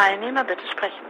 [0.00, 1.04] Teilnehmer bitte sprechen.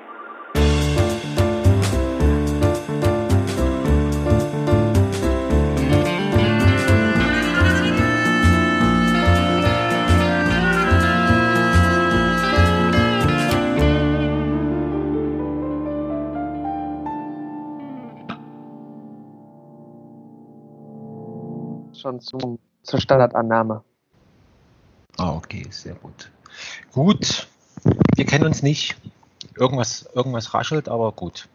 [21.95, 23.84] schon zum, zur Standardannahme.
[25.18, 26.30] Ah, okay, sehr gut.
[26.93, 27.47] Gut,
[28.20, 28.97] wir kennen uns nicht.
[29.56, 31.48] Irgendwas, irgendwas raschelt, aber gut.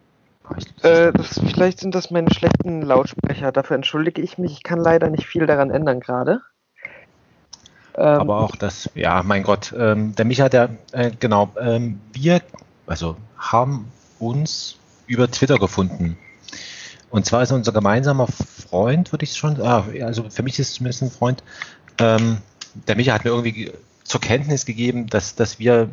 [0.82, 3.52] Äh, das, vielleicht sind das meine schlechten Lautsprecher.
[3.52, 4.50] Dafür entschuldige ich mich.
[4.50, 6.40] Ich kann leider nicht viel daran ändern gerade.
[7.94, 9.72] Ähm, aber auch das, ja, mein Gott.
[9.78, 12.42] Ähm, der Micha, der, äh, genau, ähm, wir,
[12.88, 13.86] also haben
[14.18, 16.18] uns über Twitter gefunden.
[17.10, 20.74] Und zwar ist unser gemeinsamer Freund, würde ich schon, ah, also für mich ist es
[20.74, 21.44] zumindest ein Freund,
[21.98, 22.38] ähm,
[22.88, 23.70] der Micha hat mir irgendwie
[24.02, 25.90] zur Kenntnis gegeben, dass, dass wir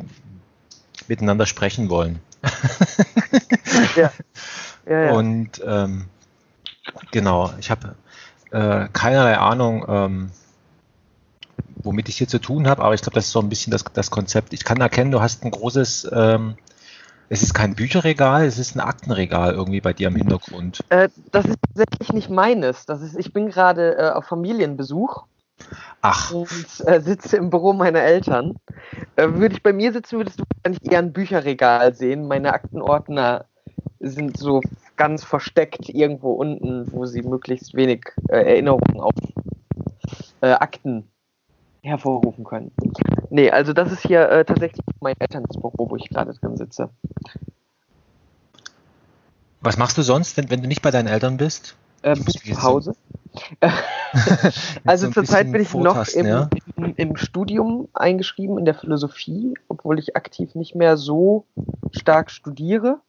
[1.08, 2.20] miteinander sprechen wollen.
[3.96, 4.12] ja.
[4.86, 5.12] Ja, ja.
[5.12, 6.06] Und ähm,
[7.10, 7.94] genau, ich habe
[8.50, 10.30] äh, keinerlei Ahnung, ähm,
[11.76, 13.84] womit ich hier zu tun habe, aber ich glaube, das ist so ein bisschen das,
[13.94, 14.52] das Konzept.
[14.52, 16.56] Ich kann erkennen, du hast ein großes ähm,
[17.28, 20.84] es ist kein Bücherregal, es ist ein Aktenregal irgendwie bei dir im Hintergrund.
[20.90, 22.86] Äh, das ist tatsächlich nicht meines.
[22.86, 25.24] Das ist, ich bin gerade äh, auf Familienbesuch.
[26.00, 26.32] Ach.
[26.32, 28.56] Und äh, sitze im Büro meiner Eltern.
[29.16, 32.28] Äh, würde ich bei mir sitzen, würdest du wahrscheinlich eher ein Bücherregal sehen.
[32.28, 33.46] Meine Aktenordner
[34.00, 34.60] sind so
[34.96, 39.14] ganz versteckt irgendwo unten, wo sie möglichst wenig äh, Erinnerungen auf
[40.40, 41.08] äh, Akten
[41.82, 42.70] hervorrufen können.
[43.30, 46.90] Nee, also das ist hier äh, tatsächlich mein Elternsbüro, wo ich gerade drin sitze.
[49.60, 51.76] Was machst du sonst, wenn, wenn du nicht bei deinen Eltern bist?
[52.04, 52.16] Äh,
[52.62, 52.94] Hause.
[54.84, 56.50] also so zurzeit bin ich noch im, ja?
[56.76, 61.46] im, im, Studium eingeschrieben in der Philosophie, obwohl ich aktiv nicht mehr so
[61.92, 63.00] stark studiere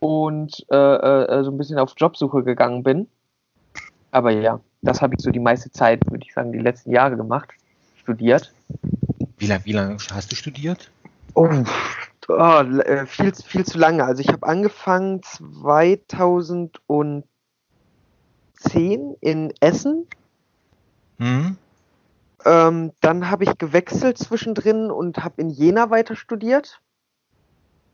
[0.00, 3.08] und äh, äh, so ein bisschen auf Jobsuche gegangen bin.
[4.10, 7.16] Aber ja, das habe ich so die meiste Zeit, würde ich sagen, die letzten Jahre
[7.16, 7.50] gemacht,
[7.96, 8.52] studiert.
[9.38, 10.90] Wie lange wie lang hast du studiert?
[11.34, 11.48] Oh,
[12.28, 14.04] oh, äh, viel, viel zu lange.
[14.04, 15.22] Also ich habe angefangen
[18.60, 20.06] 2010 in Essen.
[21.18, 21.56] Mhm.
[22.44, 26.80] Ähm, dann habe ich gewechselt zwischendrin und habe in Jena weiter studiert.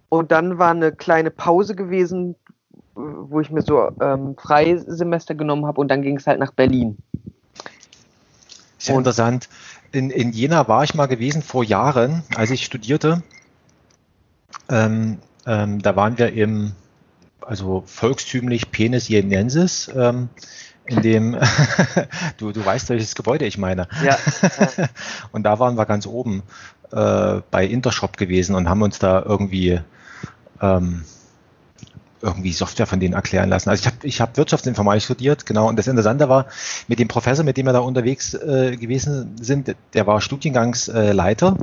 [0.09, 2.37] Und dann war eine kleine Pause gewesen,
[2.95, 6.97] wo ich mir so ähm, Freisemester genommen habe und dann ging es halt nach Berlin.
[8.79, 9.49] Sehr und interessant.
[9.93, 13.23] In, in Jena war ich mal gewesen vor Jahren, als ich studierte.
[14.69, 16.73] Ähm, ähm, da waren wir im,
[17.41, 20.29] also volkstümlich Penis Jenensis, ähm,
[20.87, 21.37] in dem,
[22.39, 23.89] du, du weißt, welches Gebäude ich meine.
[24.05, 24.17] Ja.
[25.33, 26.43] und da waren wir ganz oben
[26.93, 29.81] äh, bei Intershop gewesen und haben uns da irgendwie
[30.61, 31.05] ähm,
[32.23, 33.69] irgendwie Software von denen erklären lassen.
[33.69, 35.69] Also ich habe ich hab Wirtschaftsinformatik studiert, genau.
[35.69, 36.47] Und das Interessante war,
[36.89, 41.57] mit dem Professor, mit dem wir da unterwegs äh, gewesen sind, der war Studiengangsleiter.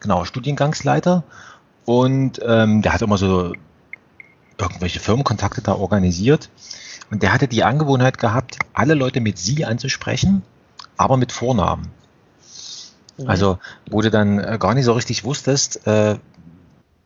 [0.00, 1.24] Genau, Studiengangsleiter.
[1.84, 3.52] Und ähm, der hat immer so
[4.58, 6.50] irgendwelche Firmenkontakte da organisiert.
[7.10, 10.42] Und der hatte die Angewohnheit gehabt, alle Leute mit Sie anzusprechen,
[10.96, 11.88] aber mit Vornamen.
[13.16, 13.28] Mhm.
[13.28, 13.58] Also,
[13.88, 16.16] wo du dann äh, gar nicht so richtig wusstest, äh,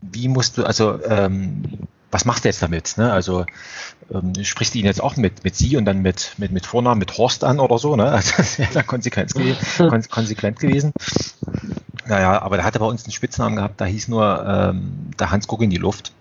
[0.00, 1.62] wie musst du, also ähm,
[2.10, 2.98] was machst du jetzt damit?
[2.98, 3.10] Ne?
[3.10, 3.46] Also
[4.12, 6.98] ähm, sprichst du ihn jetzt auch mit, mit sie und dann mit, mit, mit Vornamen,
[6.98, 8.04] mit Horst an oder so, ne?
[8.12, 9.32] Also das wäre dann konsequent,
[9.78, 10.92] kon konsequent gewesen.
[12.06, 15.46] Naja, aber der hatte bei uns einen Spitznamen gehabt, da hieß nur ähm, der Hans
[15.46, 16.12] Guck in die Luft,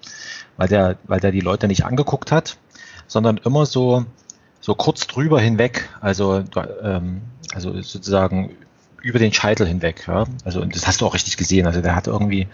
[0.61, 2.55] weil der, weil der die Leute nicht angeguckt hat,
[3.07, 4.05] sondern immer so,
[4.59, 6.43] so kurz drüber hinweg, also,
[6.83, 7.21] ähm,
[7.55, 8.55] also sozusagen
[9.01, 10.05] über den Scheitel hinweg.
[10.07, 10.25] Ja?
[10.45, 11.65] Also und das hast du auch richtig gesehen.
[11.65, 12.47] Also der hat irgendwie,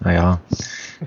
[0.00, 0.40] naja.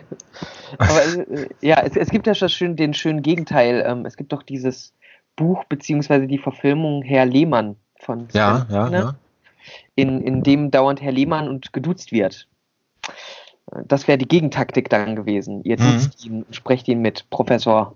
[0.77, 3.83] Aber äh, ja, es, es, gibt ja schon den schönen Gegenteil.
[3.87, 4.93] Ähm, es gibt doch dieses
[5.35, 9.15] Buch beziehungsweise die Verfilmung Herr Lehmann von Sven ja, ja, ja.
[9.95, 12.47] In, in dem dauernd Herr Lehmann und geduzt wird.
[13.85, 15.63] Das wäre die Gegentaktik dann gewesen.
[15.63, 16.35] Ihr duzt mhm.
[16.37, 17.95] ihn, sprecht ihn mit Professor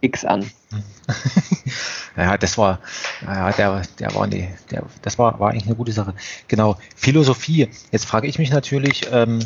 [0.00, 0.50] X an.
[2.16, 2.80] ja, das war,
[3.22, 6.14] ja, der, der war, nee, der, das war, war eigentlich eine gute Sache.
[6.48, 7.68] Genau, Philosophie.
[7.90, 9.40] Jetzt frage ich mich natürlich, ähm,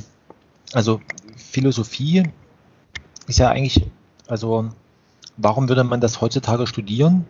[0.73, 1.00] also
[1.37, 2.25] Philosophie
[3.27, 3.87] ist ja eigentlich,
[4.27, 4.69] also
[5.37, 7.27] warum würde man das heutzutage studieren?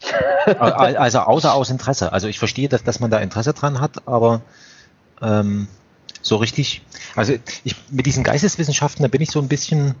[0.58, 2.12] also außer aus Interesse.
[2.12, 4.42] Also ich verstehe, dass, dass man da Interesse dran hat, aber
[5.22, 5.68] ähm,
[6.26, 6.82] so richtig,
[7.14, 9.94] also ich, mit diesen Geisteswissenschaften, da bin ich so ein bisschen,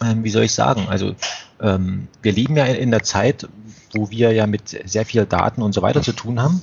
[0.00, 1.16] ähm, wie soll ich sagen, also
[1.60, 3.48] ähm, wir leben ja in der Zeit,
[3.92, 6.62] wo wir ja mit sehr viel Daten und so weiter zu tun haben.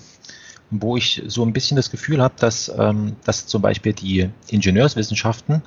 [0.75, 5.61] wo ich so ein bisschen das Gefühl habe, dass, ähm, dass zum Beispiel die Ingenieurswissenschaften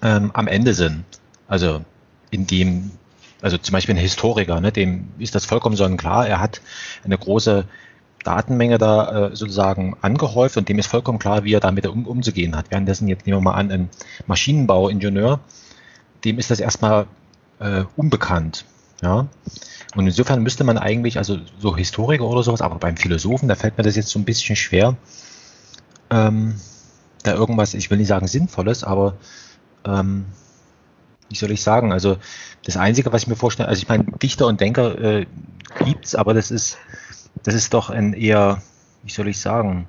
[0.00, 1.04] ähm, am Ende sind.
[1.48, 1.84] Also
[2.30, 2.92] in dem,
[3.42, 6.62] also zum Beispiel ein Historiker, ne, dem ist das vollkommen sonnenklar, er hat
[7.04, 7.66] eine große
[8.24, 12.56] Datenmenge da äh, sozusagen angehäuft und dem ist vollkommen klar, wie er damit um, umzugehen
[12.56, 12.70] hat.
[12.70, 13.88] Währenddessen, jetzt nehmen wir mal an, ein
[14.26, 15.40] Maschinenbauingenieur,
[16.24, 17.06] dem ist das erstmal
[17.60, 18.64] äh, unbekannt.
[19.02, 19.28] Ja.
[19.94, 23.78] Und insofern müsste man eigentlich, also so Historiker oder sowas, aber beim Philosophen, da fällt
[23.78, 24.96] mir das jetzt so ein bisschen schwer,
[26.10, 26.54] ähm,
[27.22, 29.14] da irgendwas, ich will nicht sagen Sinnvolles, aber
[29.84, 30.26] ähm,
[31.28, 32.16] wie soll ich sagen, also
[32.64, 35.26] das Einzige, was ich mir vorstelle, also ich meine, Dichter und Denker äh,
[36.02, 36.78] es, aber das ist,
[37.42, 38.62] das ist doch ein eher,
[39.02, 39.86] wie soll ich sagen,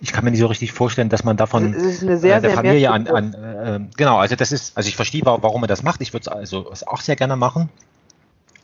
[0.00, 3.06] ich kann mir nicht so richtig vorstellen, dass man davon sehr, äh, der Familie an,
[3.06, 6.00] an äh, genau, also das ist, also ich verstehe, warum er das macht.
[6.00, 7.70] Ich würde es also auch sehr gerne machen.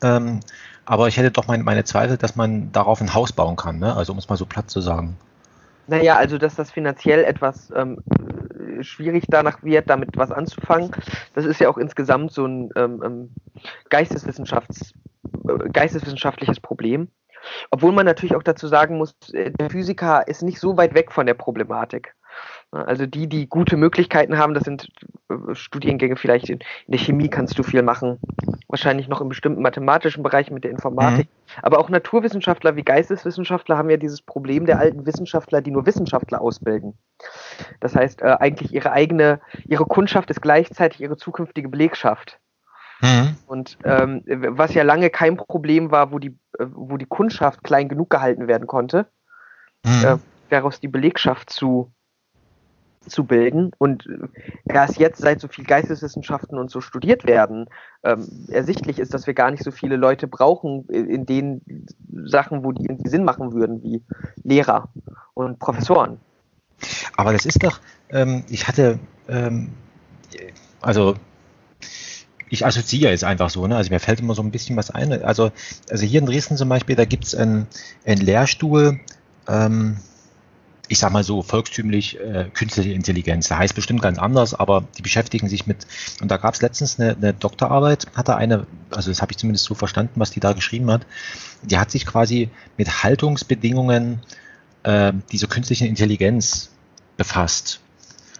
[0.02, 0.40] Ähm,
[0.84, 3.94] aber ich hätte doch mein, meine Zweifel, dass man darauf ein Haus bauen kann, ne?
[3.94, 5.16] also um es mal so platt zu sagen.
[5.86, 7.98] Naja, also dass das finanziell etwas ähm,
[8.80, 10.90] schwierig danach wird, damit was anzufangen,
[11.34, 13.30] das ist ja auch insgesamt so ein ähm, ähm
[13.88, 14.92] Geisteswissenschafts,
[15.48, 17.08] äh, geisteswissenschaftliches Problem.
[17.70, 21.12] Obwohl man natürlich auch dazu sagen muss, äh, der Physiker ist nicht so weit weg
[21.12, 22.14] von der Problematik.
[22.72, 24.88] Also die, die gute Möglichkeiten haben, das sind
[25.28, 28.20] äh, Studiengänge vielleicht in, in, der Chemie kannst du viel machen,
[28.68, 31.26] wahrscheinlich noch in bestimmten mathematischen Bereichen mit der Informatik.
[31.26, 31.60] Mhm.
[31.62, 36.40] Aber auch Naturwissenschaftler wie Geisteswissenschaftler haben ja dieses Problem der alten Wissenschaftler, die nur Wissenschaftler
[36.40, 36.96] ausbilden.
[37.80, 42.39] Das heißt, äh, eigentlich ihre eigene, ihre Kundschaft ist gleichzeitig ihre zukünftige Belegschaft.
[43.00, 43.36] Mhm.
[43.46, 47.88] Und ähm, was ja lange kein Problem war, wo die, äh, wo die Kundschaft klein
[47.88, 49.06] genug gehalten werden konnte,
[49.84, 50.04] mhm.
[50.04, 50.16] äh,
[50.50, 51.92] daraus die Belegschaft zu
[53.06, 53.72] zu bilden.
[53.78, 54.06] Und
[54.66, 57.66] erst jetzt, seit so viel Geisteswissenschaften und so studiert werden,
[58.02, 61.62] ähm, ersichtlich ist, dass wir gar nicht so viele Leute brauchen in den
[62.24, 64.02] Sachen, wo die irgendwie Sinn machen würden, wie
[64.42, 64.88] Lehrer
[65.34, 66.18] und Professoren.
[67.16, 67.80] Aber das ist doch,
[68.10, 68.98] ähm, ich hatte,
[69.28, 69.70] ähm,
[70.80, 71.14] also
[72.50, 73.76] ich assoziiere jetzt einfach so, ne?
[73.76, 75.22] Also mir fällt immer so ein bisschen was ein.
[75.22, 75.52] Also,
[75.88, 77.68] also hier in Dresden zum Beispiel, da gibt es einen,
[78.04, 78.98] einen Lehrstuhl,
[79.48, 79.96] ähm,
[80.88, 83.46] ich sag mal so volkstümlich äh, künstliche Intelligenz.
[83.46, 85.86] Der heißt bestimmt ganz anders, aber die beschäftigen sich mit,
[86.20, 89.66] und da gab es letztens eine, eine Doktorarbeit, hatte eine, also das habe ich zumindest
[89.66, 91.06] so verstanden, was die da geschrieben hat,
[91.62, 94.22] die hat sich quasi mit Haltungsbedingungen
[94.82, 96.70] äh, dieser künstlichen Intelligenz
[97.16, 97.80] befasst.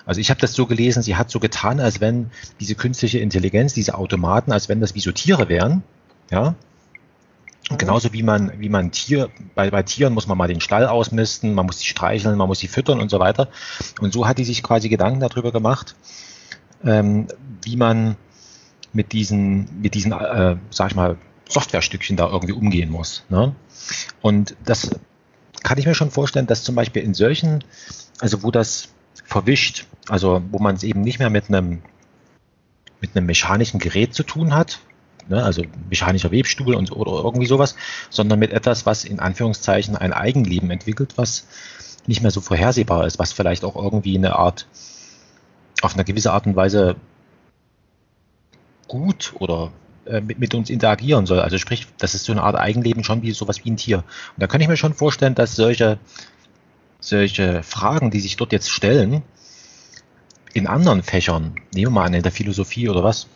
[0.07, 3.75] Also ich habe das so gelesen, sie hat so getan, als wenn diese künstliche Intelligenz,
[3.75, 5.83] diese Automaten, als wenn das wie so Tiere wären,
[6.31, 6.55] ja,
[7.71, 7.79] Mhm.
[7.79, 11.55] Genauso wie man, wie man Tier, bei, bei Tieren muss man mal den Stall ausmisten,
[11.55, 13.49] man muss sie streicheln, man muss sie füttern und so weiter.
[14.01, 15.95] Und so hat die sich quasi Gedanken darüber gemacht,
[16.85, 17.29] ähm,
[17.63, 18.17] wie man
[18.93, 21.17] mit diesen, mit diesen, äh, sag ich mal,
[21.49, 23.25] Softwarestückchen da irgendwie umgehen muss.
[23.29, 23.55] Ne?
[24.21, 24.91] Und das
[25.63, 27.65] kann ich mir schon vorstellen, dass zum Beispiel in solchen,
[28.21, 28.89] also wo das
[29.25, 31.83] verwischt, also wo man es eben nicht mehr mit einem
[33.01, 34.81] mit einem mechanischen Gerät zu tun hat,
[35.29, 37.77] ne, also mechanischer Webstuhl und, oder irgendwie sowas,
[38.11, 41.47] sondern mit etwas, was in Anführungszeichen ein Eigenleben entwickelt, was
[42.07, 44.67] nicht mehr so vorhersehbar ist, was vielleicht auch irgendwie eine Art,
[45.83, 46.97] auf eine gewisse Art und Weise
[48.89, 49.73] gut oder
[50.07, 51.41] äh, mit, mit, uns interagieren soll.
[51.41, 53.99] Also sprich, das ist so eine Art Eigenleben schon wie sowas wie ein Tier.
[53.99, 55.99] Und da kann ich mir schon vorstellen, dass solche,
[57.01, 59.23] solche Fragen, die sich dort jetzt stellen,
[60.53, 63.27] in anderen Fächern, nehmen wir mal an, in der Philosophie oder was,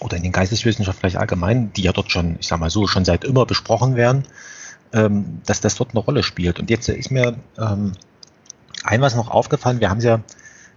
[0.00, 3.04] oder in den Geisteswissenschaften vielleicht allgemein, die ja dort schon, ich sag mal so, schon
[3.04, 4.24] seit immer besprochen werden,
[4.92, 6.58] ähm, dass das dort eine Rolle spielt.
[6.58, 7.92] Und jetzt ist mir ähm,
[8.84, 10.22] ein was noch aufgefallen, wir haben es ja,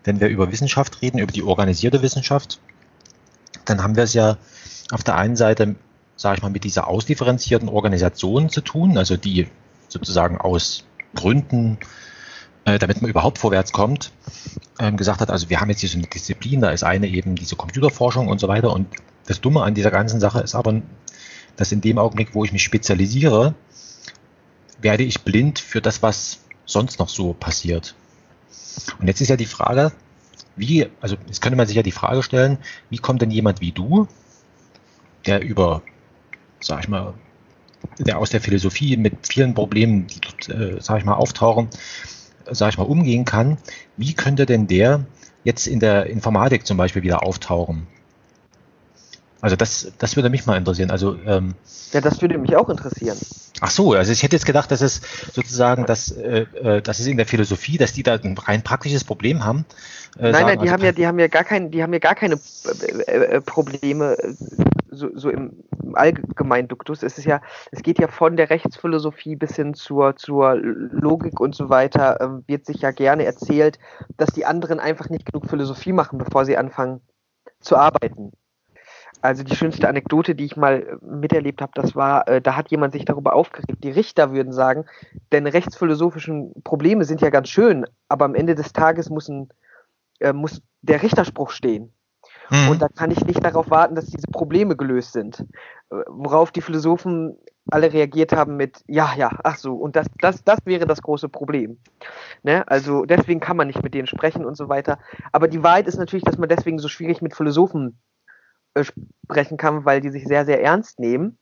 [0.03, 2.59] wenn wir über Wissenschaft reden, über die organisierte Wissenschaft,
[3.65, 4.37] dann haben wir es ja
[4.91, 5.75] auf der einen Seite,
[6.17, 9.47] sage ich mal, mit dieser ausdifferenzierten Organisation zu tun, also die
[9.87, 10.83] sozusagen aus
[11.15, 11.77] Gründen,
[12.65, 14.11] äh, damit man überhaupt vorwärts kommt,
[14.79, 17.35] ähm, gesagt hat, also wir haben jetzt hier so eine Disziplin, da ist eine eben
[17.35, 18.87] diese Computerforschung und so weiter und
[19.25, 20.81] das Dumme an dieser ganzen Sache ist aber,
[21.55, 23.53] dass in dem Augenblick, wo ich mich spezialisiere,
[24.81, 27.95] werde ich blind für das, was sonst noch so passiert.
[28.99, 29.91] Und jetzt ist ja die Frage,
[30.55, 32.57] wie, also jetzt könnte man sich ja die Frage stellen,
[32.89, 34.07] wie kommt denn jemand wie du,
[35.25, 35.81] der über,
[36.59, 37.13] sag ich mal,
[37.99, 41.69] der aus der Philosophie mit vielen Problemen, die dort, äh, sag ich mal, auftauchen,
[42.49, 43.57] sag ich mal, umgehen kann,
[43.97, 45.05] wie könnte denn der
[45.43, 47.87] jetzt in der Informatik zum Beispiel wieder auftauchen?
[49.43, 50.89] Also das, das würde mich mal interessieren.
[50.89, 51.55] Also ähm,
[51.91, 53.17] ja, das würde mich auch interessieren.
[53.59, 55.01] Ach so, also ich hätte jetzt gedacht, dass es
[55.33, 59.03] sozusagen, dass, äh, äh dass es in der Philosophie, dass die da ein rein praktisches
[59.03, 59.65] Problem haben.
[60.17, 61.91] Äh, nein, sagen, nein, die also, haben ja, die haben ja gar kein, die haben
[61.91, 62.39] ja gar keine
[63.05, 64.15] äh, äh Probleme,
[64.93, 69.35] so, so im, im allgemeinen Duktus, es ist ja, es geht ja von der Rechtsphilosophie
[69.35, 73.79] bis hin zur, zur Logik und so weiter, äh, wird sich ja gerne erzählt,
[74.17, 77.01] dass die anderen einfach nicht genug Philosophie machen, bevor sie anfangen
[77.59, 78.31] zu arbeiten.
[79.23, 82.71] Also die schönste Anekdote, die ich mal äh, miterlebt habe, das war, äh, da hat
[82.71, 83.81] jemand sich darüber aufgeregt.
[83.81, 84.85] Die Richter würden sagen,
[85.31, 89.47] denn rechtsphilosophischen Probleme sind ja ganz schön, aber am Ende des Tages muss, ein,
[90.19, 91.93] äh, muss der Richterspruch stehen.
[92.49, 92.69] Mhm.
[92.69, 95.39] Und da kann ich nicht darauf warten, dass diese Probleme gelöst sind.
[95.89, 97.37] Äh, worauf die Philosophen
[97.71, 101.29] alle reagiert haben mit, ja, ja, ach so, und das, das, das wäre das große
[101.29, 101.77] Problem.
[102.43, 102.67] Ne?
[102.67, 104.99] Also deswegen kann man nicht mit denen sprechen und so weiter.
[105.31, 107.97] Aber die Wahrheit ist natürlich, dass man deswegen so schwierig mit Philosophen
[108.73, 111.37] äh, sprechen kann, weil die sich sehr, sehr ernst nehmen.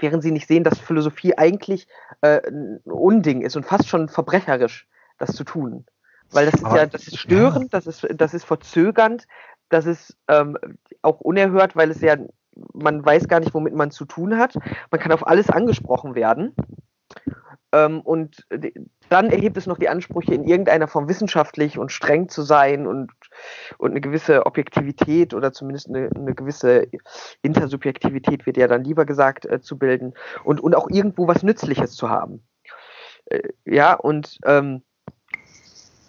[0.00, 1.86] Während sie nicht sehen, dass Philosophie eigentlich
[2.20, 5.86] äh, ein Unding ist und fast schon verbrecherisch, das zu tun.
[6.32, 7.78] Weil das ist Aber, ja, das ist störend, ja.
[7.78, 9.28] das ist, das ist verzögernd,
[9.68, 10.56] das ist ähm,
[11.02, 12.16] auch unerhört, weil es ja,
[12.72, 14.56] man weiß gar nicht, womit man zu tun hat.
[14.90, 16.54] Man kann auf alles angesprochen werden.
[17.72, 18.46] Ähm, und
[19.08, 23.10] dann erhebt es noch die Ansprüche, in irgendeiner Form wissenschaftlich und streng zu sein und,
[23.78, 26.86] und eine gewisse Objektivität oder zumindest eine, eine gewisse
[27.42, 31.96] Intersubjektivität, wird ja dann lieber gesagt, äh, zu bilden und, und auch irgendwo was Nützliches
[31.96, 32.46] zu haben.
[33.26, 34.82] Äh, ja, und ähm,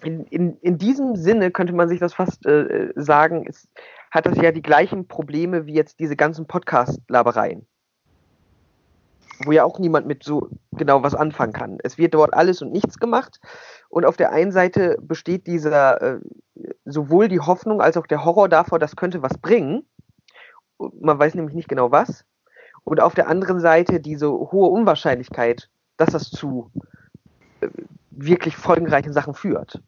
[0.02, 3.68] in, in, in diesem Sinne könnte man sich das fast äh, sagen, es
[4.10, 7.66] hat das ja die gleichen Probleme wie jetzt diese ganzen Podcast-Labereien.
[9.44, 11.78] Wo ja auch niemand mit so genau was anfangen kann.
[11.82, 13.40] Es wird dort alles und nichts gemacht.
[13.88, 16.20] Und auf der einen Seite besteht dieser äh,
[16.84, 19.86] sowohl die Hoffnung als auch der Horror davor, das könnte was bringen.
[20.78, 22.24] Man weiß nämlich nicht genau was.
[22.84, 26.70] Und auf der anderen Seite diese hohe Unwahrscheinlichkeit, dass das zu
[28.10, 29.80] wirklich folgenreichen Sachen führt.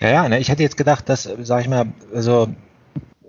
[0.00, 2.48] Ja, ja, ne, ich hätte jetzt gedacht, dass, sag ich mal, also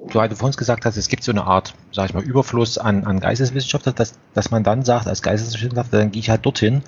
[0.09, 3.05] du halt vorhin gesagt hast, es gibt so eine Art, sag ich mal, Überfluss an,
[3.05, 6.83] an Geisteswissenschaftler, dass, dass man dann sagt, als Geisteswissenschaftler, dann gehe ich halt dorthin,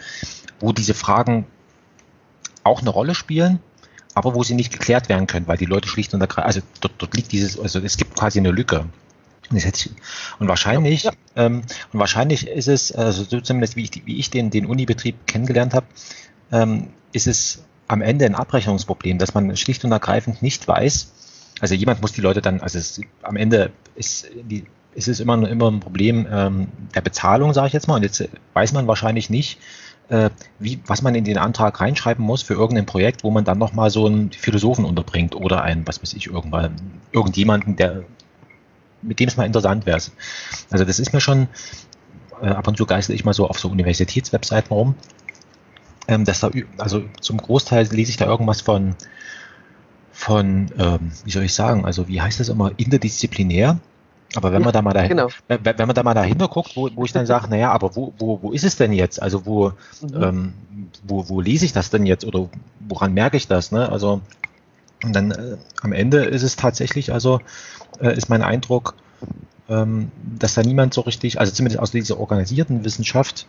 [0.59, 1.45] wo diese Fragen
[2.63, 3.59] auch eine Rolle spielen,
[4.15, 6.93] aber wo sie nicht geklärt werden können, weil die Leute schlicht und ergreifend, also dort,
[6.97, 8.85] dort liegt dieses, also es gibt quasi eine Lücke.
[10.39, 11.11] Und wahrscheinlich, ja.
[11.35, 15.27] ähm, und wahrscheinlich ist es, also so zumindest wie ich, wie ich den, den Unibetrieb
[15.27, 15.85] kennengelernt habe,
[16.51, 21.11] ähm, ist es am Ende ein Abrechnungsproblem, dass man schlicht und ergreifend nicht weiß.
[21.59, 25.47] Also jemand muss die Leute dann, also es, am Ende ist die, ist es immer,
[25.47, 27.95] immer ein Problem ähm, der Bezahlung, sage ich jetzt mal.
[27.95, 28.23] Und jetzt
[28.53, 29.59] weiß man wahrscheinlich nicht,
[30.09, 33.57] äh, wie, was man in den Antrag reinschreiben muss für irgendein Projekt, wo man dann
[33.57, 36.75] nochmal so einen Philosophen unterbringt oder einen, was weiß ich, irgendwann,
[37.11, 38.03] irgendjemanden, der
[39.03, 40.01] mit dem es mal interessant wäre.
[40.71, 41.47] Also das ist mir schon,
[42.41, 44.95] äh, ab und zu geistel ich mal so auf so Universitätswebseiten rum
[46.07, 48.95] ähm, dass da, also zum Großteil lese ich da irgendwas von,
[50.11, 53.79] von ähm, wie soll ich sagen, also wie heißt das immer, interdisziplinär.
[54.35, 55.59] Aber wenn man da mal dahinter, genau.
[55.63, 58.41] wenn man da mal dahinter guckt, wo, wo ich dann sage, naja, aber wo, wo,
[58.41, 59.21] wo ist es denn jetzt?
[59.21, 60.23] Also wo, mhm.
[60.23, 60.53] ähm,
[61.03, 63.71] wo, wo lese ich das denn jetzt oder woran merke ich das?
[63.71, 63.89] Ne?
[63.91, 64.21] Also
[65.03, 67.41] und dann äh, am Ende ist es tatsächlich, also
[67.99, 68.95] äh, ist mein Eindruck,
[69.69, 73.47] ähm, dass da niemand so richtig, also zumindest aus dieser organisierten Wissenschaft,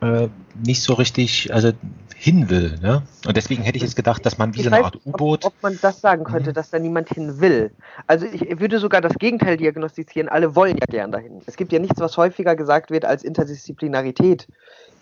[0.00, 0.28] äh,
[0.64, 1.72] nicht so richtig also
[2.16, 2.78] hin will.
[2.82, 3.02] Ne?
[3.26, 5.44] Und deswegen hätte ich jetzt gedacht, dass man wie so eine Art U-Boot.
[5.44, 6.54] Ob, ob, man das sagen könnte, mhm.
[6.54, 7.72] dass da niemand hin will.
[8.06, 10.28] Also ich würde sogar das Gegenteil diagnostizieren.
[10.28, 11.42] Alle wollen ja gern dahin.
[11.46, 14.48] Es gibt ja nichts, was häufiger gesagt wird als Interdisziplinarität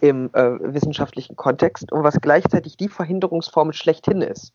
[0.01, 4.53] im äh, wissenschaftlichen Kontext und was gleichzeitig die Verhinderungsform schlechthin ist.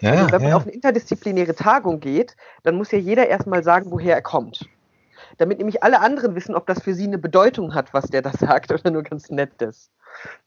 [0.00, 0.56] Ja, also wenn man ja.
[0.56, 4.68] auf eine interdisziplinäre Tagung geht, dann muss ja jeder erstmal sagen, woher er kommt
[5.38, 8.32] damit nämlich alle anderen wissen, ob das für sie eine Bedeutung hat, was der da
[8.38, 9.90] sagt oder nur ganz nett ist.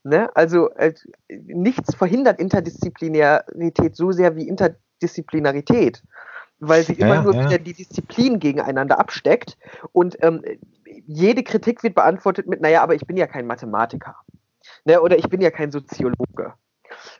[0.04, 0.36] Ne?
[0.36, 0.94] Also äh,
[1.30, 6.02] nichts verhindert Interdisziplinarität so sehr wie Interdisziplinarität,
[6.60, 9.58] weil sie ja, immer nur wieder die Disziplin gegeneinander absteckt
[9.92, 10.44] und ähm,
[11.06, 14.16] jede Kritik wird beantwortet mit, naja, aber ich bin ja kein Mathematiker
[14.86, 15.02] ne?
[15.02, 16.54] oder ich bin ja kein Soziologe.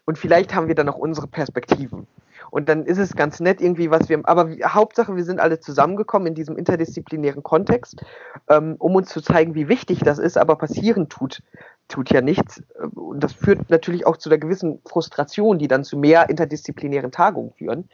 [0.06, 2.08] Und vielleicht haben wir dann noch unsere Perspektiven.
[2.52, 6.28] Und dann ist es ganz nett irgendwie, was wir, aber Hauptsache, wir sind alle zusammengekommen
[6.28, 8.04] in diesem interdisziplinären Kontext,
[8.48, 11.44] ähm, um uns zu zeigen, wie wichtig das ist, aber passieren tut,
[11.88, 12.64] tut ja nichts.
[12.96, 17.54] Und das führt natürlich auch zu einer gewissen Frustration, die dann zu mehr interdisziplinären Tagungen
[17.54, 17.90] führen,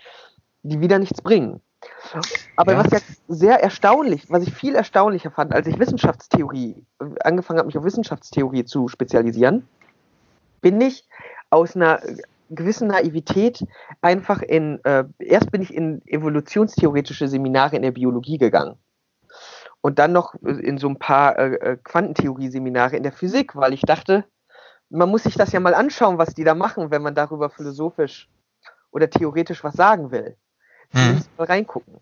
[0.64, 1.62] die wieder nichts bringen.
[2.56, 2.84] Aber ja.
[2.84, 6.84] was ja sehr erstaunlich, was ich viel erstaunlicher fand, als ich Wissenschaftstheorie
[7.24, 9.68] angefangen habe, mich auf Wissenschaftstheorie zu spezialisieren,
[10.62, 11.08] bin ich
[11.56, 12.02] aus einer
[12.50, 13.66] gewissen Naivität
[14.02, 18.78] einfach in, äh, erst bin ich in evolutionstheoretische Seminare in der Biologie gegangen.
[19.82, 23.82] Und dann noch in so ein paar äh, äh, Quantentheorie-Seminare in der Physik, weil ich
[23.82, 24.26] dachte,
[24.90, 28.30] man muss sich das ja mal anschauen, was die da machen, wenn man darüber philosophisch
[28.92, 30.36] oder theoretisch was sagen will.
[30.94, 31.22] Mhm.
[31.38, 32.00] Mal reingucken.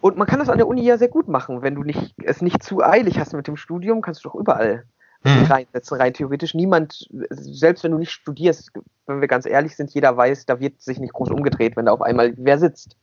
[0.00, 1.62] Und man kann das an der Uni ja sehr gut machen.
[1.62, 4.84] Wenn du nicht, es nicht zu eilig hast mit dem Studium, kannst du doch überall
[5.24, 5.44] mhm.
[5.44, 6.54] reinsetzen, rein theoretisch.
[6.54, 8.72] Niemand, selbst wenn du nicht studierst,
[9.06, 11.92] wenn wir ganz ehrlich sind, jeder weiß, da wird sich nicht groß umgedreht, wenn da
[11.92, 12.96] auf einmal wer sitzt.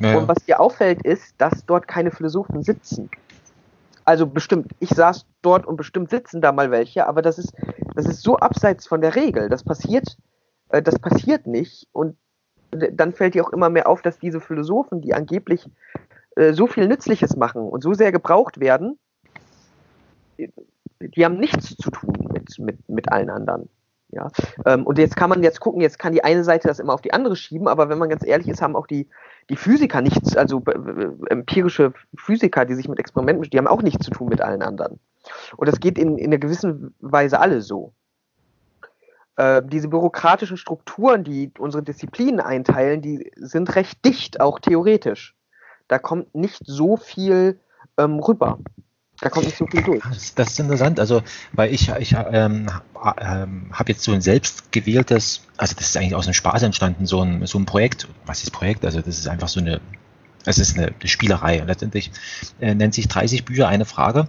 [0.00, 0.18] Ja.
[0.18, 3.10] Und was dir auffällt, ist, dass dort keine Philosophen sitzen.
[4.04, 7.52] Also bestimmt, ich saß dort und bestimmt sitzen da mal welche, aber das ist,
[7.94, 9.48] das ist so abseits von der Regel.
[9.48, 10.16] Das passiert,
[10.68, 11.88] äh, das passiert nicht.
[11.92, 12.16] Und
[12.70, 15.68] dann fällt dir auch immer mehr auf, dass diese Philosophen, die angeblich
[16.36, 18.98] äh, so viel Nützliches machen und so sehr gebraucht werden,
[21.00, 23.68] die haben nichts zu tun mit, mit, mit allen anderen.
[24.10, 24.30] Ja,
[24.64, 27.02] ähm, und jetzt kann man jetzt gucken, jetzt kann die eine Seite das immer auf
[27.02, 29.08] die andere schieben, aber wenn man ganz ehrlich ist, haben auch die,
[29.50, 34.04] die Physiker nichts, also äh, empirische Physiker, die sich mit Experimenten, die haben auch nichts
[34.04, 35.00] zu tun mit allen anderen.
[35.56, 37.92] Und das geht in, in einer gewissen Weise alle so.
[39.36, 45.34] Äh, diese bürokratischen Strukturen, die unsere Disziplinen einteilen, die sind recht dicht, auch theoretisch.
[45.88, 47.60] Da kommt nicht so viel
[47.98, 48.58] ähm, rüber.
[49.20, 50.02] Da kommt nicht so viel durch.
[50.02, 52.70] Das, das ist interessant, also weil ich, ich ähm,
[53.18, 57.06] ähm, habe jetzt so ein selbst gewähltes, also das ist eigentlich aus einem Spaß entstanden,
[57.06, 58.08] so ein, so ein Projekt.
[58.26, 58.84] Was ist Projekt?
[58.84, 59.80] Also das ist einfach so eine,
[60.44, 61.62] es ist eine, eine Spielerei.
[61.62, 62.10] Und letztendlich
[62.60, 64.28] äh, nennt sich 30 Bücher eine Frage.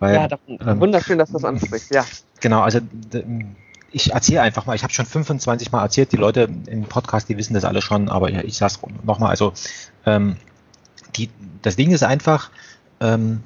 [0.00, 2.04] Weil, ja, das, ähm, wunderschön, dass du das ansprichst, ja.
[2.40, 2.80] Genau, also
[3.92, 7.36] ich erzähle einfach mal, ich habe schon 25 Mal erzählt, die Leute im Podcast, die
[7.38, 9.54] wissen das alle schon, aber ich, ich sage es nochmal, also
[10.04, 10.36] ähm,
[11.16, 11.30] die,
[11.62, 12.50] das Ding ist einfach,
[13.00, 13.42] ähm,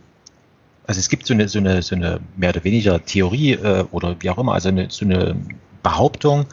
[0.91, 4.17] also es gibt so eine, so eine, so eine mehr oder weniger Theorie äh, oder
[4.19, 5.37] wie auch immer, also eine, so eine
[5.85, 6.47] Behauptung,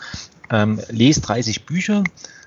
[0.52, 2.04] ähm, lese 30 Bücher,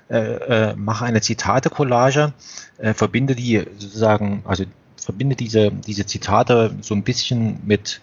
[0.09, 2.31] äh, äh, mache eine Zitate-Collage,
[2.77, 4.63] äh, verbinde die sozusagen, also
[4.95, 7.99] verbinde diese, diese Zitate so ein bisschen mit,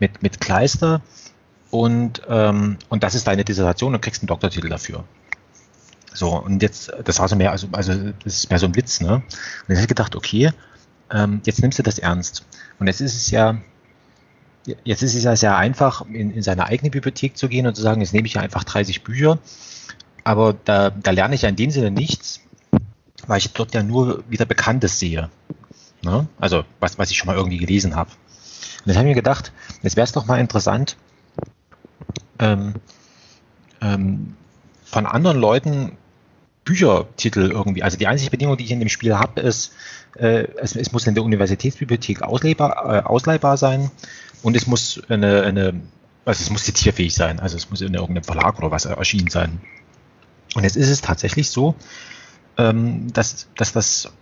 [0.00, 1.00] mit, mit Kleister
[1.70, 5.04] und, ähm, und das ist deine Dissertation und kriegst einen Doktortitel dafür.
[6.12, 9.00] So, und jetzt, das war so mehr, also, also das ist mehr so ein Witz,
[9.00, 9.14] ne?
[9.14, 9.24] Und
[9.68, 10.52] jetzt habe ich gedacht, okay,
[11.10, 12.44] ähm, jetzt nimmst du das ernst.
[12.78, 13.58] Und jetzt ist es ja,
[14.84, 17.82] jetzt ist es ja sehr einfach, in, in seine eigene Bibliothek zu gehen und zu
[17.82, 19.38] sagen, jetzt nehme ich ja einfach 30 Bücher,
[20.24, 22.40] aber da, da lerne ich ja in dem Sinne nichts,
[23.26, 25.30] weil ich dort ja nur wieder Bekanntes sehe.
[26.02, 26.26] Ne?
[26.38, 28.10] Also, was, was ich schon mal irgendwie gelesen habe.
[28.10, 30.96] Und jetzt habe ich mir gedacht, jetzt wäre es doch mal interessant,
[32.38, 32.74] ähm,
[33.82, 34.36] ähm,
[34.84, 35.96] von anderen Leuten
[36.64, 37.82] Büchertitel irgendwie.
[37.82, 39.72] Also die einzige Bedingung, die ich in dem Spiel habe, ist,
[40.16, 43.90] äh, es, es, muss in der Universitätsbibliothek ausleihbar, äh, ausleihbar sein
[44.42, 45.80] und es muss eine, eine,
[46.24, 49.60] also es muss zitierfähig sein, also es muss in irgendeinem Verlag oder was erschienen sein.
[50.54, 51.74] Und jetzt ist es tatsächlich so,
[52.56, 54.12] ähm, dass, dass das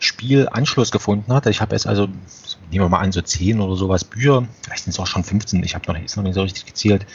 [0.00, 1.46] Spiel Anschluss gefunden hat.
[1.46, 2.08] Ich habe jetzt also,
[2.70, 5.62] nehmen wir mal an, so 10 oder sowas Bücher, vielleicht sind es auch schon 15,
[5.62, 7.06] ich habe noch, noch nicht so richtig gezählt.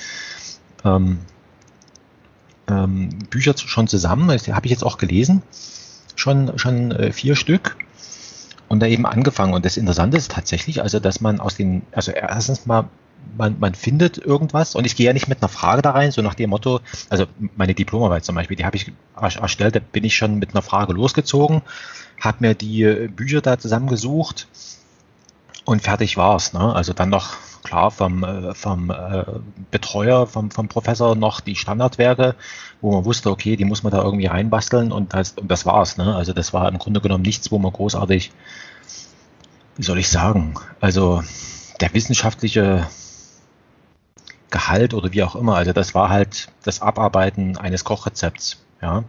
[0.83, 1.19] Ähm,
[2.69, 5.41] ähm, Bücher schon zusammen, das habe ich jetzt auch gelesen,
[6.15, 7.77] schon, schon äh, vier Stück
[8.67, 9.53] und da eben angefangen.
[9.53, 12.85] Und das Interessante ist tatsächlich, also dass man aus den, also erstens mal,
[13.37, 16.21] man, man findet irgendwas und ich gehe ja nicht mit einer Frage da rein, so
[16.21, 16.79] nach dem Motto,
[17.09, 20.61] also meine Diplomarbeit zum Beispiel, die habe ich erstellt, da bin ich schon mit einer
[20.61, 21.61] Frage losgezogen,
[22.19, 24.47] habe mir die äh, Bücher da zusammengesucht
[25.65, 26.53] und fertig war's.
[26.53, 26.73] Ne?
[26.73, 29.25] Also dann noch klar vom, äh, vom äh,
[29.71, 32.35] Betreuer, vom, vom Professor noch die Standardwerke,
[32.81, 35.97] wo man wusste, okay, die muss man da irgendwie reinbasteln und das, und das war's.
[35.97, 36.15] Ne?
[36.15, 38.31] Also das war im Grunde genommen nichts, wo man großartig,
[39.75, 41.23] wie soll ich sagen, also
[41.81, 42.87] der wissenschaftliche
[44.49, 48.57] Gehalt oder wie auch immer, also das war halt das Abarbeiten eines Kochrezepts.
[48.81, 49.03] Ja,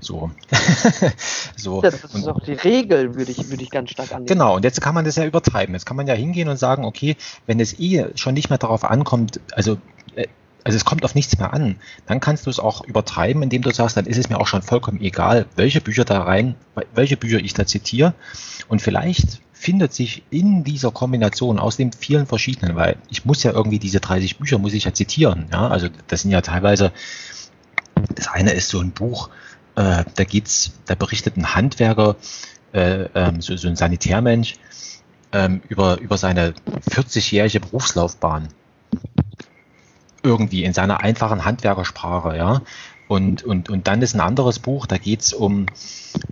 [0.00, 0.30] so.
[1.56, 1.80] so.
[1.80, 4.26] das ist auch die Regel, würde ich, würde ich ganz stark annehmen.
[4.26, 5.74] Genau, und jetzt kann man das ja übertreiben.
[5.74, 8.84] Jetzt kann man ja hingehen und sagen, okay, wenn es eh schon nicht mehr darauf
[8.84, 9.78] ankommt, also
[10.16, 10.26] äh,
[10.64, 13.70] also es kommt auf nichts mehr an, dann kannst du es auch übertreiben, indem du
[13.72, 16.54] sagst, dann ist es mir auch schon vollkommen egal, welche Bücher da rein,
[16.94, 18.12] welche Bücher ich da zitiere.
[18.68, 23.52] Und vielleicht findet sich in dieser Kombination aus den vielen verschiedenen, weil ich muss ja
[23.52, 26.92] irgendwie diese 30 Bücher muss ich ja zitieren, ja, also das sind ja teilweise,
[28.14, 29.28] das eine ist so ein Buch,
[29.80, 32.16] äh, da geht's, da berichtet ein Handwerker,
[32.72, 34.56] äh, ähm, so, so ein Sanitärmensch,
[35.32, 36.52] ähm, über, über seine
[36.90, 38.48] 40-jährige Berufslaufbahn.
[40.22, 42.60] Irgendwie in seiner einfachen Handwerkersprache, ja.
[43.08, 45.66] Und, und, und dann ist ein anderes Buch, da geht's um,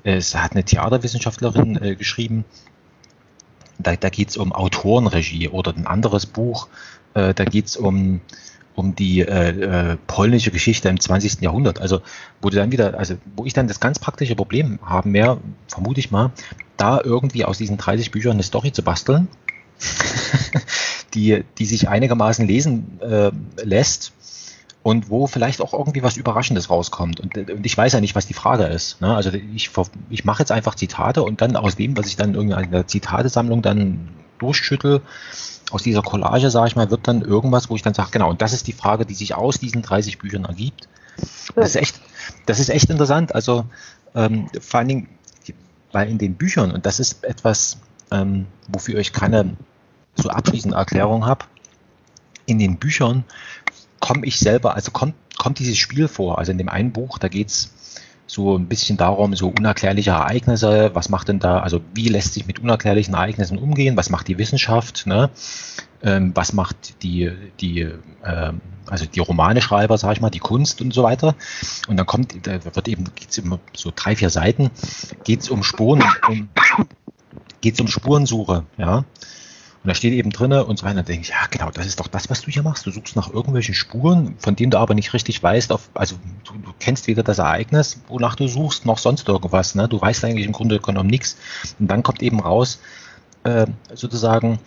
[0.04, 2.44] äh, es hat eine Theaterwissenschaftlerin äh, geschrieben,
[3.78, 6.68] da, da geht es um Autorenregie oder ein anderes Buch,
[7.14, 8.20] äh, da geht es um
[8.78, 11.40] um die äh, äh, polnische Geschichte im 20.
[11.40, 11.80] Jahrhundert.
[11.80, 12.00] Also
[12.40, 15.98] wo du dann wieder, also wo ich dann das ganz praktische Problem haben mehr, vermute
[15.98, 16.30] ich mal,
[16.76, 19.26] da irgendwie aus diesen 30 Büchern eine Story zu basteln,
[21.14, 23.32] die, die sich einigermaßen lesen äh,
[23.64, 24.12] lässt
[24.84, 27.18] und wo vielleicht auch irgendwie was Überraschendes rauskommt.
[27.18, 29.00] Und, und ich weiß ja nicht, was die Frage ist.
[29.00, 29.12] Ne?
[29.12, 29.70] Also ich,
[30.08, 33.60] ich mache jetzt einfach Zitate und dann aus dem, was ich dann in der Zitatesammlung
[33.60, 35.02] dann durchschüttel,
[35.70, 38.40] aus dieser Collage, sage ich mal, wird dann irgendwas, wo ich dann sage, genau, und
[38.42, 40.88] das ist die Frage, die sich aus diesen 30 Büchern ergibt.
[41.54, 42.00] Das ist echt,
[42.46, 43.34] das ist echt interessant.
[43.34, 43.64] Also
[44.14, 45.08] ähm, vor allen Dingen,
[45.92, 47.78] weil in den Büchern, und das ist etwas,
[48.10, 49.56] ähm, wofür ich keine
[50.14, 51.44] so abschließende Erklärung habe,
[52.46, 53.24] in den Büchern
[54.00, 56.38] komme ich selber, also kommt, kommt dieses Spiel vor.
[56.38, 57.70] Also in dem einen Buch, da geht es
[58.28, 62.46] so ein bisschen darum, so unerklärliche Ereignisse, was macht denn da, also wie lässt sich
[62.46, 65.30] mit unerklärlichen Ereignissen umgehen, was macht die Wissenschaft, ne?
[66.02, 67.88] Ähm, was macht die, die,
[68.24, 71.34] ähm, also die Romaneschreiber, sag ich mal, die Kunst und so weiter.
[71.88, 74.70] Und dann kommt, da wird eben, geht's immer so drei, vier Seiten,
[75.24, 76.48] geht's um Spuren, um,
[77.62, 79.04] geht's um Spurensuche, ja.
[79.84, 80.96] Und da steht eben drinne und so weiter.
[80.96, 82.84] Da denke ich, ja, genau, das ist doch das, was du hier machst.
[82.84, 86.54] Du suchst nach irgendwelchen Spuren, von denen du aber nicht richtig weißt, auf, also du,
[86.58, 89.74] du kennst weder das Ereignis, wonach du suchst, noch sonst irgendwas.
[89.74, 89.88] Ne?
[89.88, 91.36] Du weißt eigentlich im Grunde genommen nichts.
[91.78, 92.80] Und dann kommt eben raus,
[93.44, 94.58] äh, sozusagen,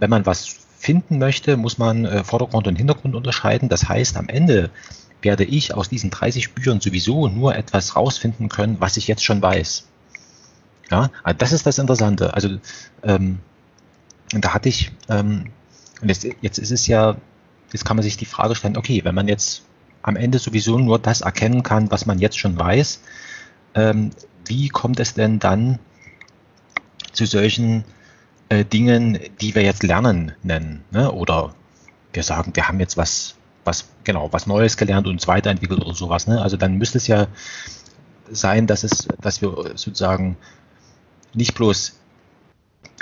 [0.00, 3.68] wenn man was finden möchte, muss man äh, Vordergrund und Hintergrund unterscheiden.
[3.68, 4.70] Das heißt, am Ende
[5.22, 9.40] werde ich aus diesen 30 Büchern sowieso nur etwas rausfinden können, was ich jetzt schon
[9.40, 9.86] weiß.
[10.90, 12.34] Ja, also das ist das Interessante.
[12.34, 12.58] Also
[13.04, 13.38] ähm,
[14.34, 15.50] und da hatte ich, ähm,
[16.00, 17.16] und jetzt, jetzt ist es ja,
[17.72, 19.62] jetzt kann man sich die Frage stellen, okay, wenn man jetzt
[20.02, 23.00] am Ende sowieso nur das erkennen kann, was man jetzt schon weiß,
[23.74, 24.10] ähm,
[24.46, 25.78] wie kommt es denn dann
[27.12, 27.84] zu solchen
[28.48, 30.84] äh, Dingen, die wir jetzt lernen nennen?
[30.90, 31.10] Ne?
[31.12, 31.54] Oder
[32.12, 36.26] wir sagen, wir haben jetzt was, was, genau, was Neues gelernt und weiterentwickelt oder sowas.
[36.26, 36.42] Ne?
[36.42, 37.28] Also dann müsste es ja
[38.30, 40.36] sein, dass es, dass wir sozusagen
[41.34, 42.01] nicht bloß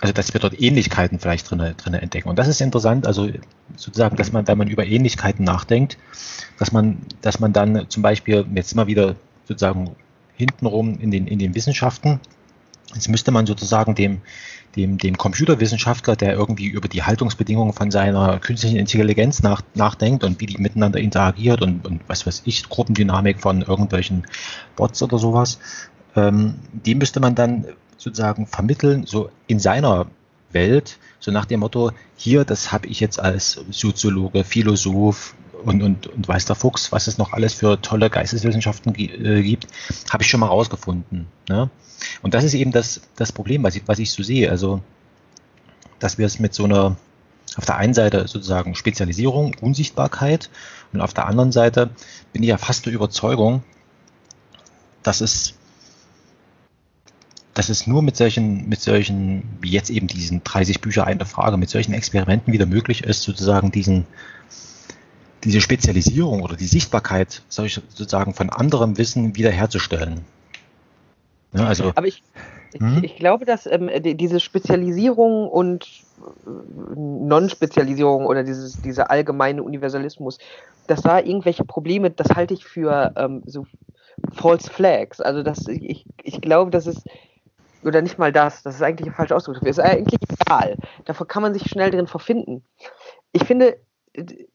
[0.01, 2.29] also dass wir dort Ähnlichkeiten vielleicht drin, drin entdecken.
[2.29, 3.29] Und das ist interessant, also
[3.77, 5.99] sozusagen, dass man, wenn man über Ähnlichkeiten nachdenkt,
[6.59, 9.97] dass man, dass man dann zum Beispiel jetzt immer wieder sozusagen
[10.37, 12.21] hintenrum in den, in den Wissenschaften,
[12.95, 14.23] jetzt müsste man sozusagen dem,
[14.77, 20.41] dem, dem Computerwissenschaftler, der irgendwie über die Haltungsbedingungen von seiner künstlichen Intelligenz nach, nachdenkt und
[20.41, 24.27] wie die miteinander interagiert und, und was weiß ich, Gruppendynamik von irgendwelchen
[24.77, 25.59] Bots oder sowas,
[26.17, 27.67] ähm, dem müsste man dann
[28.01, 30.07] sozusagen vermitteln, so in seiner
[30.53, 35.35] Welt, so nach dem Motto, hier, das habe ich jetzt als Soziologe, Philosoph
[35.65, 39.67] und, und, und weiß der Fuchs, was es noch alles für tolle Geisteswissenschaften äh, gibt,
[40.11, 41.27] habe ich schon mal rausgefunden.
[41.49, 41.69] Ne?
[42.23, 44.51] Und das ist eben das, das Problem, was ich, was ich so sehe.
[44.51, 44.81] Also,
[45.99, 46.97] dass wir es mit so einer,
[47.57, 50.49] auf der einen Seite sozusagen Spezialisierung, Unsichtbarkeit
[50.95, 51.91] und auf der anderen Seite
[52.33, 53.63] bin ich ja fast der Überzeugung,
[55.03, 55.55] dass es
[57.55, 61.57] dass es nur mit solchen, mit solchen, wie jetzt eben diesen 30 Bücher eine Frage,
[61.57, 64.07] mit solchen Experimenten wieder möglich ist, sozusagen diesen,
[65.43, 70.21] diese Spezialisierung oder die Sichtbarkeit solch, sozusagen von anderem Wissen wiederherzustellen.
[71.53, 72.23] Ja, also, Aber ich,
[72.79, 72.99] hm?
[72.99, 75.85] ich, ich, glaube, dass ähm, die, diese Spezialisierung und
[76.47, 76.51] äh,
[76.97, 80.39] Non-Spezialisierung oder dieses, dieser allgemeine Universalismus,
[80.87, 83.67] dass da irgendwelche Probleme, das halte ich für ähm, so
[84.33, 85.21] False Flags.
[85.21, 87.03] Also das, ich, ich glaube, dass es
[87.85, 90.77] oder nicht mal das, das ist eigentlich Ausdruck dafür, ist eigentlich egal.
[91.05, 92.65] Davor kann man sich schnell drin verfinden.
[93.33, 93.79] Ich finde,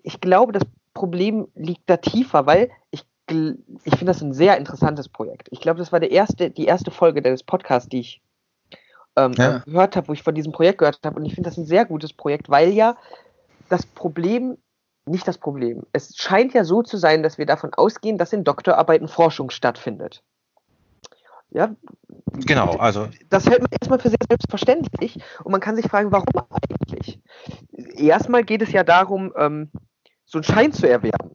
[0.04, 5.10] ich glaube, das Problem liegt da tiefer, weil ich, ich finde das ein sehr interessantes
[5.10, 5.48] Projekt.
[5.52, 8.22] Ich glaube, das war der erste, die erste Folge des Podcasts, die ich
[9.16, 9.60] ähm, ja.
[9.60, 11.18] gehört habe, wo ich von diesem Projekt gehört habe.
[11.18, 12.98] Und ich finde das ein sehr gutes Projekt, weil ja
[13.70, 14.58] das Problem,
[15.06, 18.44] nicht das Problem, es scheint ja so zu sein, dass wir davon ausgehen, dass in
[18.44, 20.24] Doktorarbeiten Forschung stattfindet.
[21.56, 21.74] Ja,
[22.46, 23.08] genau, also.
[23.30, 26.28] Das hält man erstmal für sehr selbstverständlich und man kann sich fragen, warum
[26.70, 27.18] eigentlich?
[27.96, 29.72] Erstmal geht es ja darum, ähm,
[30.26, 31.34] so einen Schein zu erwerben,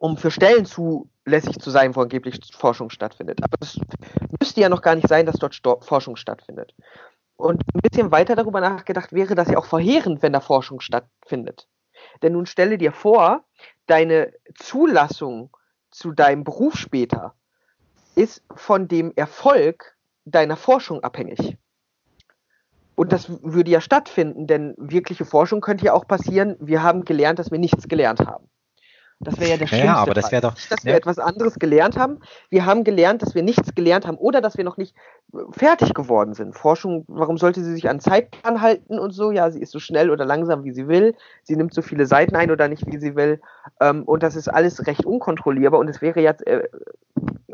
[0.00, 3.38] um für Stellen zulässig zu sein, wo angeblich Forschung stattfindet.
[3.44, 3.78] Aber es
[4.40, 6.74] müsste ja noch gar nicht sein, dass dort Forschung stattfindet.
[7.36, 11.68] Und ein bisschen weiter darüber nachgedacht wäre das ja auch verheerend, wenn da Forschung stattfindet.
[12.20, 13.44] Denn nun stelle dir vor,
[13.86, 15.56] deine Zulassung
[15.92, 17.36] zu deinem Beruf später
[18.14, 21.56] ist von dem Erfolg deiner Forschung abhängig.
[22.96, 27.38] Und das würde ja stattfinden, denn wirkliche Forschung könnte ja auch passieren, wir haben gelernt,
[27.38, 28.48] dass wir nichts gelernt haben.
[29.24, 30.98] Das wäre ja der schlimmste ja, aber das wäre doch, dass wir ja.
[30.98, 32.20] etwas anderes gelernt haben.
[32.50, 34.94] Wir haben gelernt, dass wir nichts gelernt haben oder dass wir noch nicht
[35.50, 36.54] fertig geworden sind.
[36.54, 39.30] Forschung, warum sollte sie sich an Zeitplan halten und so?
[39.30, 41.14] Ja, sie ist so schnell oder langsam, wie sie will.
[41.42, 43.40] Sie nimmt so viele Seiten ein oder nicht, wie sie will.
[43.80, 45.80] Ähm, und das ist alles recht unkontrollierbar.
[45.80, 46.62] Und es wäre jetzt äh,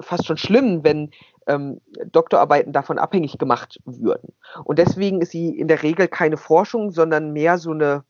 [0.01, 1.11] fast schon schlimm, wenn
[1.47, 1.81] ähm,
[2.11, 4.33] Doktorarbeiten davon abhängig gemacht würden.
[4.65, 8.05] Und deswegen ist sie in der Regel keine Forschung, sondern mehr so eine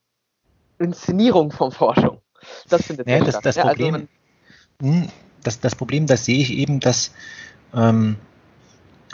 [0.79, 2.21] Inszenierung von Forschung.
[2.69, 4.09] Das findet ja, das, das, Problem,
[4.83, 5.09] also
[5.43, 7.13] das, das Problem, das sehe ich eben, dass
[7.75, 8.17] ähm,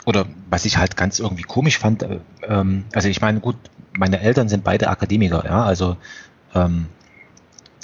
[0.05, 3.57] oder was ich halt ganz irgendwie komisch fand, äh, ähm, also ich meine, gut,
[3.97, 5.97] meine Eltern sind beide Akademiker, ja, also
[6.55, 6.87] ähm,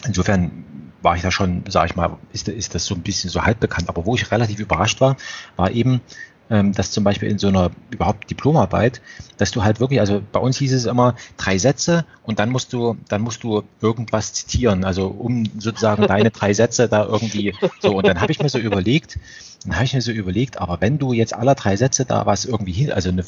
[0.05, 0.65] insofern
[1.03, 3.59] war ich da schon, sage ich mal, ist, ist das so ein bisschen so halb
[3.59, 3.89] bekannt.
[3.89, 5.17] Aber wo ich relativ überrascht war,
[5.57, 6.01] war eben,
[6.49, 9.01] ähm, dass zum Beispiel in so einer überhaupt Diplomarbeit,
[9.37, 12.73] dass du halt wirklich, also bei uns hieß es immer drei Sätze und dann musst
[12.73, 17.95] du, dann musst du irgendwas zitieren, also um sozusagen deine drei Sätze da irgendwie so.
[17.95, 19.17] Und dann habe ich mir so überlegt,
[19.63, 22.45] dann habe ich mir so überlegt, aber wenn du jetzt aller drei Sätze da was
[22.45, 23.23] irgendwie hin, also eine,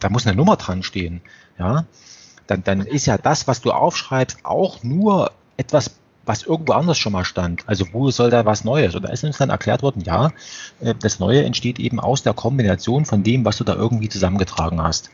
[0.00, 1.22] da muss eine Nummer dran stehen,
[1.58, 1.86] ja,
[2.46, 5.90] dann, dann ist ja das, was du aufschreibst, auch nur etwas,
[6.28, 7.64] was irgendwo anders schon mal stand.
[7.66, 8.94] Also wo soll da was Neues?
[8.94, 10.30] Und da ist uns dann erklärt worden, ja,
[10.80, 14.82] äh, das Neue entsteht eben aus der Kombination von dem, was du da irgendwie zusammengetragen
[14.82, 15.10] hast.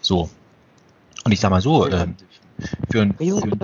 [0.00, 0.28] So.
[1.24, 2.06] Und ich sag mal so, äh,
[2.90, 3.60] für ein, für ein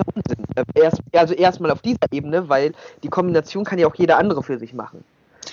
[0.73, 2.73] Erst, also erstmal auf dieser Ebene, weil
[3.03, 5.03] die Kombination kann ja auch jeder andere für sich machen.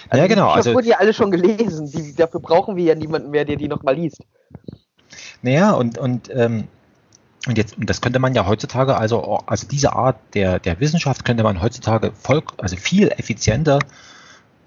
[0.08, 0.48] Also ja, genau.
[0.48, 1.90] Das also, wurden ja alle schon gelesen.
[1.90, 4.22] Die, dafür brauchen wir ja niemanden mehr, der die nochmal liest.
[5.42, 6.68] Naja, und, und, ähm,
[7.46, 11.24] und jetzt, und das könnte man ja heutzutage, also, also diese Art der, der Wissenschaft
[11.24, 13.80] könnte man heutzutage voll, also viel effizienter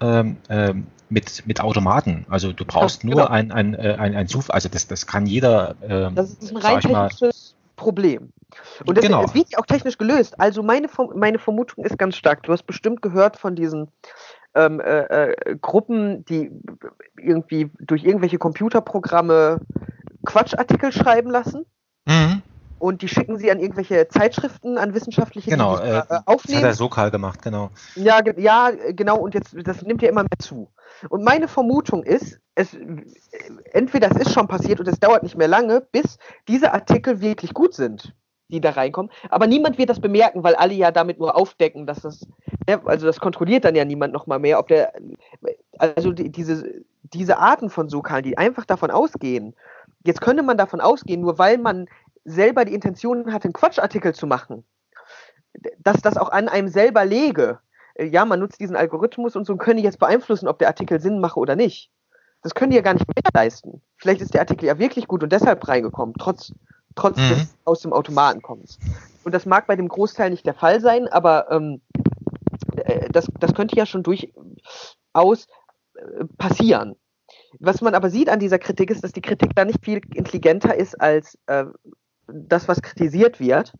[0.00, 2.26] ähm, ähm, mit, mit Automaten.
[2.28, 3.22] Also du brauchst ja, genau.
[3.22, 5.74] nur ein, ein, äh, ein, ein Zufall, also das, das kann jeder.
[5.82, 8.32] Ähm, das ist ein rein technisches Problem.
[8.86, 9.34] Und das, genau.
[9.34, 10.38] wird ja auch technisch gelöst.
[10.38, 12.42] Also meine, meine Vermutung ist ganz stark.
[12.44, 13.88] Du hast bestimmt gehört von diesen
[14.54, 16.50] ähm, äh, äh, Gruppen, die
[17.16, 19.60] irgendwie durch irgendwelche Computerprogramme
[20.24, 21.66] Quatschartikel schreiben lassen.
[22.06, 22.42] Mhm.
[22.78, 26.62] Und die schicken sie an irgendwelche Zeitschriften, an wissenschaftliche genau, die, äh, äh, aufnehmen.
[26.62, 27.70] Das hat er Sokal gemacht, genau.
[27.96, 29.18] Ja, ja, genau.
[29.18, 30.68] Und jetzt, das nimmt ja immer mehr zu.
[31.08, 32.76] Und meine Vermutung ist, es,
[33.72, 37.54] entweder es ist schon passiert und es dauert nicht mehr lange, bis diese Artikel wirklich
[37.54, 38.14] gut sind
[38.48, 39.12] die da reinkommen.
[39.28, 42.26] Aber niemand wird das bemerken, weil alle ja damit nur aufdecken, dass das,
[42.84, 44.92] also das kontrolliert dann ja niemand nochmal mehr, ob der,
[45.78, 49.54] also die, diese, diese Arten von Sokalen, die einfach davon ausgehen,
[50.04, 51.88] jetzt könnte man davon ausgehen, nur weil man
[52.28, 54.64] selber die Intention hat, einen Quatschartikel zu machen,
[55.78, 57.58] dass das auch an einem selber lege.
[57.98, 61.20] Ja, man nutzt diesen Algorithmus und so und können jetzt beeinflussen, ob der Artikel Sinn
[61.20, 61.90] mache oder nicht.
[62.42, 63.82] Das können die ja gar nicht mehr leisten.
[63.96, 66.52] Vielleicht ist der Artikel ja wirklich gut und deshalb reingekommen, trotz
[66.98, 67.28] trotz mhm.
[67.30, 68.80] des aus dem Automaten kommst.
[69.24, 71.80] Und das mag bei dem Großteil nicht der Fall sein, aber ähm,
[72.76, 75.46] äh, das, das könnte ja schon durchaus
[75.94, 76.96] äh, passieren.
[77.60, 80.74] Was man aber sieht an dieser Kritik ist, dass die Kritik da nicht viel intelligenter
[80.74, 81.64] ist als äh,
[82.28, 83.72] das, was kritisiert wird,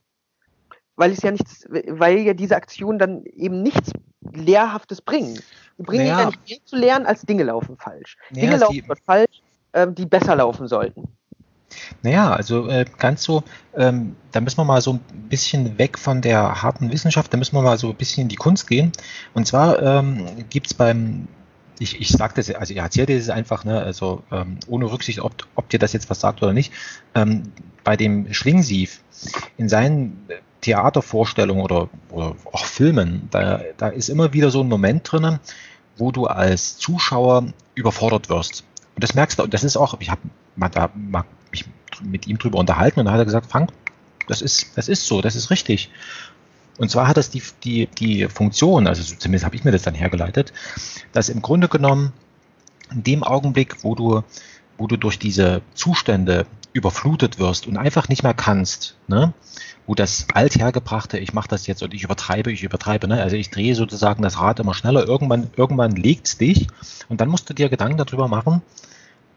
[0.97, 3.93] weil es ja nichts, weil ja diese Aktionen dann eben nichts
[4.33, 5.39] Lehrhaftes bringen.
[5.79, 6.21] Die bringen naja.
[6.21, 8.17] ja nicht mehr zu lernen, als Dinge laufen falsch.
[8.31, 11.05] Naja, Dinge laufen falsch, äh, die besser laufen sollten.
[12.03, 13.43] Naja, also äh, ganz so,
[13.77, 17.55] ähm, da müssen wir mal so ein bisschen weg von der harten Wissenschaft, da müssen
[17.55, 18.93] wir mal so ein bisschen in die Kunst gehen.
[19.35, 21.29] Und zwar ähm, gibt es beim,
[21.81, 25.47] ich, ich sage das, also ich erzähle das einfach, ne, also ähm, ohne Rücksicht, ob,
[25.55, 26.73] ob dir das jetzt was sagt oder nicht,
[27.15, 27.45] ähm,
[27.85, 29.01] bei dem Schlingensief
[29.57, 30.27] in seinen
[30.61, 35.39] Theatervorstellungen oder, oder auch Filmen, da, da ist immer wieder so ein Moment drinnen,
[35.97, 38.65] wo du als Zuschauer überfordert wirst.
[38.95, 40.21] Und das merkst du, und das ist auch, ich habe
[41.51, 41.65] mich
[42.03, 43.71] mit ihm drüber unterhalten und da hat er gesagt, Frank,
[44.27, 45.91] das ist, das ist so, das ist richtig.
[46.79, 49.95] Und zwar hat das die, die, die Funktion, also zumindest habe ich mir das dann
[49.95, 50.53] hergeleitet,
[51.13, 52.13] dass im Grunde genommen
[52.91, 54.23] in dem Augenblick, wo du,
[54.79, 59.33] wo du durch diese Zustände überflutet wirst und einfach nicht mehr kannst, ne,
[59.87, 63.51] wo das althergebrachte, ich mache das jetzt und ich übertreibe, ich übertreibe, ne, also ich
[63.51, 66.69] drehe sozusagen das Rad immer schneller, irgendwann, irgendwann legt's dich
[67.09, 68.63] und dann musst du dir Gedanken darüber machen,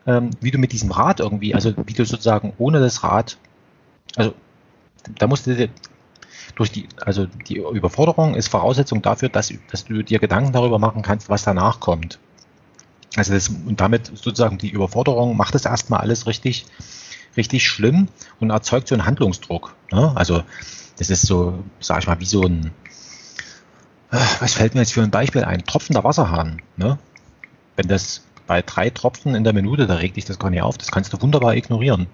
[0.06, 3.38] ähm, wie du mit diesem Rad irgendwie, also wie du sozusagen ohne das Rad,
[4.16, 4.34] also
[5.18, 5.70] da musst du dir
[6.56, 11.02] durch die, also die Überforderung ist Voraussetzung dafür, dass, dass du dir Gedanken darüber machen
[11.02, 12.20] kannst, was danach kommt.
[13.16, 16.66] Also das, und damit sozusagen die Überforderung macht das erstmal alles richtig,
[17.36, 18.08] richtig schlimm
[18.40, 19.76] und erzeugt so einen Handlungsdruck.
[19.92, 20.14] Ne?
[20.16, 20.44] Also
[20.98, 22.72] das ist so, sag ich mal, wie so ein,
[24.12, 25.66] äh, was fällt mir jetzt für ein Beispiel ein?
[25.66, 26.62] Tropfender Wasserhahn.
[26.78, 26.98] Ne?
[27.76, 30.78] Wenn das bei drei Tropfen in der Minute, da regt dich das gar nicht auf,
[30.78, 32.08] das kannst du wunderbar ignorieren.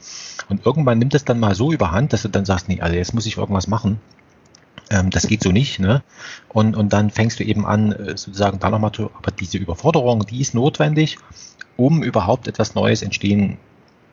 [0.50, 3.14] Und irgendwann nimmt es dann mal so überhand, dass du dann sagst, nee, also jetzt
[3.14, 4.00] muss ich irgendwas machen.
[4.90, 6.04] Ähm, das geht so nicht, ne?
[6.50, 10.26] Und, und dann fängst du eben an, äh, sozusagen da nochmal zu, aber diese Überforderung,
[10.26, 11.18] die ist notwendig,
[11.76, 13.58] um überhaupt etwas Neues entstehen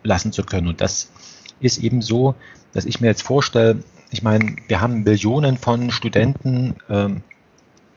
[0.02, 0.68] lassen zu können.
[0.68, 1.10] Und das
[1.60, 2.34] ist eben so,
[2.72, 7.22] dass ich mir jetzt vorstelle, ich meine, wir haben Millionen von Studenten, ähm,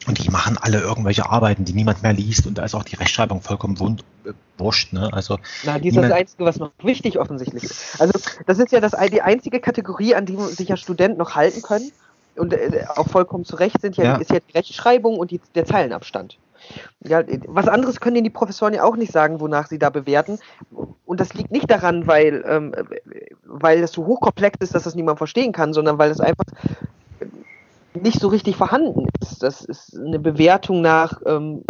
[0.07, 2.47] und die machen alle irgendwelche Arbeiten, die niemand mehr liest.
[2.47, 4.93] Und da ist auch die Rechtschreibung vollkommen wund, äh, wurscht.
[4.93, 5.11] Ne?
[5.11, 7.99] Also, Na, die ist das Einzige, was noch wichtig offensichtlich ist.
[7.99, 11.61] Also das ist ja das, die einzige Kategorie, an die sich ja Studenten noch halten
[11.61, 11.91] können.
[12.37, 14.15] Und äh, auch vollkommen zu Recht sind ja, ja.
[14.17, 16.37] ist ja die Rechtschreibung und die, der Zeilenabstand.
[17.03, 20.39] Ja, was anderes können die Professoren ja auch nicht sagen, wonach sie da bewerten.
[21.05, 22.73] Und das liegt nicht daran, weil, ähm,
[23.43, 26.45] weil das so hochkomplex ist, dass das niemand verstehen kann, sondern weil es einfach
[27.93, 29.41] nicht so richtig vorhanden ist.
[29.43, 31.63] Das ist eine Bewertung nach, ähm,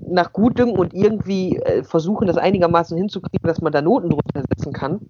[0.00, 4.72] nach Gutdünken und irgendwie äh, versuchen, das einigermaßen hinzukriegen, dass man da Noten drunter setzen
[4.72, 5.00] kann.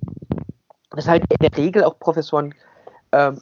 [0.94, 2.54] Weshalb in der Regel auch Professoren
[3.10, 3.32] äh,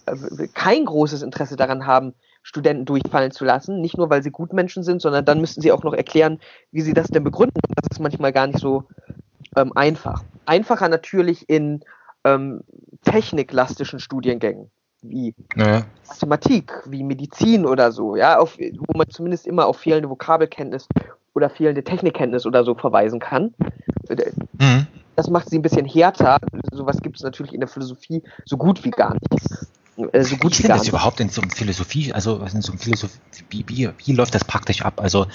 [0.54, 3.80] kein großes Interesse daran haben, Studenten durchfallen zu lassen.
[3.80, 6.38] Nicht nur, weil sie Gutmenschen sind, sondern dann müssten sie auch noch erklären,
[6.70, 7.58] wie sie das denn begründen.
[7.74, 8.84] Das ist manchmal gar nicht so
[9.56, 10.22] ähm, einfach.
[10.44, 11.84] Einfacher natürlich in
[12.24, 12.60] ähm,
[13.02, 14.70] techniklastischen Studiengängen
[15.02, 15.84] wie naja.
[16.08, 20.88] Mathematik, wie Medizin oder so, ja, auf, wo man zumindest immer auf fehlende Vokabelkenntnis
[21.34, 23.54] oder fehlende Technikkenntnis oder so verweisen kann.
[24.58, 24.86] Mhm.
[25.16, 26.38] Das macht sie ein bisschen härter.
[26.72, 30.12] Sowas gibt es natürlich in der Philosophie so gut wie gar nicht.
[30.12, 33.18] Äh, so wie gar das überhaupt in so einem Philosophie, also in so einem Philosophie,
[33.50, 35.00] wie, wie, wie läuft das praktisch ab?
[35.00, 35.26] Also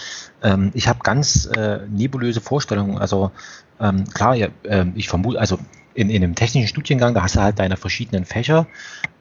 [0.43, 2.99] ähm, ich habe ganz äh, nebulöse Vorstellungen.
[2.99, 3.31] Also
[3.79, 5.57] ähm, klar, ja, äh, ich vermute, also
[5.93, 8.67] in, in einem technischen Studiengang, da hast du halt deine verschiedenen Fächer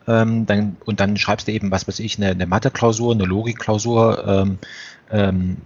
[0.07, 4.27] ähm, dann, und dann schreibst du eben, was weiß ich, eine, eine Mathe-Klausur, eine Logik-Klausur,
[4.27, 4.59] ähm,
[5.11, 5.57] ähm,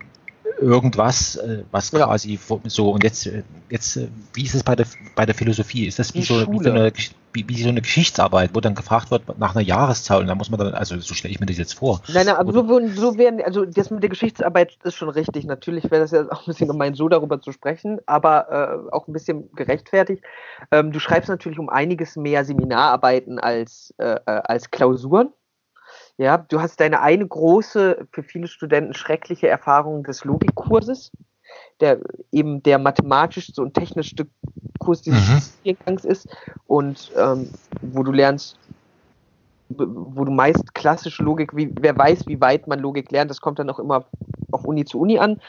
[0.65, 2.07] irgendwas, äh, was ja.
[2.07, 5.87] quasi so und jetzt, äh, jetzt, äh, wie ist es bei der bei der Philosophie?
[5.87, 6.93] Ist das wie, so, wie so, eine,
[7.33, 10.51] wie, wie, so eine Geschichtsarbeit, wo dann gefragt wird nach einer Jahreszahl und da muss
[10.51, 12.01] man dann, also so stelle ich mir das jetzt vor.
[12.13, 15.45] Nein, nein, aber so, so werden, also das mit der Geschichtsarbeit ist schon richtig.
[15.45, 19.07] Natürlich wäre das ja auch ein bisschen gemein, so darüber zu sprechen, aber äh, auch
[19.07, 20.23] ein bisschen gerechtfertigt.
[20.71, 25.33] Ähm, du schreibst natürlich um einiges mehr Seminararbeiten als, äh, als Klausuren.
[26.17, 31.11] Ja, du hast deine eine große, für viele Studenten schreckliche Erfahrung des Logikkurses,
[31.81, 31.99] der
[32.31, 34.27] eben der mathematischste und technischste
[34.79, 35.41] Kurs dieses mhm.
[35.41, 36.29] Studiengangs ist
[36.67, 37.51] und ähm,
[37.81, 38.57] wo du lernst,
[39.71, 43.59] wo du meist klassische Logik, wie, wer weiß, wie weit man Logik lernt, das kommt
[43.59, 44.05] dann auch immer
[44.53, 45.41] auf Uni zu Uni an.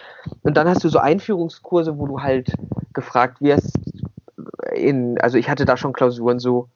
[0.41, 2.51] Und dann hast du so Einführungskurse, wo du halt
[2.93, 3.77] gefragt wirst,
[4.73, 6.69] in, also ich hatte da schon Klausuren so,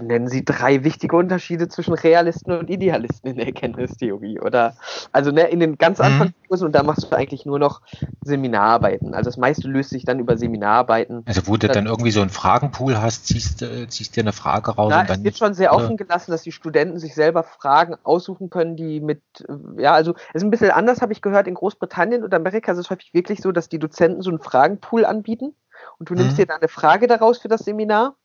[0.00, 4.76] nennen Sie drei wichtige Unterschiede zwischen Realisten und Idealisten in der Erkenntnistheorie oder
[5.12, 6.04] also ne, in den ganz mhm.
[6.06, 7.80] Anfangskursen und da machst du eigentlich nur noch
[8.24, 9.14] Seminararbeiten.
[9.14, 11.22] Also das meiste löst sich dann über Seminararbeiten.
[11.26, 14.72] Also wo du dann, irgendwie so einen Fragenpool hast, ziehst, äh, ziehst dir eine Frage
[14.72, 14.90] raus.
[14.90, 17.96] Na, und dann, es wird schon sehr offen gelassen, dass die Studenten sich selber Fragen
[18.02, 21.46] aussuchen können, die mit, äh, ja, also es ist ein bisschen anders, habe ich gehört,
[21.46, 25.04] in Großbritannien und Amerika ist es häufig wirklich so, dass die Dozenten so einen Fragenpool
[25.04, 25.54] anbieten
[25.98, 26.36] und du nimmst mhm.
[26.36, 28.16] dir dann eine Frage daraus für das Seminar.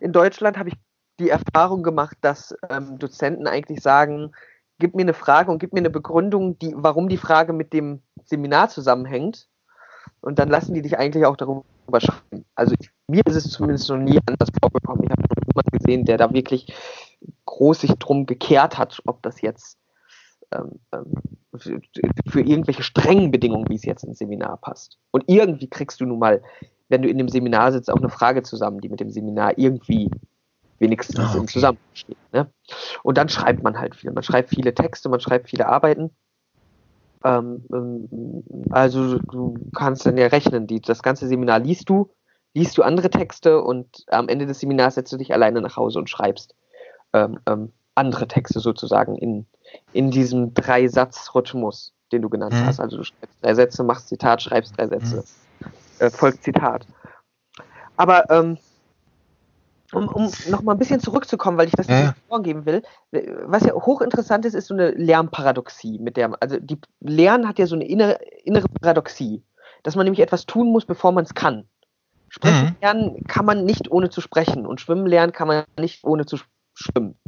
[0.00, 0.76] In Deutschland habe ich
[1.22, 4.32] die Erfahrung gemacht, dass ähm, Dozenten eigentlich sagen,
[4.78, 8.02] gib mir eine Frage und gib mir eine Begründung, die, warum die Frage mit dem
[8.24, 9.48] Seminar zusammenhängt.
[10.20, 11.64] Und dann lassen die dich eigentlich auch darüber
[11.98, 12.44] schreiben.
[12.54, 15.04] Also ich, mir ist es zumindest noch nie anders vorgekommen.
[15.04, 16.72] Ich habe noch niemanden gesehen, der da wirklich
[17.46, 19.78] groß sich drum gekehrt hat, ob das jetzt
[20.52, 21.12] ähm, ähm
[21.58, 21.80] für,
[22.28, 24.98] für irgendwelche strengen Bedingungen, wie es jetzt ins Seminar passt.
[25.10, 26.42] Und irgendwie kriegst du nun mal,
[26.88, 30.10] wenn du in dem Seminar sitzt, auch eine Frage zusammen, die mit dem Seminar irgendwie
[30.82, 31.38] wenigstens ah, okay.
[31.38, 32.18] im Zusammenstehen.
[32.32, 32.50] Ne?
[33.02, 34.10] Und dann schreibt man halt viel.
[34.10, 36.10] Man schreibt viele Texte, man schreibt viele Arbeiten.
[37.24, 42.10] Ähm, ähm, also du kannst dann ja rechnen, die, das ganze Seminar liest du,
[42.52, 46.00] liest du andere Texte und am Ende des Seminars setzt du dich alleine nach Hause
[46.00, 46.54] und schreibst
[47.14, 49.46] ähm, ähm andere Texte sozusagen in,
[49.92, 52.64] in diesem Drei-Satz-Rhythmus, den du genannt mhm.
[52.64, 52.80] hast.
[52.80, 55.66] Also du schreibst drei Sätze, machst Zitat, schreibst drei Sätze, mhm.
[55.98, 56.86] äh, folgt Zitat.
[57.96, 58.56] Aber ähm,
[59.92, 62.14] um, um noch mal ein bisschen zurückzukommen, weil ich das ja.
[62.28, 62.82] vorgeben will,
[63.44, 67.66] was ja hochinteressant ist, ist so eine Lernparadoxie, mit der, also die Lernen hat ja
[67.66, 69.42] so eine innere, innere Paradoxie,
[69.82, 71.66] dass man nämlich etwas tun muss, bevor man es kann.
[72.28, 72.76] Sprechen mhm.
[72.80, 76.38] lernen kann man nicht ohne zu sprechen und schwimmen lernen kann man nicht ohne zu
[76.74, 77.18] schwimmen.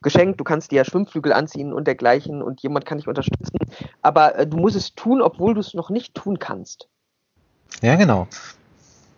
[0.00, 3.58] Geschenkt, du kannst dir ja Schwimmflügel anziehen und dergleichen und jemand kann dich unterstützen,
[4.00, 6.88] aber äh, du musst es tun, obwohl du es noch nicht tun kannst.
[7.82, 8.26] Ja, genau.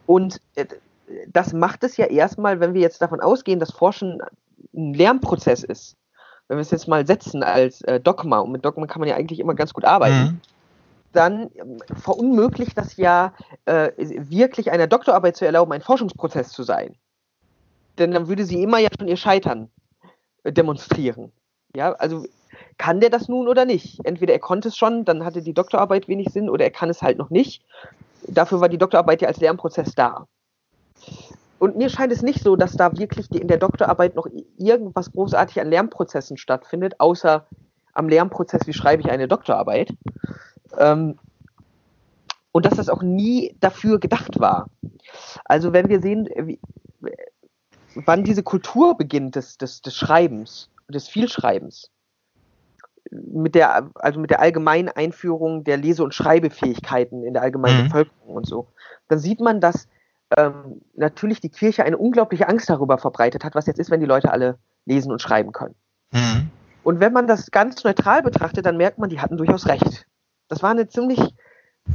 [0.06, 0.66] Und äh,
[1.28, 4.20] das macht es ja erstmal, wenn wir jetzt davon ausgehen, dass Forschen
[4.74, 5.96] ein Lernprozess ist.
[6.48, 9.16] Wenn wir es jetzt mal setzen als äh, Dogma, und mit Dogma kann man ja
[9.16, 10.40] eigentlich immer ganz gut arbeiten, mhm.
[11.12, 13.34] dann ähm, verunmöglicht das ja
[13.66, 16.96] äh, wirklich einer Doktorarbeit zu erlauben, ein Forschungsprozess zu sein.
[17.98, 19.70] Denn dann würde sie immer ja schon ihr Scheitern
[20.44, 21.32] äh, demonstrieren.
[21.74, 22.24] Ja, also
[22.78, 24.00] kann der das nun oder nicht?
[24.04, 27.02] Entweder er konnte es schon, dann hatte die Doktorarbeit wenig Sinn, oder er kann es
[27.02, 27.62] halt noch nicht.
[28.26, 30.26] Dafür war die Doktorarbeit ja als Lernprozess da.
[31.58, 35.60] Und mir scheint es nicht so, dass da wirklich in der Doktorarbeit noch irgendwas großartig
[35.60, 37.46] an Lernprozessen stattfindet, außer
[37.92, 39.90] am Lernprozess, wie schreibe ich eine Doktorarbeit.
[40.78, 41.18] Ähm,
[42.52, 44.68] und dass das auch nie dafür gedacht war.
[45.44, 46.60] Also wenn wir sehen, wie,
[47.94, 51.90] wann diese Kultur beginnt des, des, des Schreibens des Vielschreibens,
[53.10, 57.84] mit der, also mit der allgemeinen Einführung der Lese- und Schreibefähigkeiten in der allgemeinen mhm.
[57.84, 58.68] Bevölkerung und so,
[59.08, 59.88] dann sieht man, dass
[60.36, 64.06] ähm, natürlich die Kirche eine unglaubliche Angst darüber verbreitet hat, was jetzt ist, wenn die
[64.06, 65.74] Leute alle lesen und schreiben können.
[66.12, 66.50] Mhm.
[66.82, 70.06] Und wenn man das ganz neutral betrachtet, dann merkt man, die hatten durchaus recht.
[70.48, 71.20] Das war eine ziemlich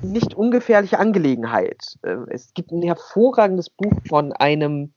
[0.02, 1.98] nicht ungefährliche Angelegenheit.
[2.02, 4.94] Äh, es gibt ein hervorragendes Buch von einem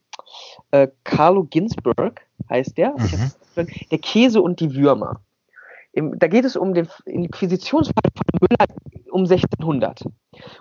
[0.70, 3.66] äh, Carlo Ginsberg, heißt der, mhm.
[3.90, 5.20] der Käse und die Würmer.
[5.92, 8.66] Im, da geht es um den Inquisitionsfall von Müller
[9.10, 10.04] um 1600.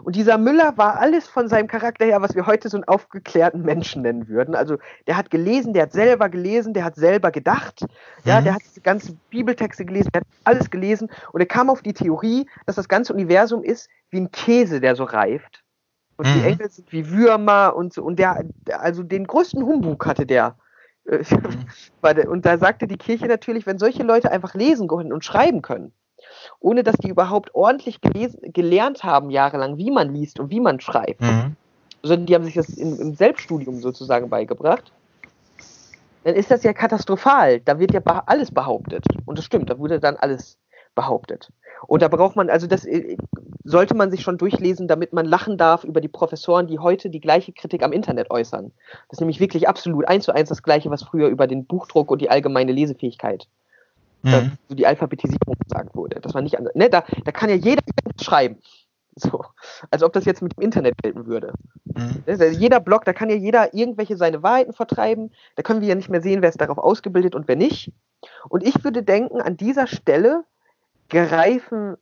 [0.04, 3.62] Und dieser Müller war alles von seinem Charakter her, was wir heute so einen aufgeklärten
[3.62, 4.56] Menschen nennen würden.
[4.56, 7.88] Also der hat gelesen, der hat selber gelesen, der hat selber gedacht, mhm.
[8.26, 11.82] ja, der hat die ganzen Bibeltexte gelesen, der hat alles gelesen und er kam auf
[11.82, 15.64] die Theorie, dass das ganze Universum ist wie ein Käse, der so reift.
[16.18, 16.34] Und mhm.
[16.34, 18.04] die Engel sind wie Würmer und so.
[18.04, 20.56] Und der, also den größten Humbug hatte der
[21.06, 22.28] äh, mhm.
[22.30, 25.92] Und da sagte die Kirche natürlich, wenn solche Leute einfach lesen können und schreiben können,
[26.60, 30.80] ohne dass die überhaupt ordentlich gelesen, gelernt haben jahrelang, wie man liest und wie man
[30.80, 31.56] schreibt, mhm.
[32.04, 34.92] sondern die haben sich das in, im Selbststudium sozusagen beigebracht,
[36.26, 37.60] dann ist das ja katastrophal.
[37.60, 39.06] Da wird ja alles behauptet.
[39.26, 40.58] Und das stimmt, da wurde dann alles
[40.96, 41.52] behauptet.
[41.88, 43.18] Und da braucht man, also das äh,
[43.64, 47.20] sollte man sich schon durchlesen, damit man lachen darf über die Professoren, die heute die
[47.20, 48.72] gleiche Kritik am Internet äußern.
[49.10, 52.10] Das ist nämlich wirklich absolut eins zu eins das gleiche, was früher über den Buchdruck
[52.10, 53.48] und die allgemeine Lesefähigkeit,
[54.26, 54.52] mhm.
[54.70, 56.20] so die Alphabetisierung gesagt wurde.
[56.22, 56.76] Das war nicht anders.
[56.76, 57.82] Ne, da, da kann ja jeder
[58.22, 58.58] schreiben.
[59.16, 59.46] So.
[59.92, 61.54] Als ob das jetzt mit dem Internet gelten würde.
[61.86, 62.24] Mhm.
[62.26, 65.32] Ne, jeder Blog, da kann ja jeder irgendwelche seine Wahrheiten vertreiben.
[65.56, 67.94] Da können wir ja nicht mehr sehen, wer ist darauf ausgebildet und wer nicht.
[68.50, 70.44] Und ich würde denken, an dieser Stelle
[71.10, 71.96] greifen,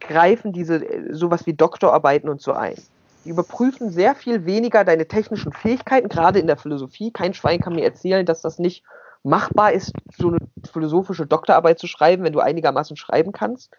[0.00, 2.76] greifen diese äh, sowas wie Doktorarbeiten und so ein.
[3.24, 7.10] Die überprüfen sehr viel weniger deine technischen Fähigkeiten, gerade in der Philosophie.
[7.10, 8.84] Kein Schwein kann mir erzählen, dass das nicht
[9.22, 10.38] machbar ist, so eine
[10.72, 13.70] philosophische Doktorarbeit zu schreiben, wenn du einigermaßen schreiben kannst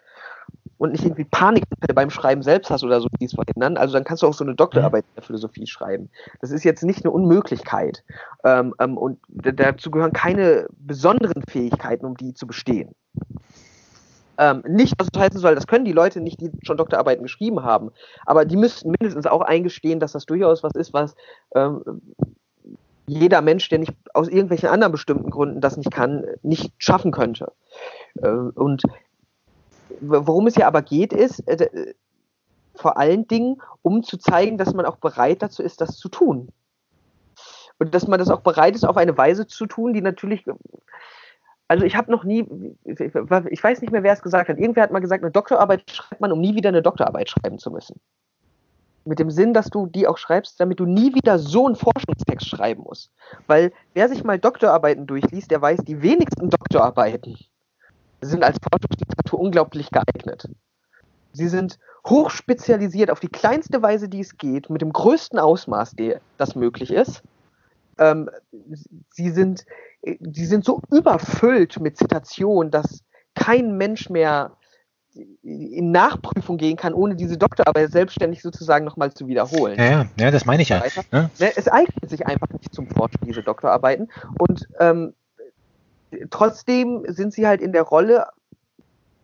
[0.80, 1.64] und nicht irgendwie Panik
[1.94, 3.76] beim Schreiben selbst hast oder so, die es verhindern.
[3.76, 6.08] Also dann kannst du auch so eine Doktorarbeit in der Philosophie schreiben.
[6.40, 8.02] Das ist jetzt nicht eine Unmöglichkeit.
[8.44, 12.94] Ähm, ähm, und dazu gehören keine besonderen Fähigkeiten, um die zu bestehen.
[14.38, 17.62] Ähm, nicht, dass es heißen soll, das können die Leute nicht, die schon Doktorarbeiten geschrieben
[17.62, 17.90] haben.
[18.24, 21.14] Aber die müssten mindestens auch eingestehen, dass das durchaus was ist, was
[21.54, 22.00] ähm,
[23.10, 27.52] jeder Mensch, der nicht aus irgendwelchen anderen bestimmten Gründen das nicht kann, nicht schaffen könnte.
[28.22, 28.82] Äh, und
[30.00, 31.94] worum es ja aber geht, ist äh,
[32.76, 36.50] vor allen Dingen, um zu zeigen, dass man auch bereit dazu ist, das zu tun.
[37.80, 40.44] Und dass man das auch bereit ist, auf eine Weise zu tun, die natürlich
[41.66, 42.44] also ich habe noch nie,
[42.84, 44.58] ich weiß nicht mehr, wer es gesagt hat.
[44.58, 47.70] Irgendwer hat mal gesagt, eine Doktorarbeit schreibt man, um nie wieder eine Doktorarbeit schreiben zu
[47.70, 48.00] müssen.
[49.04, 52.48] Mit dem Sinn, dass du die auch schreibst, damit du nie wieder so einen Forschungstext
[52.48, 53.10] schreiben musst.
[53.46, 57.36] Weil wer sich mal Doktorarbeiten durchliest, der weiß, die wenigsten Doktorarbeiten
[58.20, 60.48] sind als Forschungsliteratur unglaublich geeignet.
[61.32, 65.94] Sie sind hochspezialisiert auf die kleinste Weise, die es geht, mit dem größten Ausmaß,
[66.36, 67.22] das möglich ist.
[67.98, 68.28] Ähm,
[69.10, 69.64] sie sind
[70.02, 74.56] die sind so überfüllt mit Zitationen, dass kein Mensch mehr
[75.14, 79.76] in Nachprüfung gehen kann, ohne diese Doktorarbeit selbstständig sozusagen nochmal zu wiederholen.
[79.78, 80.82] Ja, ja, ja, das meine ich ja.
[81.10, 81.30] Ne?
[81.38, 81.52] ne?
[81.56, 84.10] Es eignet sich einfach nicht zum Forschen, diese Doktorarbeiten.
[84.38, 85.14] Und ähm,
[86.30, 88.26] trotzdem sind sie halt in der Rolle,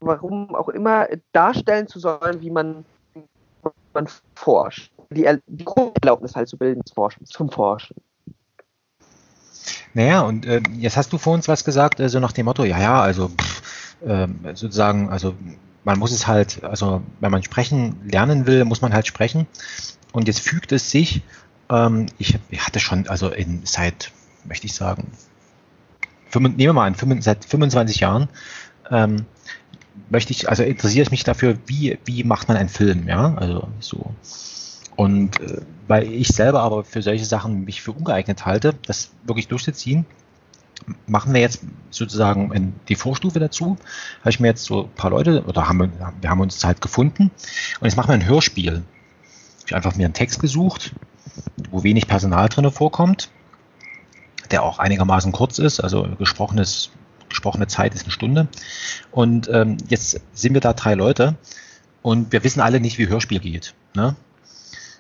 [0.01, 2.85] warum auch immer, darstellen zu sollen, wie man,
[3.95, 4.91] man forscht.
[5.11, 7.97] Die, die Grunderlaubnis halt zu bilden zum Forschen.
[9.95, 12.65] Naja, und äh, jetzt hast du vor uns was gesagt, äh, so nach dem Motto,
[12.65, 13.31] ja, ja, also
[14.05, 15.35] äh, sozusagen, also
[15.87, 19.47] man muss es halt, also wenn man sprechen lernen will, muss man halt sprechen.
[20.13, 21.23] Und jetzt fügt es sich,
[21.71, 24.11] ähm, ich, hatte schon, also in, seit,
[24.45, 25.13] möchte ich sagen,
[26.35, 28.29] nehmen wir mal an, seit 25 Jahren,
[28.91, 29.27] ähm,
[30.11, 33.69] möchte ich, also interessiere ich mich dafür, wie, wie macht man einen Film, ja, also
[33.79, 34.13] so.
[34.97, 39.47] Und äh, weil ich selber aber für solche Sachen mich für ungeeignet halte, das wirklich
[39.47, 40.05] durchzuziehen,
[41.07, 41.61] machen wir jetzt
[41.91, 43.77] sozusagen die Vorstufe dazu.
[44.21, 46.81] Habe ich mir jetzt so ein paar Leute oder haben wir, wir haben uns halt
[46.81, 47.31] gefunden
[47.81, 48.83] und jetzt machen wir ein Hörspiel.
[49.67, 50.95] Ich habe einfach mir einen Text gesucht,
[51.71, 53.31] wo wenig Personal drin vorkommt,
[54.51, 56.91] der auch einigermaßen kurz ist, also gesprochenes,
[57.29, 58.49] gesprochene Zeit ist eine Stunde.
[59.11, 61.37] Und ähm, jetzt sind wir da drei Leute
[62.03, 63.75] und wir wissen alle nicht, wie Hörspiel geht.
[63.95, 64.15] Ne?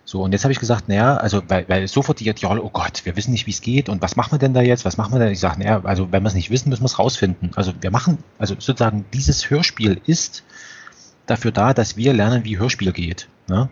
[0.08, 3.04] So, und jetzt habe ich gesagt, naja, also weil, weil sofort die, Rolle, oh Gott,
[3.04, 5.12] wir wissen nicht, wie es geht und was machen wir denn da jetzt, was machen
[5.12, 5.32] wir denn?
[5.32, 7.50] Ich sage, naja, also wenn wir es nicht wissen, müssen wir es rausfinden.
[7.56, 10.44] Also wir machen, also sozusagen dieses Hörspiel ist
[11.26, 13.28] dafür da, dass wir lernen, wie Hörspiel geht.
[13.48, 13.68] Ne?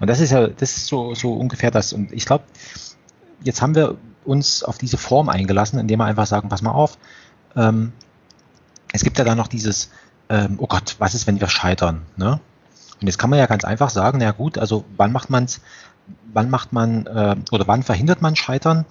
[0.00, 1.92] Und das ist ja, das ist so, so ungefähr das.
[1.92, 2.42] Und ich glaube,
[3.44, 6.98] jetzt haben wir uns auf diese Form eingelassen, indem wir einfach sagen, pass mal auf,
[7.54, 7.92] ähm,
[8.92, 9.90] es gibt ja da noch dieses,
[10.30, 12.02] ähm, oh Gott, was ist, wenn wir scheitern?
[12.16, 12.40] Ne?
[13.00, 15.60] Und jetzt kann man ja ganz einfach sagen, na gut, also wann macht man's,
[16.32, 18.84] wann macht man äh, oder wann verhindert man Scheitern?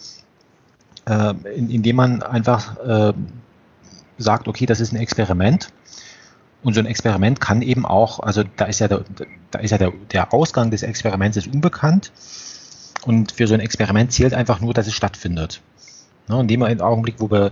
[1.08, 3.14] Äh, in, indem man einfach äh,
[4.18, 5.72] sagt, okay, das ist ein Experiment.
[6.64, 9.04] Und so ein Experiment kann eben auch, also da ist ja der,
[9.52, 12.12] da ist ja der, der Ausgang des Experiments ist unbekannt.
[13.06, 15.62] Und für so ein Experiment zählt einfach nur, dass es stattfindet.
[16.28, 17.52] Ne, in dem Augenblick, wo wir,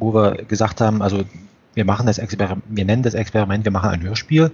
[0.00, 1.24] wo wir gesagt haben, also
[1.74, 4.50] wir machen das Experiment, wir nennen das Experiment, wir machen ein Hörspiel,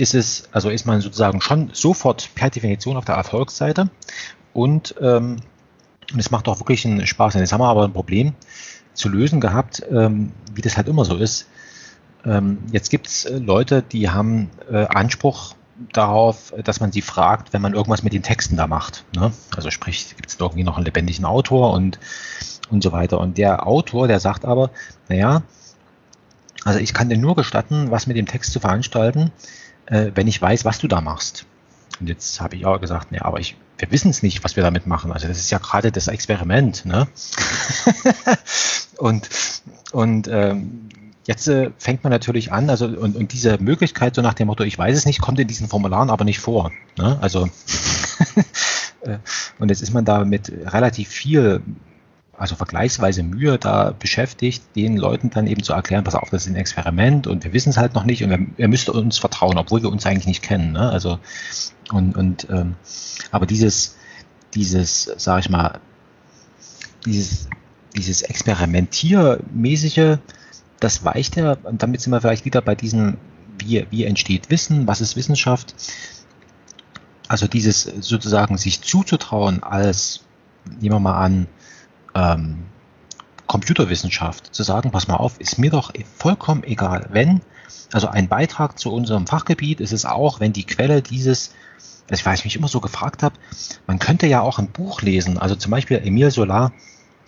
[0.00, 3.90] ist es, also ist man sozusagen schon sofort per Definition auf der Erfolgsseite
[4.52, 5.36] und, ähm,
[6.18, 7.34] es macht auch wirklich einen Spaß.
[7.34, 8.34] Jetzt haben wir aber ein Problem
[8.94, 11.46] zu lösen gehabt, ähm, wie das halt immer so ist.
[12.24, 15.54] Ähm, jetzt gibt es äh, Leute, die haben äh, Anspruch
[15.92, 19.04] darauf, dass man sie fragt, wenn man irgendwas mit den Texten da macht.
[19.14, 19.32] Ne?
[19.54, 21.98] Also sprich, gibt es irgendwie noch einen lebendigen Autor und,
[22.70, 23.20] und so weiter.
[23.20, 24.70] Und der Autor, der sagt aber,
[25.08, 25.42] naja,
[26.64, 29.32] also ich kann dir nur gestatten, was mit dem Text zu veranstalten,
[29.90, 31.44] äh, wenn ich weiß, was du da machst.
[32.00, 34.62] Und jetzt habe ich auch gesagt, ne, aber ich, wir wissen es nicht, was wir
[34.62, 35.12] damit machen.
[35.12, 36.86] Also das ist ja gerade das Experiment.
[36.86, 37.06] Ne?
[38.96, 39.28] und
[39.92, 40.88] und ähm,
[41.26, 44.64] jetzt äh, fängt man natürlich an, also und, und diese Möglichkeit so nach dem Motto,
[44.64, 46.72] ich weiß es nicht, kommt in diesen Formularen aber nicht vor.
[46.96, 47.18] Ne?
[47.20, 47.48] Also
[49.02, 49.18] äh,
[49.58, 51.60] und jetzt ist man da mit relativ viel
[52.40, 56.48] also vergleichsweise Mühe da beschäftigt, den Leuten dann eben zu erklären, pass auf, das ist
[56.48, 59.58] ein Experiment und wir wissen es halt noch nicht und wir, ihr müsst uns vertrauen,
[59.58, 60.72] obwohl wir uns eigentlich nicht kennen.
[60.72, 60.90] Ne?
[60.90, 61.18] Also
[61.92, 62.76] und, und ähm,
[63.30, 63.96] aber dieses,
[64.54, 65.80] dieses, sag ich mal,
[67.04, 67.50] dieses,
[67.94, 70.16] dieses Experimentiermäßige,
[70.80, 73.18] das weicht ja, und damit sind wir vielleicht wieder bei diesem,
[73.58, 75.74] wie, wie entsteht Wissen, was ist Wissenschaft?
[77.28, 80.24] Also dieses sozusagen sich zuzutrauen als,
[80.80, 81.46] nehmen wir mal an,
[82.14, 82.64] ähm,
[83.46, 87.40] Computerwissenschaft zu sagen, pass mal auf, ist mir doch vollkommen egal, wenn,
[87.92, 91.52] also ein Beitrag zu unserem Fachgebiet ist es auch, wenn die Quelle dieses,
[92.08, 93.34] also weil ich mich immer so gefragt habe,
[93.86, 96.72] man könnte ja auch ein Buch lesen, also zum Beispiel Emile Solar,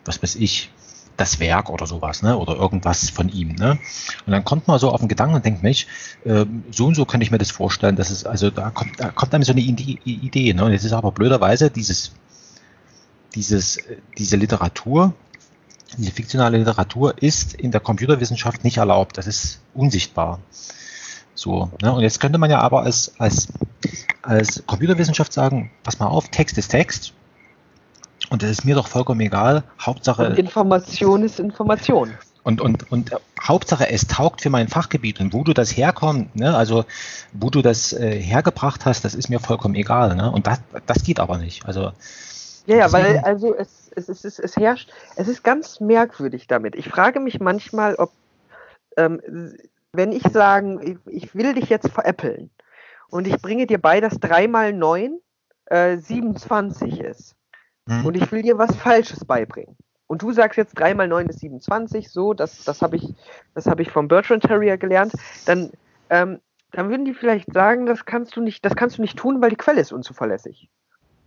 [0.04, 0.70] was weiß ich,
[1.16, 2.36] das Werk oder sowas, ne?
[2.38, 3.78] Oder irgendwas von ihm, ne?
[4.26, 5.86] Und dann kommt man so auf den Gedanken und denkt, Mensch,
[6.24, 9.10] äh, so und so könnte ich mir das vorstellen, dass es, also da kommt, da
[9.10, 10.64] kommt einem so eine Idee, ne?
[10.64, 12.12] Und jetzt ist aber blöderweise dieses
[13.34, 13.78] dieses,
[14.18, 15.14] diese Literatur,
[15.98, 19.18] diese fiktionale Literatur ist in der Computerwissenschaft nicht erlaubt.
[19.18, 20.38] Das ist unsichtbar.
[21.34, 21.92] So, ne?
[21.92, 23.48] Und jetzt könnte man ja aber als, als,
[24.22, 27.12] als Computerwissenschaft sagen, pass mal auf, Text ist Text.
[28.30, 29.64] Und das ist mir doch vollkommen egal.
[29.80, 30.26] Hauptsache.
[30.28, 32.12] Und Information ist Information.
[32.44, 35.20] Und, und, und Hauptsache, es taugt für mein Fachgebiet.
[35.20, 36.84] Und wo du das herkommst, ne, also
[37.32, 40.16] wo du das äh, hergebracht hast, das ist mir vollkommen egal.
[40.16, 40.30] Ne?
[40.30, 41.66] Und das, das geht aber nicht.
[41.66, 41.92] Also
[42.66, 46.76] ja, ja, weil also es, es, es, es, es herrscht, es ist ganz merkwürdig damit.
[46.76, 48.12] Ich frage mich manchmal, ob,
[48.96, 49.20] ähm,
[49.92, 52.50] wenn ich sagen, ich, ich, will dich jetzt veräppeln
[53.10, 55.18] und ich bringe dir bei, dass 3 mal 9
[55.66, 57.34] äh, 27 ist
[57.88, 58.06] hm.
[58.06, 59.76] und ich will dir was Falsches beibringen.
[60.06, 63.14] Und du sagst jetzt 3 mal 9 ist 27, so, das, das habe ich,
[63.56, 65.14] hab ich vom Bertrand Terrier gelernt,
[65.46, 65.72] dann,
[66.10, 66.40] ähm,
[66.70, 69.50] dann würden die vielleicht sagen, das kannst du nicht, das kannst du nicht tun, weil
[69.50, 70.68] die Quelle ist unzuverlässig.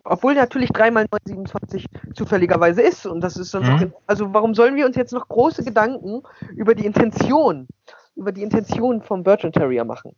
[0.05, 3.05] Obwohl natürlich 3 mal 27 zufälligerweise ist.
[3.07, 3.91] Und das ist dann mhm.
[3.93, 6.21] auch, also warum sollen wir uns jetzt noch große Gedanken
[6.55, 7.67] über die Intention,
[8.15, 10.15] über die Intention vom Bertrand Terrier machen?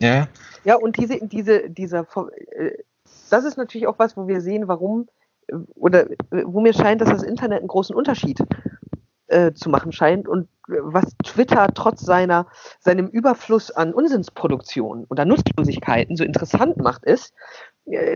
[0.00, 0.26] Ja.
[0.64, 2.06] Ja, und diese, diese, dieser,
[2.56, 2.72] äh,
[3.30, 5.08] das ist natürlich auch was, wo wir sehen, warum,
[5.46, 8.40] äh, oder äh, wo mir scheint, dass das Internet einen großen Unterschied
[9.28, 12.46] äh, zu machen scheint und was Twitter trotz seiner,
[12.80, 17.34] seinem Überfluss an Unsinnsproduktion oder Nutzlosigkeiten so interessant macht, ist,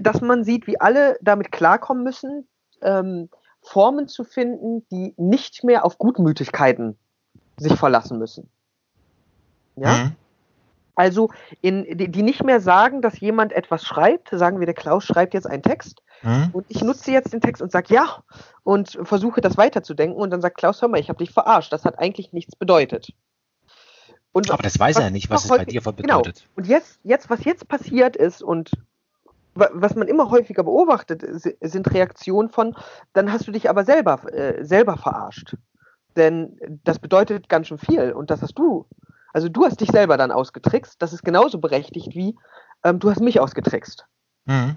[0.00, 2.46] dass man sieht, wie alle damit klarkommen müssen,
[2.82, 3.28] ähm,
[3.62, 6.96] Formen zu finden, die nicht mehr auf Gutmütigkeiten
[7.56, 8.48] sich verlassen müssen.
[9.76, 9.96] Ja?
[9.96, 10.12] Mhm.
[10.94, 15.04] Also in, die, die, nicht mehr sagen, dass jemand etwas schreibt, sagen wir, der Klaus
[15.04, 16.48] schreibt jetzt einen Text mhm.
[16.52, 18.22] und ich nutze jetzt den Text und sage ja
[18.62, 21.84] und versuche das weiterzudenken und dann sagt Klaus, hör mal, ich habe dich verarscht, das
[21.84, 23.10] hat eigentlich nichts bedeutet.
[24.32, 25.92] Und Aber das weiß er nicht, was es bei dir genau.
[25.92, 26.36] bedeutet.
[26.36, 26.50] Genau.
[26.56, 28.70] Und jetzt, jetzt, was jetzt passiert ist und
[29.56, 31.24] was man immer häufiger beobachtet,
[31.60, 32.76] sind Reaktionen von,
[33.12, 35.56] dann hast du dich aber selber, äh, selber verarscht.
[36.16, 38.86] Denn das bedeutet ganz schön viel und das hast du.
[39.32, 41.00] Also du hast dich selber dann ausgetrickst.
[41.02, 42.36] Das ist genauso berechtigt wie
[42.84, 44.06] ähm, du hast mich ausgetrickst.
[44.46, 44.76] Mhm.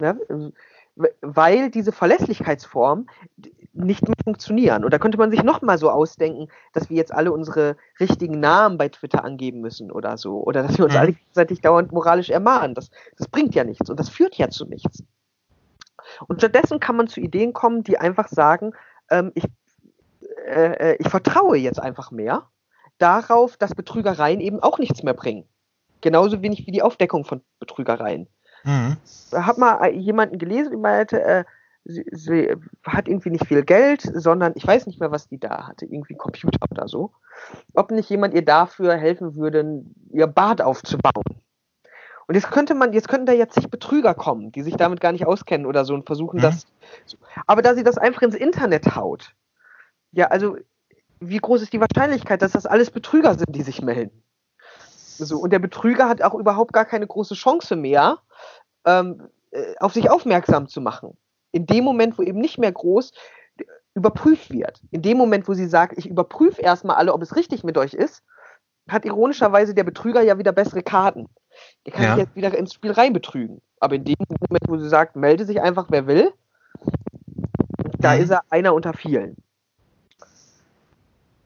[0.00, 0.14] Ja,
[1.20, 3.08] weil diese Verlässlichkeitsform
[3.76, 4.84] nicht mehr funktionieren.
[4.84, 8.78] Und da könnte man sich nochmal so ausdenken, dass wir jetzt alle unsere richtigen Namen
[8.78, 10.42] bei Twitter angeben müssen oder so.
[10.42, 11.00] Oder dass wir uns mhm.
[11.00, 12.74] alle gegenseitig dauernd moralisch ermahnen.
[12.74, 15.04] Das, das bringt ja nichts und das führt ja zu nichts.
[16.28, 18.72] Und stattdessen kann man zu Ideen kommen, die einfach sagen,
[19.10, 19.44] ähm, ich,
[20.46, 22.48] äh, äh ich vertraue jetzt einfach mehr.
[22.98, 25.44] darauf, dass Betrügereien eben auch nichts mehr bringen.
[26.00, 28.28] Genauso wenig wie die Aufdeckung von Betrügereien.
[28.64, 28.96] Mhm.
[29.32, 31.44] Habe mal jemanden gelesen, der meinte, äh,
[31.86, 35.66] sie, sie, hat irgendwie nicht viel Geld, sondern ich weiß nicht mehr, was die da
[35.68, 37.12] hatte, irgendwie Computer oder so.
[37.74, 41.40] Ob nicht jemand ihr dafür helfen würde, ihr Bad aufzubauen.
[42.26, 45.12] Und jetzt könnte man, jetzt könnten da jetzt sich Betrüger kommen, die sich damit gar
[45.12, 46.42] nicht auskennen oder so und versuchen mhm.
[46.42, 46.66] das.
[47.46, 49.32] Aber da sie das einfach ins Internet haut,
[50.10, 50.56] ja, also
[51.20, 54.22] wie groß ist die Wahrscheinlichkeit, dass das alles Betrüger sind, die sich melden?
[55.18, 58.18] So, und der Betrüger hat auch überhaupt gar keine große Chance mehr,
[58.84, 61.16] ähm, äh, auf sich aufmerksam zu machen.
[61.56, 63.12] In dem Moment, wo eben nicht mehr groß
[63.94, 64.80] überprüft wird.
[64.90, 67.94] In dem Moment, wo sie sagt, ich überprüfe erstmal alle, ob es richtig mit euch
[67.94, 68.22] ist,
[68.88, 71.28] hat ironischerweise der Betrüger ja wieder bessere Karten.
[71.86, 72.14] Der kann ja.
[72.14, 73.62] sich jetzt wieder ins Spiel reinbetrügen.
[73.80, 76.32] Aber in dem Moment, wo sie sagt, melde sich einfach, wer will,
[77.98, 78.22] da mhm.
[78.22, 79.36] ist er einer unter vielen.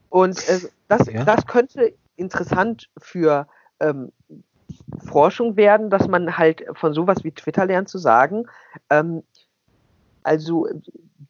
[0.09, 0.59] Und äh,
[0.89, 1.23] das, ja.
[1.23, 3.47] das könnte interessant für
[3.79, 4.11] ähm,
[5.05, 8.45] Forschung werden, dass man halt von sowas wie Twitter lernt zu sagen,
[8.89, 9.23] ähm,
[10.23, 10.67] also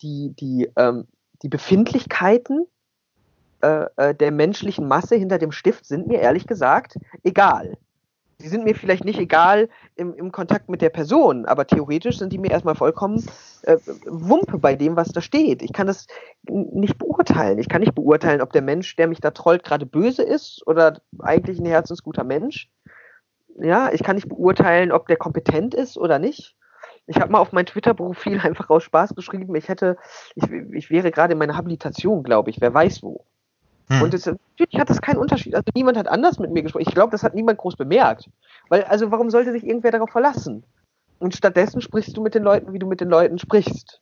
[0.01, 1.07] die, die, ähm,
[1.41, 2.65] die Befindlichkeiten
[3.61, 7.77] äh, äh, der menschlichen Masse hinter dem Stift sind mir ehrlich gesagt egal.
[8.39, 12.33] Sie sind mir vielleicht nicht egal im, im Kontakt mit der Person, aber theoretisch sind
[12.33, 13.23] die mir erstmal vollkommen
[13.61, 13.77] äh,
[14.07, 15.61] Wumpe bei dem, was da steht.
[15.61, 16.07] Ich kann das
[16.49, 17.59] nicht beurteilen.
[17.59, 20.99] Ich kann nicht beurteilen, ob der Mensch, der mich da trollt, gerade böse ist oder
[21.19, 22.67] eigentlich ein herzensguter Mensch.
[23.59, 26.55] Ja, ich kann nicht beurteilen, ob der kompetent ist oder nicht.
[27.07, 29.97] Ich habe mal auf mein Twitter-Profil einfach aus Spaß geschrieben, ich hätte,
[30.35, 33.25] ich, ich wäre gerade in meiner Habilitation, glaube ich, wer weiß wo.
[33.87, 34.01] Hm.
[34.03, 35.55] Und es, natürlich hat das keinen Unterschied.
[35.55, 36.85] Also niemand hat anders mit mir gesprochen.
[36.87, 38.29] Ich glaube, das hat niemand groß bemerkt.
[38.69, 40.63] Weil, also warum sollte sich irgendwer darauf verlassen?
[41.19, 44.01] Und stattdessen sprichst du mit den Leuten, wie du mit den Leuten sprichst.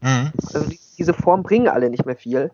[0.00, 0.32] Mhm.
[0.36, 2.50] Also die, diese Form bringen alle nicht mehr viel.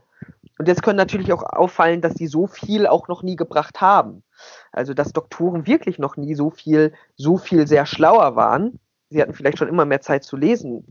[0.59, 4.23] Und jetzt können natürlich auch auffallen, dass sie so viel auch noch nie gebracht haben.
[4.71, 8.79] Also dass Doktoren wirklich noch nie so viel, so viel sehr schlauer waren.
[9.13, 10.85] Sie hatten vielleicht schon immer mehr Zeit zu lesen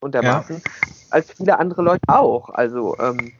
[0.00, 0.62] und dermaßen, ja.
[1.10, 2.50] als viele andere Leute auch.
[2.50, 3.32] Also ähm,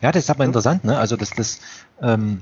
[0.00, 0.98] ja, das ist aber interessant, ne?
[0.98, 1.60] Also das, das,
[2.02, 2.40] ähm,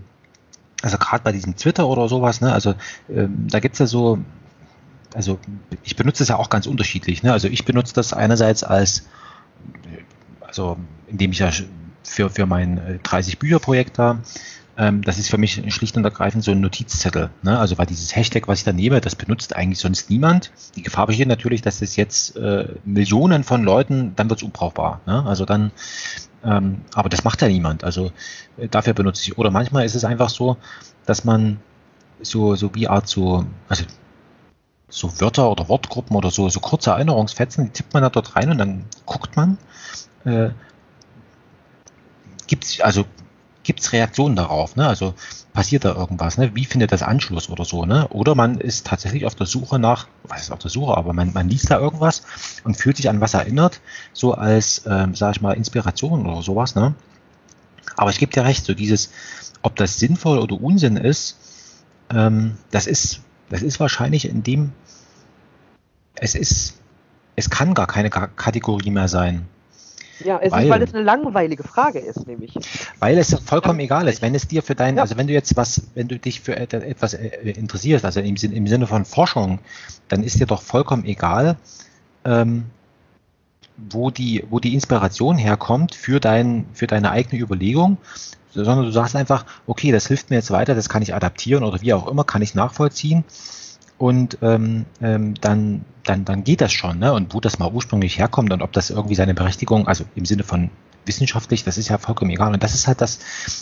[0.83, 2.53] also gerade bei diesem Twitter oder sowas, ne?
[2.53, 2.75] Also
[3.09, 4.19] ähm, da gibt's ja so,
[5.15, 5.39] also
[5.83, 7.33] ich benutze das ja auch ganz unterschiedlich, ne?
[7.33, 9.07] Also ich benutze das einerseits als,
[10.41, 10.77] also
[11.07, 11.51] indem ich ja
[12.03, 14.19] für, für mein 30 Bücher Projekt da
[14.77, 17.31] ähm, das ist für mich schlicht und ergreifend so ein Notizzettel.
[17.43, 17.59] Ne?
[17.59, 20.51] Also weil dieses Hashtag, was ich da nehme, das benutzt eigentlich sonst niemand.
[20.77, 25.01] Die Gefahr besteht natürlich, dass das jetzt äh, Millionen von Leuten, dann wird es unbrauchbar.
[25.07, 25.25] Ne?
[25.27, 25.73] Also dann,
[26.43, 27.85] ähm, aber das macht ja niemand.
[27.85, 28.13] Also
[28.57, 29.37] äh, dafür benutze ich.
[29.37, 30.57] Oder manchmal ist es einfach so,
[31.05, 31.61] dass man
[32.23, 33.85] so, so wie Art so, also
[34.89, 38.51] so Wörter oder Wortgruppen oder so, so kurze Erinnerungsfetzen, die tippt man da dort rein
[38.51, 39.59] und dann guckt man,
[40.25, 40.51] äh,
[42.47, 43.05] gibt's, also
[43.63, 44.77] gibt es Reaktionen darauf?
[44.77, 44.87] Ne?
[44.87, 45.15] Also
[45.53, 46.39] passiert da irgendwas?
[46.39, 46.55] Ne?
[46.55, 47.85] Wie findet das Anschluss oder so?
[47.85, 48.09] Ne?
[48.09, 51.33] Oder man ist tatsächlich auf der Suche nach, was ist auf der Suche, aber man,
[51.33, 52.23] man liest da irgendwas
[52.65, 53.81] und fühlt sich an was erinnert,
[54.13, 56.75] so als, ähm, sage ich mal, Inspiration oder sowas.
[56.75, 56.95] Ne?
[57.97, 59.11] Aber ich gebe dir recht, so dieses,
[59.63, 61.37] ob das sinnvoll oder Unsinn ist,
[62.11, 64.73] ähm, das ist, das ist wahrscheinlich in dem,
[66.15, 66.75] es ist,
[67.37, 69.49] es kann gar keine Kategorie mehr sein.
[70.25, 72.55] Ja, es weil, ist, weil es eine langweilige Frage ist, nämlich.
[72.99, 75.03] Weil es vollkommen egal ist, wenn es dir für dein, ja.
[75.03, 78.67] also wenn du jetzt was, wenn du dich für etwas äh, interessierst, also im, im
[78.67, 79.59] Sinne von Forschung,
[80.09, 81.57] dann ist dir doch vollkommen egal,
[82.25, 82.67] ähm,
[83.77, 87.97] wo die, wo die Inspiration herkommt für dein, für deine eigene Überlegung,
[88.55, 91.81] sondern du sagst einfach, okay, das hilft mir jetzt weiter, das kann ich adaptieren oder
[91.81, 93.25] wie auch immer, kann ich nachvollziehen
[94.03, 96.99] und ähm, ähm, dann, dann, dann geht das schon.
[96.99, 97.13] Ne?
[97.13, 100.43] Und wo das mal ursprünglich herkommt und ob das irgendwie seine Berechtigung, also im Sinne
[100.43, 100.71] von
[101.07, 102.53] wissenschaftlich, das ist ja vollkommen egal.
[102.53, 103.21] Und das ist halt das,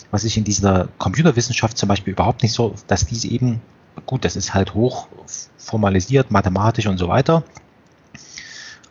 [0.09, 3.61] was ich in dieser Computerwissenschaft zum Beispiel überhaupt nicht so, dass diese eben,
[4.07, 5.09] gut, das ist halt hoch
[5.59, 7.43] formalisiert, mathematisch und so weiter,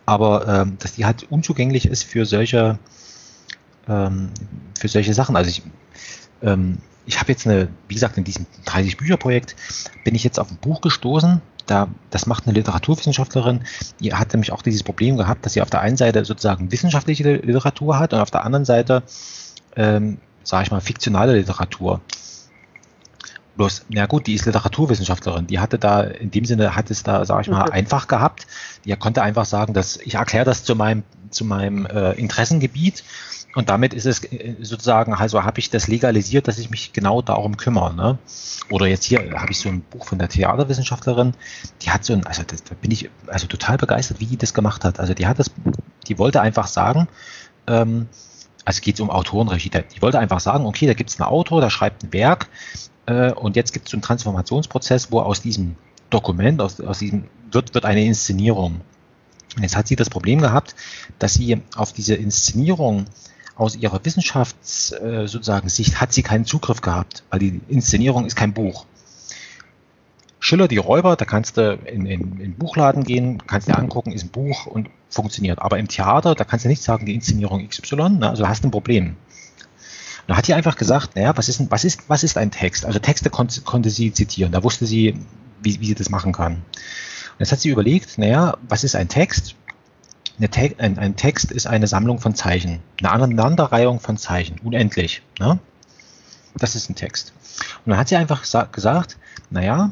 [0.05, 2.79] aber ähm, dass die halt unzugänglich ist für solche,
[3.89, 4.29] ähm,
[4.79, 5.35] für solche Sachen.
[5.35, 5.63] Also ich,
[6.43, 9.55] ähm, ich habe jetzt eine, wie gesagt, in diesem 30-Bücher-Projekt
[10.03, 11.41] bin ich jetzt auf ein Buch gestoßen.
[11.65, 13.63] Da, das macht eine Literaturwissenschaftlerin,
[13.99, 17.35] die hat nämlich auch dieses Problem gehabt, dass sie auf der einen Seite sozusagen wissenschaftliche
[17.35, 19.03] Literatur hat und auf der anderen Seite,
[19.75, 22.01] ähm, sage ich mal, fiktionale Literatur.
[23.57, 25.45] Bloß, na gut, die ist Literaturwissenschaftlerin.
[25.47, 27.73] Die hatte da, in dem Sinne hat es da, sage ich mal, mhm.
[27.73, 28.47] einfach gehabt.
[28.85, 33.03] Die konnte einfach sagen, dass ich erkläre das zu meinem, zu meinem äh, Interessengebiet
[33.53, 37.21] und damit ist es äh, sozusagen, also habe ich das legalisiert, dass ich mich genau
[37.21, 37.93] darum kümmere.
[37.93, 38.17] Ne?
[38.69, 41.33] Oder jetzt hier habe ich so ein Buch von der Theaterwissenschaftlerin,
[41.81, 44.53] die hat so ein, also das, da bin ich also total begeistert, wie die das
[44.53, 44.99] gemacht hat.
[44.99, 45.51] Also die hat das,
[46.07, 47.07] die wollte einfach sagen,
[47.67, 48.07] ähm,
[48.63, 49.71] also geht es um Autorenregie.
[49.93, 52.47] Ich wollte einfach sagen, okay, da gibt es einen Autor, der schreibt ein Werk
[53.07, 55.75] äh, und jetzt gibt es so einen Transformationsprozess, wo aus diesem
[56.09, 58.81] Dokument, aus, aus diesem wird, wird eine Inszenierung.
[59.57, 60.75] Und jetzt hat sie das Problem gehabt,
[61.19, 63.05] dass sie auf diese Inszenierung
[63.61, 68.35] aus ihrer Wissenschafts äh, sozusagen Sicht hat sie keinen Zugriff gehabt, weil die Inszenierung ist
[68.35, 68.87] kein Buch.
[70.39, 74.29] Schiller, die Räuber, da kannst du in, in Buchladen gehen, kannst dir angucken, ist ein
[74.29, 75.59] Buch und funktioniert.
[75.59, 78.29] Aber im Theater, da kannst du nicht sagen, die Inszenierung XY, ne?
[78.29, 79.15] also hast du ein Problem.
[80.25, 82.85] Da hat sie einfach gesagt, naja, was ist, was ist, was ist ein Text?
[82.85, 85.19] Also Texte konnte, konnte sie zitieren, da wusste sie,
[85.61, 86.53] wie, wie sie das machen kann.
[86.53, 89.55] Und jetzt hat sie überlegt, naja, was ist ein Text?
[90.49, 95.21] Te ein, ein, Text ist eine Sammlung von Zeichen, eine Aneinanderreihung von Zeichen, unendlich.
[95.39, 95.59] Ne?
[96.55, 97.33] Das ist ein Text.
[97.85, 99.17] Und dann hat sie einfach gesagt,
[99.49, 99.91] naja,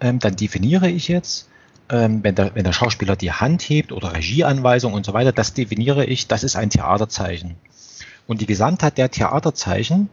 [0.00, 1.48] ähm, dann definiere ich jetzt,
[1.90, 5.54] ähm, wenn, der, wenn der Schauspieler die Hand hebt oder Regieanweisung und so weiter, das
[5.54, 7.56] definiere ich, das ist ein Theaterzeichen.
[8.26, 10.08] Und die Gesamtheit der Theaterzeichen,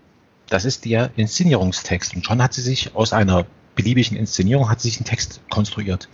[0.49, 2.15] das ist der Inszenierungstext.
[2.15, 3.45] Und schon hat sie sich aus einer
[3.76, 6.09] beliebigen Inszenierung hat sich ein Text konstruiert.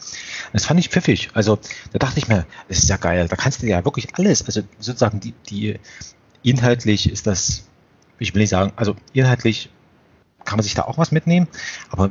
[0.54, 1.30] Das fand ich pfiffig.
[1.34, 1.60] Also
[1.92, 3.28] da dachte ich mir, das ist ja geil.
[3.28, 4.46] Da kannst du ja wirklich alles.
[4.46, 5.80] Also sozusagen die, die
[6.44, 7.68] inhaltlich ist das,
[8.20, 9.70] ich will nicht sagen, also inhaltlich
[10.46, 11.48] kann man sich da auch was mitnehmen,
[11.90, 12.10] aber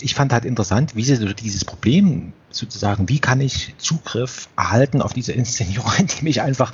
[0.00, 5.02] ich fand halt interessant, wie sie so dieses Problem sozusagen, wie kann ich Zugriff erhalten
[5.02, 6.72] auf diese Inszenierung, indem ich einfach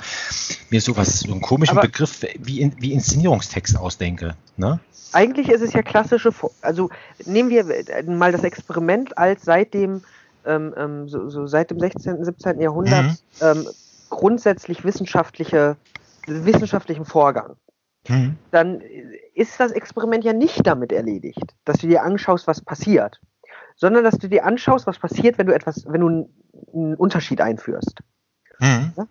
[0.69, 4.35] mir sowas, so einen komischen Aber Begriff wie, in, wie Inszenierungstext ausdenke.
[4.57, 4.79] Ne?
[5.11, 6.89] Eigentlich ist es ja klassische, also
[7.25, 7.65] nehmen wir
[8.07, 10.01] mal das Experiment als seit dem,
[10.45, 12.59] ähm, ähm so, so, seit dem 16., 17.
[12.59, 13.17] Jahrhundert mhm.
[13.41, 13.67] ähm,
[14.09, 15.77] grundsätzlich wissenschaftliche,
[16.27, 17.55] wissenschaftlichen Vorgang.
[18.07, 18.37] Mhm.
[18.51, 18.81] Dann
[19.33, 23.19] ist das Experiment ja nicht damit erledigt, dass du dir anschaust, was passiert,
[23.75, 27.99] sondern dass du dir anschaust, was passiert, wenn du etwas, wenn du einen, Unterschied einführst.
[28.59, 28.93] Mhm.
[28.95, 29.07] Ja?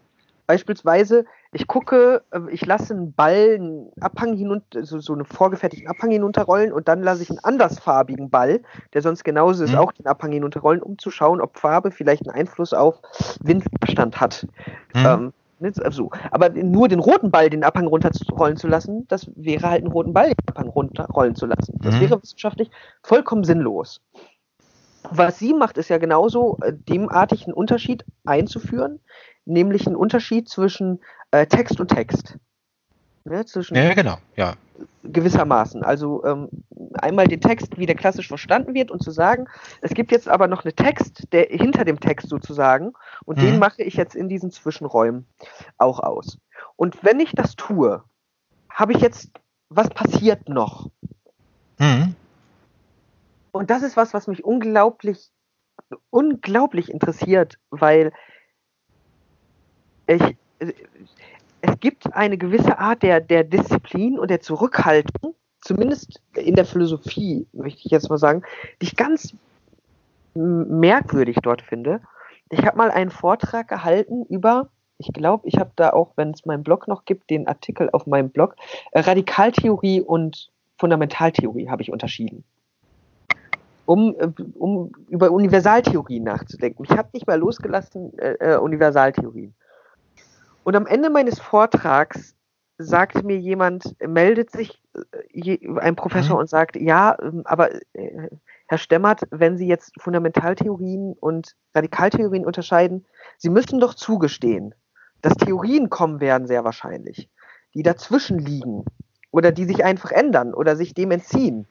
[0.47, 5.89] Beispielsweise, ich gucke, äh, ich lasse einen Ball, einen Abhang hinunter, so, so einen vorgefertigten
[5.89, 8.61] Abhang hinunterrollen und dann lasse ich einen andersfarbigen Ball,
[8.93, 9.79] der sonst genauso ist, mhm.
[9.79, 13.01] auch den Abhang hinunterrollen, um zu schauen, ob Farbe vielleicht einen Einfluss auf
[13.41, 14.47] Windwiderstand hat.
[14.95, 15.07] Mhm.
[15.07, 15.33] Ähm,
[15.91, 16.11] so.
[16.31, 20.13] Aber nur den roten Ball den Abhang runterrollen zu lassen, das wäre halt einen roten
[20.13, 21.79] Ball den Abhang runterrollen zu lassen.
[21.83, 22.01] Das mhm.
[22.01, 22.71] wäre wissenschaftlich
[23.03, 24.01] vollkommen sinnlos.
[25.11, 29.01] Was sie macht, ist ja genauso äh, demartig einen Unterschied einzuführen,
[29.45, 31.01] nämlich einen Unterschied zwischen
[31.33, 32.39] äh, Text und Text.
[33.25, 34.55] Ne, zwischen ja, genau, ja.
[35.05, 35.85] Gewissermaßen.
[35.85, 36.49] Also ähm,
[36.95, 39.47] einmal den Text, wie der klassisch verstanden wird, und zu sagen,
[39.81, 42.93] es gibt jetzt aber noch einen Text, der hinter dem Text sozusagen,
[43.25, 43.43] und mhm.
[43.43, 45.27] den mache ich jetzt in diesen Zwischenräumen
[45.79, 46.39] auch aus.
[46.77, 48.03] Und wenn ich das tue,
[48.71, 49.31] habe ich jetzt,
[49.69, 50.91] was passiert noch?
[51.79, 52.17] Mhm.
[53.53, 55.31] Und das ist was, was mich unglaublich,
[56.11, 58.13] unglaublich interessiert, weil
[60.07, 60.37] ich,
[61.83, 67.81] gibt eine gewisse Art der, der Disziplin und der Zurückhaltung, zumindest in der Philosophie, möchte
[67.85, 68.43] ich jetzt mal sagen,
[68.81, 69.35] die ich ganz
[70.35, 72.01] merkwürdig dort finde.
[72.51, 76.47] Ich habe mal einen Vortrag gehalten über, ich glaube, ich habe da auch, wenn es
[76.47, 78.55] meinen Blog noch gibt, den Artikel auf meinem Blog,
[78.93, 82.45] äh, Radikaltheorie und Fundamentaltheorie habe ich unterschieden.
[83.87, 86.85] Um, äh, um über Universaltheorien nachzudenken.
[86.85, 89.55] Ich habe nicht mal losgelassen, äh, äh Universaltheorien.
[90.65, 92.37] Und am Ende meines Vortrags
[92.79, 94.83] sagte mir jemand, meldet sich
[95.33, 96.41] äh, ein Professor mhm.
[96.41, 98.29] und sagt, ja, ähm, aber äh,
[98.67, 103.05] Herr Stemmert, wenn Sie jetzt Fundamentaltheorien und Radikaltheorien unterscheiden,
[103.39, 104.75] Sie müssen doch zugestehen,
[105.21, 107.29] dass Theorien kommen werden, sehr wahrscheinlich,
[107.75, 108.85] die dazwischen liegen
[109.31, 111.67] oder die sich einfach ändern oder sich dem entziehen.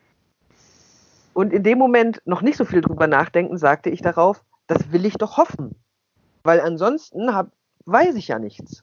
[1.33, 5.05] Und in dem Moment noch nicht so viel drüber nachdenken, sagte ich darauf, das will
[5.05, 5.75] ich doch hoffen.
[6.43, 7.51] Weil ansonsten hab,
[7.85, 8.81] weiß ich ja nichts.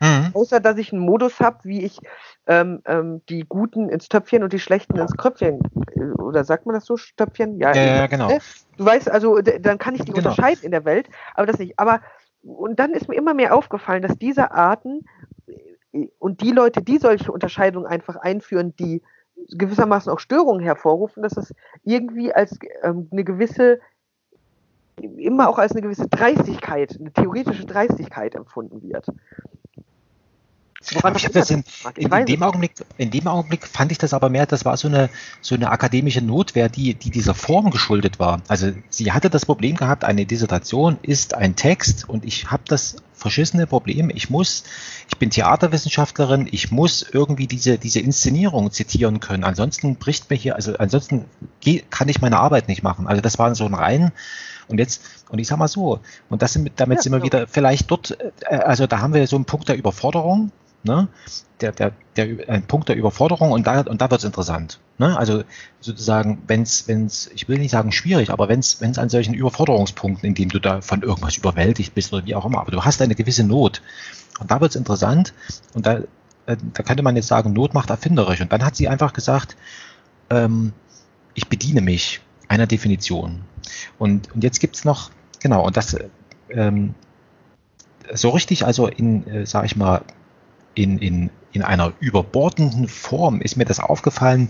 [0.00, 0.30] Mhm.
[0.32, 1.98] Außer dass ich einen Modus habe, wie ich
[2.46, 5.60] ähm, ähm, die Guten ins Töpfchen und die Schlechten ins Kröpfchen.
[5.94, 7.58] Äh, oder sagt man das so, Stöpfchen?
[7.58, 8.28] Ja, ja genau.
[8.28, 8.38] Ne?
[8.78, 10.18] Du weißt, also dann kann ich die genau.
[10.18, 11.78] unterscheiden in der Welt, aber das nicht.
[11.78, 12.00] Aber
[12.42, 15.04] und dann ist mir immer mehr aufgefallen, dass diese Arten
[15.92, 19.02] äh, und die Leute, die solche Unterscheidungen einfach einführen, die
[19.48, 23.80] gewissermaßen auch Störungen hervorrufen, dass das irgendwie als ähm, eine gewisse
[25.02, 29.06] immer auch als eine gewisse Dreistigkeit, eine theoretische Dreistigkeit empfunden wird.
[31.02, 31.62] Aber ich das in,
[31.96, 34.88] in, in, dem Augenblick, in dem Augenblick fand ich das aber mehr, das war so
[34.88, 35.10] eine,
[35.42, 38.40] so eine akademische Notwehr, die, die dieser Form geschuldet war.
[38.48, 42.96] Also sie hatte das Problem gehabt, eine Dissertation ist ein Text und ich habe das
[43.12, 44.64] verschissene Problem, ich muss,
[45.08, 49.44] ich bin Theaterwissenschaftlerin, ich muss irgendwie diese, diese Inszenierung zitieren können.
[49.44, 51.26] Ansonsten bricht mir hier, also ansonsten
[51.90, 53.06] kann ich meine Arbeit nicht machen.
[53.06, 54.12] Also das war so ein rein
[54.70, 57.46] und jetzt, und ich sag mal so, und das sind, damit ja, sind wir wieder
[57.46, 58.16] vielleicht dort,
[58.48, 60.52] äh, also da haben wir so einen Punkt der Überforderung,
[60.82, 61.08] ne?
[61.60, 64.78] der, der, der, ein Punkt der Überforderung und da, und da wird es interessant.
[64.98, 65.16] Ne?
[65.16, 65.44] Also
[65.80, 70.34] sozusagen, wenn es, ich will nicht sagen schwierig, aber wenn es an solchen Überforderungspunkten, in
[70.34, 73.14] denen du da von irgendwas überwältigt bist oder wie auch immer, aber du hast eine
[73.14, 73.82] gewisse Not.
[74.38, 75.34] Und da wird es interessant
[75.74, 75.98] und da,
[76.46, 78.40] äh, da könnte man jetzt sagen, Not macht erfinderisch.
[78.40, 79.56] Und dann hat sie einfach gesagt,
[80.30, 80.72] ähm,
[81.34, 82.20] ich bediene mich
[82.50, 83.42] einer Definition.
[83.98, 85.96] Und, und jetzt gibt es noch, genau, und das
[86.50, 86.94] ähm,
[88.12, 90.02] so richtig, also in, äh, sag ich mal,
[90.74, 94.48] in, in, in einer überbordenden Form ist mir das aufgefallen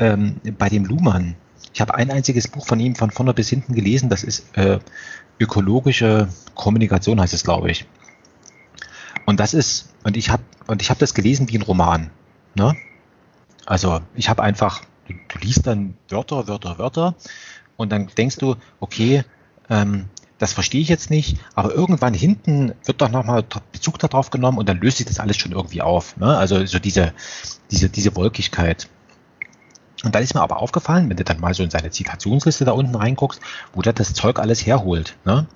[0.00, 1.36] ähm, bei dem Luhmann.
[1.72, 4.80] Ich habe ein einziges Buch von ihm von vorne bis hinten gelesen, das ist äh,
[5.38, 7.86] ökologische Kommunikation, heißt es, glaube ich.
[9.26, 12.10] Und das ist, und ich habe und ich habe das gelesen wie ein Roman.
[12.54, 12.76] Ne?
[13.64, 17.14] Also ich habe einfach, du, du, liest dann Wörter, Wörter, Wörter
[17.76, 19.24] und dann denkst du, okay,
[19.70, 20.06] ähm,
[20.38, 24.68] das verstehe ich jetzt nicht, aber irgendwann hinten wird doch nochmal Bezug darauf genommen und
[24.68, 26.16] dann löst sich das alles schon irgendwie auf.
[26.16, 26.36] Ne?
[26.36, 27.12] Also so diese,
[27.70, 28.88] diese, diese Wolkigkeit.
[30.04, 32.70] Und dann ist mir aber aufgefallen, wenn du dann mal so in seine Zitationsliste da
[32.70, 33.40] unten reinguckst,
[33.72, 35.16] wo der das Zeug alles herholt.
[35.24, 35.48] Ne?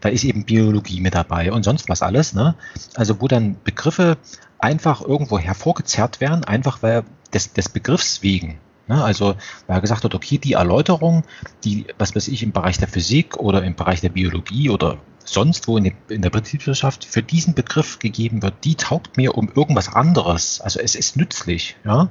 [0.00, 2.34] Da ist eben Biologie mit dabei und sonst was alles.
[2.34, 2.54] Ne?
[2.94, 4.18] Also wo dann Begriffe
[4.58, 8.58] einfach irgendwo hervorgezerrt werden, einfach weil des, des Begriffs wegen.
[8.88, 9.02] Ne?
[9.02, 9.36] Also,
[9.66, 11.24] weil er gesagt hat, okay, die Erläuterung,
[11.64, 15.68] die, was weiß ich, im Bereich der Physik oder im Bereich der Biologie oder sonst
[15.68, 19.94] wo in, in der Betriebswirtschaft für diesen Begriff gegeben wird, die taugt mir um irgendwas
[19.94, 20.60] anderes.
[20.60, 22.08] Also es ist nützlich, ja.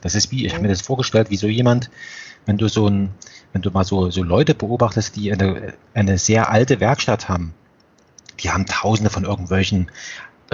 [0.00, 1.90] Das ist wie, ich habe mir das vorgestellt, wie so jemand,
[2.46, 3.10] wenn du so ein,
[3.52, 7.54] wenn du mal so, so Leute beobachtest, die eine, eine sehr alte Werkstatt haben,
[8.40, 9.90] die haben tausende von irgendwelchen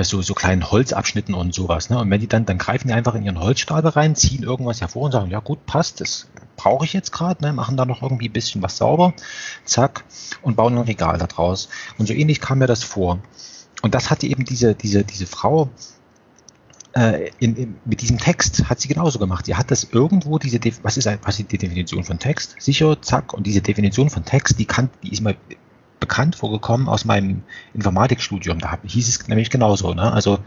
[0.05, 1.91] so, so kleinen Holzabschnitten und sowas.
[1.91, 1.99] Ne?
[1.99, 5.03] Und wenn die dann, dann greifen die einfach in ihren Holzstabe rein, ziehen irgendwas hervor
[5.03, 7.53] und sagen, ja gut, passt, das brauche ich jetzt gerade, ne?
[7.53, 9.15] machen da noch irgendwie ein bisschen was sauber,
[9.65, 10.05] zack,
[10.43, 11.69] und bauen ein Regal da draus.
[11.99, 13.19] Und so ähnlich kam mir das vor.
[13.83, 15.71] Und das hatte eben diese, diese, diese Frau
[16.93, 19.47] äh, in, in, mit diesem Text hat sie genauso gemacht.
[19.47, 22.57] Sie hat das irgendwo, diese, was ist, was ist die Definition von Text?
[22.59, 25.37] Sicher, zack, und diese Definition von Text, die kann, die ist mal
[26.01, 27.43] bekannt vorgekommen aus meinem
[27.75, 28.59] Informatikstudium.
[28.59, 29.95] Da hieß es nämlich genauso.
[29.95, 30.13] Ne?
[30.13, 30.39] Also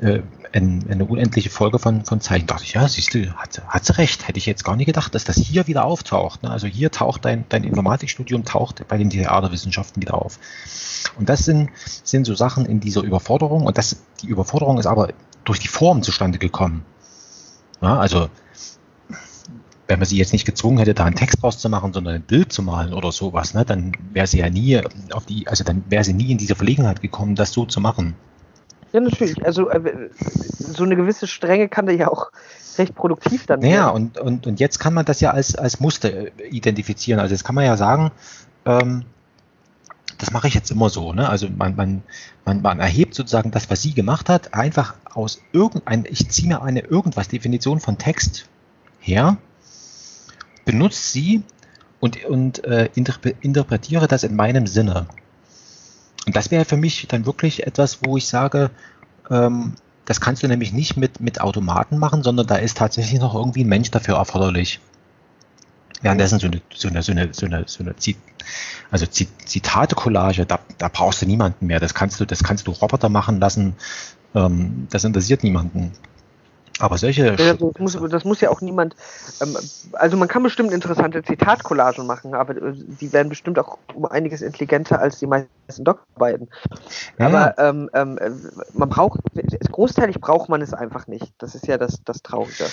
[0.00, 0.20] äh,
[0.52, 2.46] ein, eine unendliche Folge von, von Zeichen.
[2.46, 4.26] Da dachte ich, ja, siehst du, hat, hat sie recht.
[4.28, 6.42] Hätte ich jetzt gar nicht gedacht, dass das hier wieder auftaucht.
[6.42, 6.50] Ne?
[6.50, 10.38] Also hier taucht dein, dein Informatikstudium taucht bei den Theaterwissenschaften wieder auf.
[11.18, 11.70] Und das sind,
[12.04, 13.66] sind so Sachen in dieser Überforderung.
[13.66, 15.08] Und das, die Überforderung ist aber
[15.44, 16.84] durch die Form zustande gekommen.
[17.82, 18.28] Ja, also
[19.88, 22.62] wenn man sie jetzt nicht gezwungen hätte, da einen Text rauszumachen, sondern ein Bild zu
[22.62, 24.80] malen oder sowas, ne, dann wäre sie ja nie
[25.12, 28.14] auf die, also dann wäre sie nie in diese Verlegenheit gekommen, das so zu machen.
[28.92, 29.44] Ja, natürlich.
[29.44, 30.10] Also äh,
[30.58, 32.30] so eine gewisse Strenge kann da ja auch
[32.76, 33.72] recht produktiv dann werden.
[33.74, 37.18] Ja, und, und, und jetzt kann man das ja als, als Muster äh, identifizieren.
[37.18, 38.10] Also jetzt kann man ja sagen,
[38.66, 39.04] ähm,
[40.18, 41.12] das mache ich jetzt immer so.
[41.12, 41.28] Ne?
[41.28, 42.02] Also man, man,
[42.44, 46.62] man, man erhebt sozusagen das, was sie gemacht hat, einfach aus irgendein, ich ziehe mir
[46.62, 48.48] eine irgendwas Definition von Text
[49.00, 49.38] her
[50.68, 51.42] benutze sie
[51.98, 55.06] und, und äh, interpretiere das in meinem Sinne.
[56.26, 58.70] Und das wäre für mich dann wirklich etwas, wo ich sage,
[59.30, 63.34] ähm, das kannst du nämlich nicht mit, mit Automaten machen, sondern da ist tatsächlich noch
[63.34, 64.78] irgendwie ein Mensch dafür erforderlich.
[66.02, 67.94] Währenddessen so eine, so eine, so eine, so eine, so eine
[68.90, 71.80] also Zitate-Collage, da, da brauchst du niemanden mehr.
[71.80, 73.74] Das kannst du, das kannst du Roboter machen lassen.
[74.34, 75.92] Ähm, das interessiert niemanden.
[76.78, 77.36] Aber solche.
[77.36, 78.94] Das, muss, das, muss, ja auch niemand.
[79.40, 79.56] Ähm,
[79.92, 84.42] also man kann bestimmt interessante Zitatcollagen machen, aber äh, die werden bestimmt auch um einiges
[84.42, 86.48] intelligenter als die meisten Doktorarbeiten.
[87.18, 87.26] Ja.
[87.26, 88.18] Aber ähm, ähm,
[88.72, 89.20] man braucht,
[89.70, 91.32] großteilig braucht man es einfach nicht.
[91.38, 92.66] Das ist ja das, das Traurige.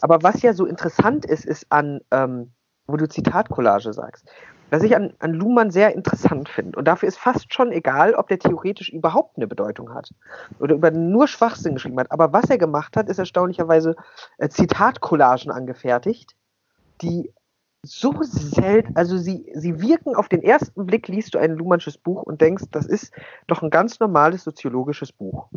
[0.00, 2.52] Aber was ja so interessant ist, ist an, ähm,
[2.86, 4.24] wo du Zitatcollage sagst
[4.74, 6.76] was ich an, an Luhmann sehr interessant finde.
[6.76, 10.12] Und dafür ist fast schon egal, ob der theoretisch überhaupt eine Bedeutung hat
[10.58, 12.10] oder über nur Schwachsinn geschrieben hat.
[12.10, 13.94] Aber was er gemacht hat, ist erstaunlicherweise
[14.38, 16.34] äh, Zitatcollagen angefertigt,
[17.02, 17.32] die
[17.84, 22.24] so selten, also sie, sie wirken auf den ersten Blick, liest du ein Luhmannsches Buch
[22.24, 23.12] und denkst, das ist
[23.46, 25.50] doch ein ganz normales soziologisches Buch.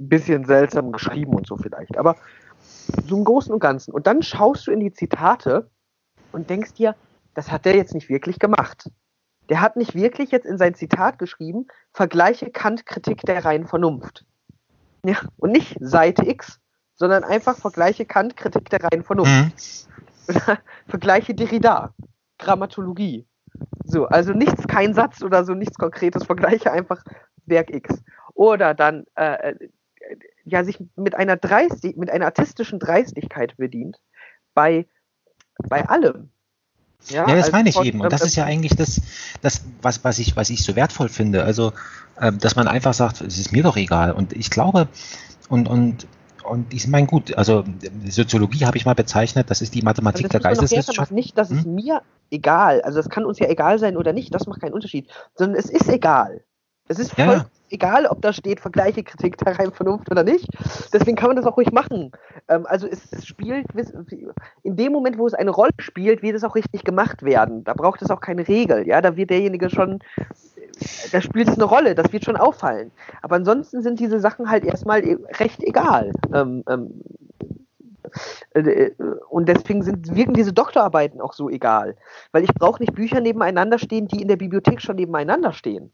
[0.00, 2.16] Ein bisschen seltsam geschrieben und so vielleicht, aber
[3.06, 3.92] so im Großen und Ganzen.
[3.92, 5.70] Und dann schaust du in die Zitate
[6.32, 6.96] und denkst dir,
[7.36, 8.90] das hat der jetzt nicht wirklich gemacht.
[9.50, 14.24] Der hat nicht wirklich jetzt in sein Zitat geschrieben, vergleiche Kant Kritik der reinen Vernunft.
[15.04, 16.58] Ja, und nicht Seite X,
[16.94, 19.88] sondern einfach vergleiche Kant Kritik der reinen Vernunft.
[20.28, 20.34] Mhm.
[20.88, 21.94] vergleiche Derrida,
[22.38, 23.26] Grammatologie.
[23.84, 27.04] So, also nichts, kein Satz oder so, nichts Konkretes, vergleiche einfach
[27.44, 28.02] Werk X.
[28.32, 29.68] Oder dann, äh, äh
[30.44, 34.00] ja, sich mit einer Dreistig, mit einer artistischen Dreistigkeit bedient,
[34.54, 34.86] bei,
[35.68, 36.30] bei allem.
[37.08, 38.00] Ja, ja das also meine ich eben.
[38.00, 39.00] Und das ist ja eigentlich das,
[39.42, 41.44] das was, was, ich, was ich so wertvoll finde.
[41.44, 41.72] Also,
[42.20, 44.12] ähm, dass man einfach sagt, es ist mir doch egal.
[44.12, 44.88] Und ich glaube,
[45.48, 46.06] Und, und,
[46.44, 47.64] und ich meine, gut, also
[48.08, 51.12] Soziologie habe ich mal bezeichnet, das ist die Mathematik also der Geisteswissenschaft.
[51.12, 51.74] nicht, dass es hm?
[51.74, 55.08] mir egal, also es kann uns ja egal sein oder nicht, das macht keinen Unterschied,
[55.34, 56.42] sondern es ist egal.
[56.88, 57.46] Es ist voll ja.
[57.70, 60.48] egal, ob da steht Vergleiche, Kritik der reinen Vernunft oder nicht.
[60.92, 62.12] Deswegen kann man das auch ruhig machen.
[62.48, 63.66] Ähm, also es, es, spielt,
[64.62, 67.64] in dem Moment, wo es eine Rolle spielt, wird es auch richtig gemacht werden.
[67.64, 68.86] Da braucht es auch keine Regel.
[68.86, 70.00] Ja, da wird derjenige schon,
[71.12, 72.92] da spielt es eine Rolle, das wird schon auffallen.
[73.22, 76.12] Aber ansonsten sind diese Sachen halt erstmal e, recht egal.
[76.32, 77.02] Ähm, ähm,
[78.54, 78.90] äh,
[79.28, 81.96] und deswegen sind, wirken diese Doktorarbeiten auch so egal.
[82.30, 85.90] Weil ich brauche nicht Bücher nebeneinander stehen, die in der Bibliothek schon nebeneinander stehen.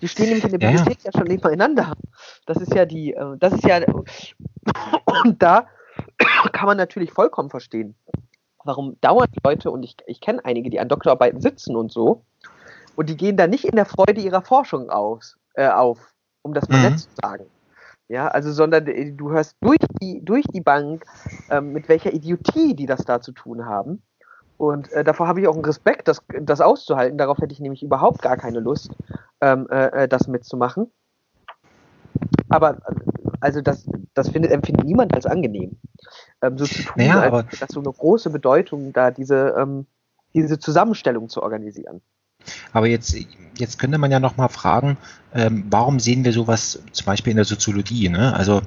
[0.00, 1.10] Die stehen nämlich in der ja, Bibliothek ja.
[1.12, 1.92] ja schon nebeneinander.
[2.46, 3.80] Das ist ja die, äh, das ist ja,
[5.24, 5.66] und da
[6.52, 7.94] kann man natürlich vollkommen verstehen,
[8.64, 12.24] warum dauernd Leute, und ich, ich kenne einige, die an Doktorarbeiten sitzen und so,
[12.96, 15.98] und die gehen da nicht in der Freude ihrer Forschung aus, äh, auf,
[16.42, 16.82] um das mal mhm.
[16.90, 17.46] nett zu sagen.
[18.08, 21.04] Ja, also, sondern äh, du hörst durch die, durch die Bank,
[21.48, 24.02] ähm, mit welcher Idiotie die das da zu tun haben.
[24.60, 27.16] Und äh, davor habe ich auch einen Respekt, das, das auszuhalten.
[27.16, 28.90] Darauf hätte ich nämlich überhaupt gar keine Lust,
[29.40, 30.92] ähm, äh, äh das mitzumachen.
[32.50, 32.76] Aber
[33.40, 35.78] also das, das findet, empfindet niemand als angenehm.
[36.42, 39.86] Ähm, so zu tun, naja, aber als, dass so eine große Bedeutung da diese, ähm,
[40.34, 42.02] diese Zusammenstellung zu organisieren.
[42.72, 43.16] Aber jetzt,
[43.56, 44.96] jetzt könnte man ja noch mal fragen,
[45.34, 48.08] ähm, warum sehen wir sowas zum Beispiel in der Soziologie?
[48.08, 48.34] Ne?
[48.34, 48.62] Also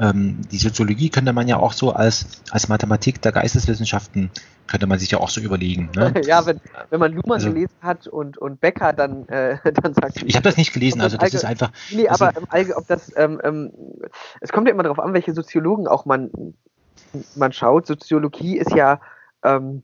[0.00, 4.30] ähm, die Soziologie könnte man ja auch so als, als Mathematik der Geisteswissenschaften
[4.66, 5.90] könnte man sich ja auch so überlegen.
[5.96, 6.12] Ne?
[6.24, 6.60] ja, wenn,
[6.90, 10.44] wenn man Luhmann also, gelesen hat und, und Becker, dann, äh, dann sagt Ich habe
[10.44, 11.72] das nicht gelesen, also das ist einfach.
[11.90, 13.72] Nee, also, aber im ob das, ähm, ähm,
[14.40, 16.30] es kommt ja immer darauf an, welche Soziologen auch man,
[17.34, 17.86] man schaut.
[17.86, 19.00] Soziologie ist ja
[19.42, 19.82] ähm,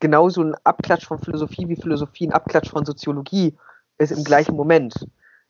[0.00, 3.56] genauso ein Abklatsch von Philosophie wie Philosophie ein Abklatsch von Soziologie
[3.98, 4.94] ist im gleichen Moment.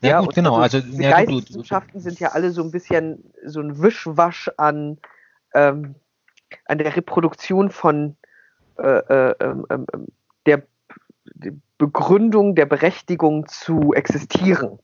[0.03, 0.57] Ja, ja gut, genau.
[0.57, 4.99] Also, die ja, Geisteswissenschaften sind ja alle so ein bisschen so ein Wischwasch an
[5.55, 5.95] ähm,
[6.67, 8.17] an der Reproduktion von
[8.79, 9.87] äh, äh, ähm
[10.47, 10.63] der
[11.79, 14.79] Begründung der Berechtigung zu existieren.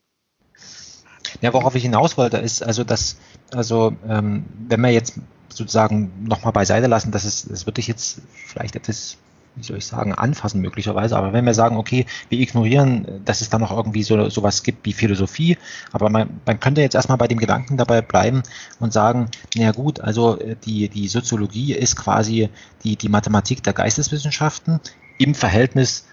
[1.41, 3.17] Ja, worauf ich hinaus wollte, ist also, dass,
[3.55, 5.19] also, ähm, wenn wir jetzt
[5.53, 9.17] sozusagen nochmal beiseite lassen, dass es, das würde ich jetzt vielleicht etwas
[9.55, 11.17] wie soll ich sagen, anfassen möglicherweise.
[11.17, 14.87] Aber wenn wir sagen, okay, wir ignorieren, dass es da noch irgendwie so sowas gibt
[14.87, 15.59] wie Philosophie,
[15.93, 18.43] aber man, man könnte jetzt erstmal bei dem Gedanken dabei bleiben
[18.81, 22.49] und sagen, naja gut, also äh, die, die Soziologie ist quasi
[22.85, 24.81] die, die Mathematik der Geisteswissenschaften
[25.19, 26.07] im Verhältnis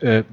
[0.00, 0.24] äh,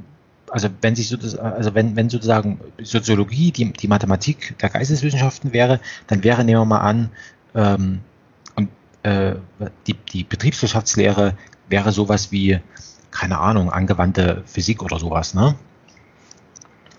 [0.49, 5.81] also wenn sich sozusagen, also wenn, wenn sozusagen Soziologie die, die Mathematik der Geisteswissenschaften wäre,
[6.07, 7.09] dann wäre, nehmen wir mal an,
[7.53, 7.99] ähm,
[9.03, 9.35] äh,
[9.85, 11.37] die, die Betriebswirtschaftslehre
[11.69, 12.59] wäre sowas wie,
[13.11, 15.55] keine Ahnung, angewandte Physik oder sowas, ne?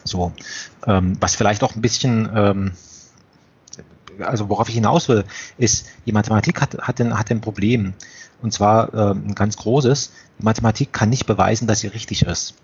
[0.04, 0.32] So,
[0.86, 2.72] ähm, was vielleicht auch ein bisschen, ähm,
[4.20, 5.24] also worauf ich hinaus will,
[5.58, 7.92] ist, die Mathematik hat, hat, ein, hat ein Problem.
[8.40, 10.12] Und zwar ähm, ein ganz großes.
[10.38, 12.54] Die Mathematik kann nicht beweisen, dass sie richtig ist.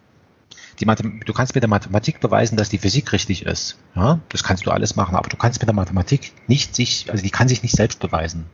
[0.81, 3.77] Die du kannst mit der Mathematik beweisen, dass die Physik richtig ist.
[3.95, 7.23] Ja, das kannst du alles machen, aber du kannst mit der Mathematik nicht sich, also
[7.23, 8.47] die kann sich nicht selbst beweisen.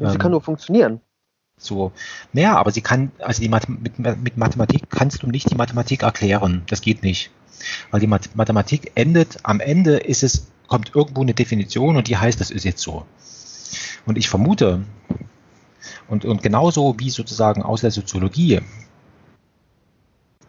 [0.00, 1.00] Sie ähm, kann nur funktionieren.
[1.58, 1.92] So,
[2.32, 6.02] naja, aber sie kann, also die Math mit, mit, Mathematik kannst du nicht die Mathematik
[6.02, 6.62] erklären.
[6.68, 7.30] Das geht nicht.
[7.90, 12.16] Weil die Math Mathematik endet, am Ende ist es, kommt irgendwo eine Definition und die
[12.16, 13.04] heißt, das ist jetzt so.
[14.06, 14.84] Und ich vermute,
[16.08, 18.60] und, und genauso wie sozusagen aus der Soziologie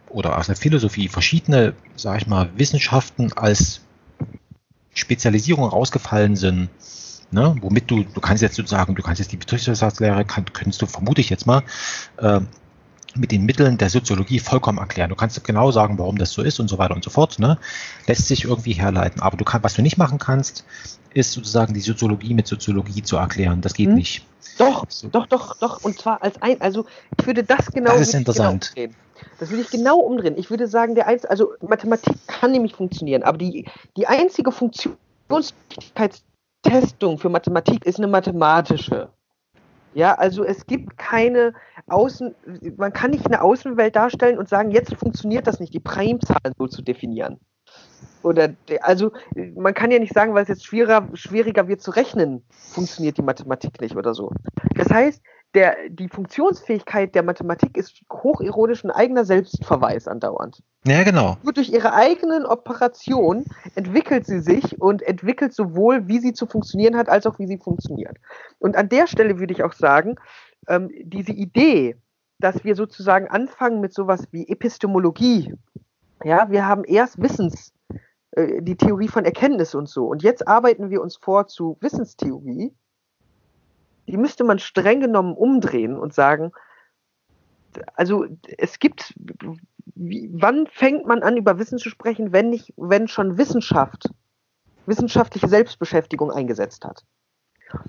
[0.08, 3.82] oder aus der Philosophie verschiedene, sage ich mal, Wissenschaften als
[4.93, 6.70] Spezialisierung rausgefallen sind,
[7.32, 10.86] ne, womit du, du kannst jetzt sozusagen, du kannst jetzt die Betriebswirtschaftslehre, kann, könntest du,
[10.86, 11.64] vermute ich jetzt mal,
[12.18, 12.42] äh,
[13.16, 15.10] mit den Mitteln der Soziologie vollkommen erklären.
[15.10, 17.40] Du kannst genau sagen, warum das so ist und so weiter und so fort.
[17.40, 17.58] Ne?
[18.08, 19.22] Lässt sich irgendwie herleiten.
[19.22, 20.64] Aber du kannst, was du nicht machen kannst,
[21.14, 23.60] ist sozusagen die Soziologie mit Soziologie zu erklären.
[23.60, 23.96] Das geht hm.
[23.96, 24.26] nicht.
[24.58, 25.10] Doch, so.
[25.10, 25.84] doch, doch, doch.
[25.84, 26.86] Und zwar als ein, also
[27.20, 27.92] ich würde das genau.
[27.92, 28.72] Das ist interessant.
[28.76, 28.94] Genau
[29.40, 30.36] das würde ich genau umdrehen.
[30.38, 33.66] Ich würde sagen, der Einz also Mathematik kann nämlich funktionieren, aber die,
[33.98, 36.22] die einzige Funktionsfähigkeit
[36.62, 39.09] Testung für Mathematik ist eine mathematische.
[39.93, 41.53] Ja, also es gibt keine
[41.88, 42.34] Außen,
[42.78, 46.68] man kann nicht eine Außenwelt darstellen und sagen, jetzt funktioniert das nicht, die Primzahlen so
[46.68, 47.39] zu definieren.
[48.24, 49.12] Oder also
[49.56, 53.24] man kann ja nicht sagen, weil es jetzt schwieriger, schwieriger wird zu rechnen, funktioniert die
[53.24, 54.32] Mathematik nicht oder so.
[54.76, 55.22] Das heißt,
[55.54, 60.64] der, die Funktionsfähigkeit der Mathematik ist hochironisch ein eigener Selbstverweis andauernd.
[60.86, 61.38] Ja, genau.
[61.43, 63.45] Nur durch ihre eigenen Operationen
[63.76, 67.58] entwickelt sie sich und entwickelt sowohl, wie sie zu funktionieren hat, als auch wie sie
[67.58, 68.18] funktioniert.
[68.60, 70.16] Und an der Stelle würde ich auch sagen,
[70.68, 71.97] ähm, diese Idee,
[72.39, 75.54] dass wir sozusagen anfangen mit sowas wie Epistemologie,
[76.24, 77.74] ja, wir haben erst Wissens,
[78.32, 80.08] äh, die Theorie von Erkenntnis und so.
[80.08, 82.74] Und jetzt arbeiten wir uns vor zu Wissenstheorie.
[84.08, 86.52] Die müsste man streng genommen umdrehen und sagen,
[87.94, 88.26] also
[88.58, 89.14] es gibt,
[89.96, 94.10] wie, wann fängt man an, über Wissen zu sprechen, wenn nicht, wenn schon Wissenschaft,
[94.86, 97.06] wissenschaftliche Selbstbeschäftigung eingesetzt hat?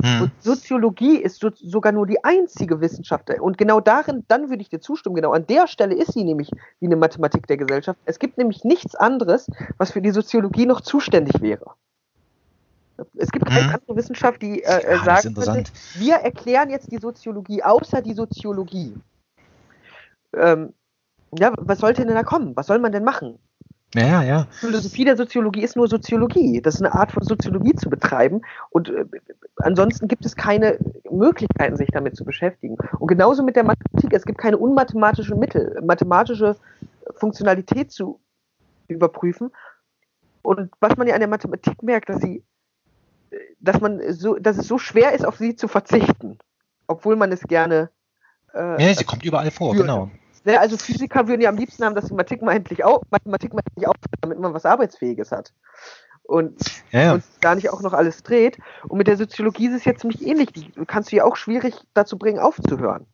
[0.02, 0.30] Hm.
[0.40, 3.30] Soziologie ist so, sogar nur die einzige Wissenschaft.
[3.40, 6.50] Und genau darin, dann würde ich dir zustimmen, genau an der Stelle ist sie nämlich
[6.80, 7.98] wie eine Mathematik der Gesellschaft.
[8.04, 9.46] Es gibt nämlich nichts anderes,
[9.78, 11.72] was für die Soziologie noch zuständig wäre.
[13.16, 13.74] Es gibt keine hm.
[13.74, 18.94] andere Wissenschaft, die äh, äh ja, sagt, wir erklären jetzt die Soziologie außer die Soziologie
[20.34, 20.74] ähm,
[21.38, 22.56] ja, was sollte denn da kommen?
[22.56, 23.38] Was soll man denn machen?
[23.94, 24.46] Ja, ja.
[24.50, 26.62] Philosophie der Soziologie ist nur Soziologie.
[26.62, 28.40] Das ist eine Art von Soziologie zu betreiben.
[28.70, 29.04] Und äh,
[29.56, 30.78] ansonsten gibt es keine
[31.10, 32.78] Möglichkeiten, sich damit zu beschäftigen.
[32.98, 34.12] Und genauso mit der Mathematik.
[34.12, 36.56] Es gibt keine unmathematische Mittel, mathematische
[37.16, 38.18] Funktionalität zu
[38.88, 39.50] überprüfen.
[40.42, 42.42] Und was man ja an der Mathematik merkt, dass sie,
[43.60, 46.38] dass man so, dass es so schwer ist, auf sie zu verzichten,
[46.86, 47.90] obwohl man es gerne.
[48.54, 50.10] Äh, ja, sie kommt überall vor, genau.
[50.44, 53.54] Ne, also Physiker würden ja am liebsten haben, dass die Mathematik mal endlich auf, Mathematik
[53.54, 55.52] mal endlich aufhört, damit man was Arbeitsfähiges hat.
[56.24, 56.58] Und,
[56.90, 57.12] ja, ja.
[57.14, 58.58] und da nicht auch noch alles dreht.
[58.88, 60.52] Und mit der Soziologie ist es jetzt ziemlich ähnlich.
[60.52, 63.06] Die kannst du ja auch schwierig dazu bringen, aufzuhören.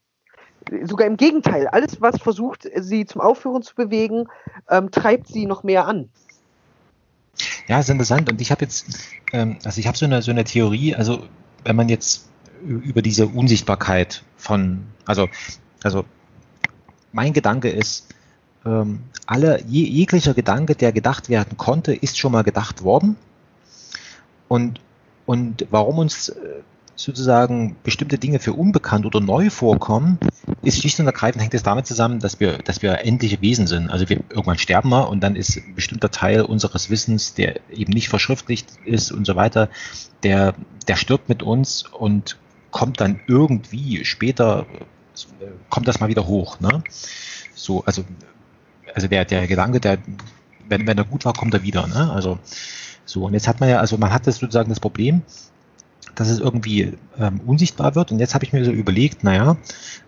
[0.84, 1.66] Sogar im Gegenteil.
[1.68, 4.26] Alles, was versucht, sie zum Aufhören zu bewegen,
[4.68, 6.10] ähm, treibt sie noch mehr an.
[7.66, 8.30] Ja, ist interessant.
[8.30, 8.86] Und ich habe jetzt,
[9.32, 11.24] ähm, also ich habe so eine, so eine Theorie, also
[11.64, 12.28] wenn man jetzt
[12.62, 15.28] über diese Unsichtbarkeit von, also,
[15.82, 16.04] also
[17.12, 18.06] mein Gedanke ist,
[18.64, 23.16] ähm, alle, je, jeglicher Gedanke, der gedacht werden konnte, ist schon mal gedacht worden.
[24.48, 24.80] Und,
[25.26, 26.36] und warum uns äh,
[26.96, 30.18] sozusagen bestimmte Dinge für unbekannt oder neu vorkommen,
[30.62, 33.88] ist schlicht und ergreifend hängt es damit zusammen, dass wir, dass wir endliche Wesen sind.
[33.88, 37.92] Also wir irgendwann sterben wir und dann ist ein bestimmter Teil unseres Wissens, der eben
[37.92, 39.68] nicht verschriftlicht ist und so weiter,
[40.24, 40.54] der,
[40.88, 42.36] der stirbt mit uns und
[42.70, 44.66] kommt dann irgendwie später
[45.70, 46.60] kommt das mal wieder hoch.
[46.60, 46.82] Ne?
[47.54, 48.04] So, also,
[48.94, 49.98] also der, der Gedanke, der,
[50.68, 51.86] wenn, wenn er gut war, kommt er wieder.
[51.86, 52.10] Ne?
[52.12, 52.38] Also,
[53.04, 55.22] so, und jetzt hat man ja, also man hat das sozusagen das Problem,
[56.14, 58.12] dass es irgendwie ähm, unsichtbar wird.
[58.12, 59.56] Und jetzt habe ich mir so überlegt, naja,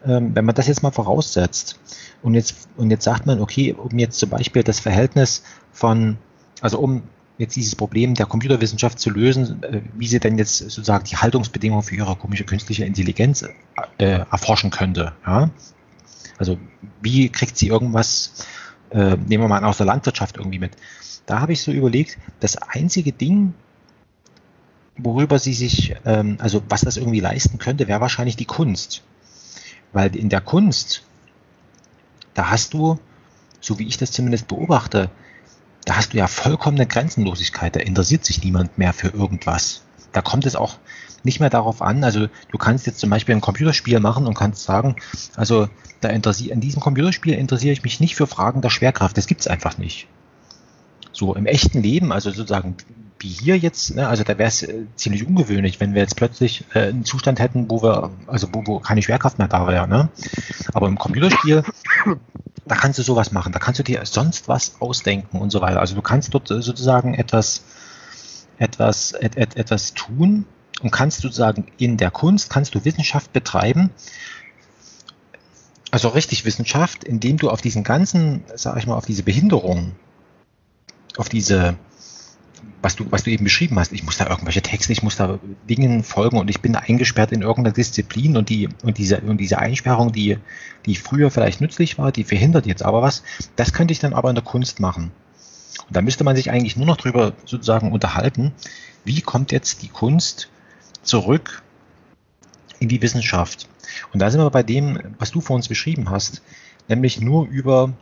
[0.05, 1.79] ähm, wenn man das jetzt mal voraussetzt
[2.23, 5.43] und jetzt, und jetzt sagt man, okay, um jetzt zum Beispiel das Verhältnis
[5.73, 6.19] von,
[6.61, 7.03] also um
[7.41, 11.83] jetzt dieses Problem der Computerwissenschaft zu lösen, äh, wie sie denn jetzt sozusagen die Haltungsbedingungen
[11.83, 13.49] für ihre komische künstliche Intelligenz
[13.99, 15.15] äh, erforschen könnte.
[15.27, 15.51] Ja?
[16.37, 16.59] Also
[17.01, 18.47] wie kriegt sie irgendwas,
[18.91, 20.73] äh, nehmen wir mal aus der Landwirtschaft irgendwie mit.
[21.25, 23.55] Da habe ich so überlegt, das einzige Ding,
[24.99, 29.03] worüber sie sich, ähm, also was das irgendwie leisten könnte, wäre wahrscheinlich die Kunst.
[29.93, 31.05] Weil in der Kunst,
[32.35, 32.99] da hast du,
[33.63, 35.11] so wie ich das zumindest beobachte,
[35.91, 37.75] da hast du ja vollkommene Grenzenlosigkeit.
[37.75, 39.83] Da interessiert sich niemand mehr für irgendwas.
[40.13, 40.77] Da kommt es auch
[41.25, 42.05] nicht mehr darauf an.
[42.05, 44.95] Also du kannst jetzt zum Beispiel ein Computerspiel machen und kannst sagen,
[45.35, 45.69] also
[46.01, 49.17] da interessiert in diesem Computerspiel interessiere ich mich nicht für Fragen der Schwerkraft.
[49.17, 50.07] Das gibt es einfach nicht.
[51.11, 52.77] So im echten Leben, also sozusagen
[53.19, 56.65] wie hier jetzt, ne, also da wäre es äh, ziemlich ungewöhnlich, wenn wir jetzt plötzlich
[56.73, 59.89] äh, einen Zustand hätten, wo wir, also wo, wo keine Schwerkraft mehr da wäre.
[59.89, 60.09] Ne?
[60.73, 61.65] Aber im Computerspiel
[62.67, 65.81] da kannst du sowas machen, da kannst du dir sonst was ausdenken und so weiter.
[65.81, 67.63] Also du kannst dort sozusagen etwas,
[68.59, 70.47] etwas, et, et, etwas tun
[70.83, 73.91] und kannst sozusagen in der Kunst, kannst du Wissenschaft betreiben,
[75.91, 79.97] also richtig Wissenschaft, indem du auf diesen ganzen, sag ich mal, auf diese Behinderung,
[81.17, 81.77] auf diese
[82.83, 85.39] was du, was du eben beschrieben hast, ich muss da irgendwelche Texte, ich muss da
[85.69, 89.59] Dingen folgen und ich bin eingesperrt in irgendeiner Disziplin und die, und diese, und diese
[89.59, 90.39] Einsperrung, die,
[90.87, 93.23] die früher vielleicht nützlich war, die verhindert jetzt aber was,
[93.57, 95.11] das könnte ich dann aber in der Kunst machen.
[95.87, 98.53] Und da müsste man sich eigentlich nur noch drüber sozusagen unterhalten,
[99.05, 100.49] wie kommt jetzt die Kunst
[101.03, 101.63] zurück
[102.79, 103.69] in die Wissenschaft?
[104.13, 106.43] Und da sind wir bei dem, was du vor uns beschrieben hast,
[106.89, 107.93] nämlich nur über,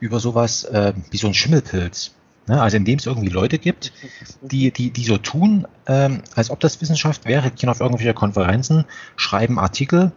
[0.00, 2.12] über sowas äh, wie so ein Schimmelpilz.
[2.46, 2.60] Ne?
[2.60, 3.92] Also indem es irgendwie Leute gibt,
[4.40, 8.84] die, die, die so tun, ähm, als ob das Wissenschaft wäre, gehen auf irgendwelche Konferenzen,
[9.16, 10.12] schreiben Artikel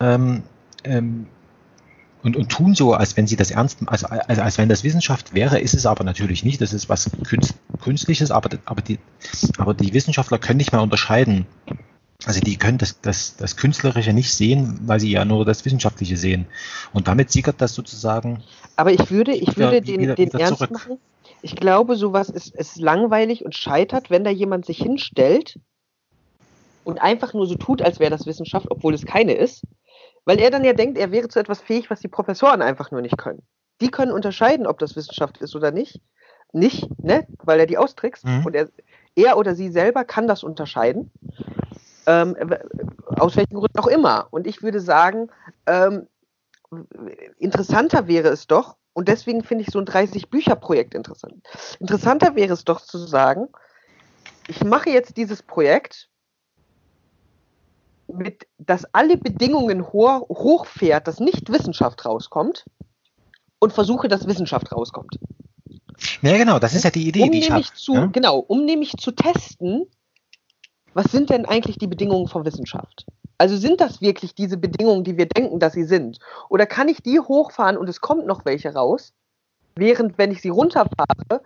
[0.00, 0.42] ähm,
[0.84, 1.26] ähm,
[2.22, 5.34] und, und tun so, als wenn sie das ernst, als, als, als wenn das Wissenschaft
[5.34, 6.60] wäre, ist es aber natürlich nicht.
[6.60, 8.98] Das ist was Künst, Künstliches, aber, aber, die,
[9.58, 11.46] aber die Wissenschaftler können nicht mal unterscheiden.
[12.24, 16.16] Also die können das, das, das Künstlerische nicht sehen, weil sie ja nur das Wissenschaftliche
[16.16, 16.46] sehen.
[16.92, 18.42] Und damit sickert das sozusagen.
[18.74, 20.72] Aber ich würde, ich würde wieder, den, wieder, den wieder ernst zurück.
[20.72, 20.98] machen
[21.42, 25.58] ich glaube, sowas ist, ist langweilig und scheitert, wenn da jemand sich hinstellt
[26.84, 29.62] und einfach nur so tut, als wäre das Wissenschaft, obwohl es keine ist.
[30.24, 33.00] Weil er dann ja denkt, er wäre zu etwas fähig, was die Professoren einfach nur
[33.00, 33.42] nicht können.
[33.80, 36.00] Die können unterscheiden, ob das Wissenschaft ist oder nicht.
[36.52, 38.46] nicht, ne, weil er die austrickst mhm.
[38.46, 38.68] und er,
[39.14, 41.10] er oder sie selber kann das unterscheiden.
[42.06, 42.36] Ähm,
[43.16, 44.28] aus welchen Gründen auch immer.
[44.30, 45.30] Und ich würde sagen,
[45.66, 46.06] ähm,
[47.38, 51.46] interessanter wäre es doch, und deswegen finde ich so ein 30-Bücher-Projekt interessant.
[51.78, 53.48] Interessanter wäre es doch zu sagen,
[54.48, 56.08] ich mache jetzt dieses Projekt,
[58.08, 62.64] mit, dass alle Bedingungen ho hochfährt, dass nicht Wissenschaft rauskommt
[63.58, 65.18] und versuche, dass Wissenschaft rauskommt.
[66.22, 67.64] Ja, genau, das ist ja die Idee, um die ich habe.
[67.88, 68.06] Ja?
[68.06, 69.86] Genau, um nämlich zu testen,
[70.94, 73.04] was sind denn eigentlich die Bedingungen von Wissenschaft?
[73.38, 76.18] Also sind das wirklich diese Bedingungen, die wir denken, dass sie sind?
[76.48, 79.12] Oder kann ich die hochfahren und es kommt noch welche raus,
[79.76, 81.42] während wenn ich sie runterfahre,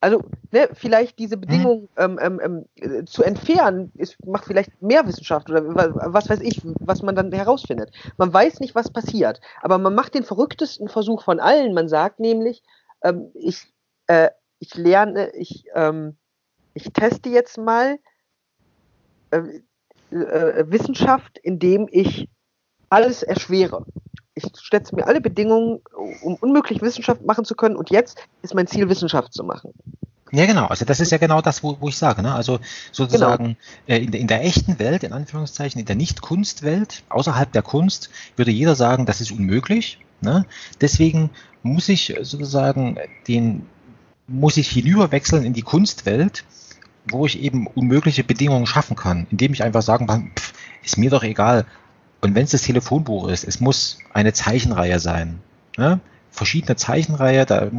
[0.00, 0.22] also
[0.52, 2.18] ne, vielleicht diese Bedingungen mhm.
[2.20, 7.02] ähm, ähm, ähm, zu entfernen, ist, macht vielleicht mehr Wissenschaft oder was weiß ich, was
[7.02, 7.90] man dann herausfindet.
[8.16, 11.74] Man weiß nicht, was passiert, aber man macht den verrücktesten Versuch von allen.
[11.74, 12.62] Man sagt nämlich,
[13.02, 13.72] ähm, ich,
[14.06, 14.30] äh,
[14.60, 16.16] ich lerne, ich, ähm,
[16.74, 17.98] ich teste jetzt mal
[19.30, 19.42] äh,
[20.10, 22.28] äh, Wissenschaft, indem ich
[22.88, 23.84] alles erschwere.
[24.34, 25.80] Ich setze mir alle Bedingungen,
[26.22, 27.76] um unmöglich Wissenschaft machen zu können.
[27.76, 29.72] Und jetzt ist mein Ziel, Wissenschaft zu machen.
[30.30, 30.66] Ja, genau.
[30.66, 32.22] Also das ist ja genau das, wo, wo ich sage.
[32.22, 32.34] Ne?
[32.34, 32.60] Also
[32.92, 33.56] sozusagen
[33.86, 33.98] genau.
[33.98, 38.50] äh, in, in, der echten Welt, in Anführungszeichen, in der Nicht-Kunstwelt, außerhalb der Kunst, würde
[38.50, 39.98] jeder sagen, das ist unmöglich.
[40.20, 40.44] Ne?
[40.80, 41.30] Deswegen
[41.62, 43.66] muss ich sozusagen den,
[44.26, 46.44] muss ich hinüberwechseln in die Kunstwelt
[47.10, 50.52] wo ich eben unmögliche Bedingungen schaffen kann, indem ich einfach sagen kann, pff,
[50.82, 51.66] ist mir doch egal.
[52.20, 55.40] Und wenn es das Telefonbuch ist, es muss eine Zeichenreihe sein.
[55.76, 56.00] Ne?
[56.30, 57.70] Verschiedene Zeichenreihe, da äh,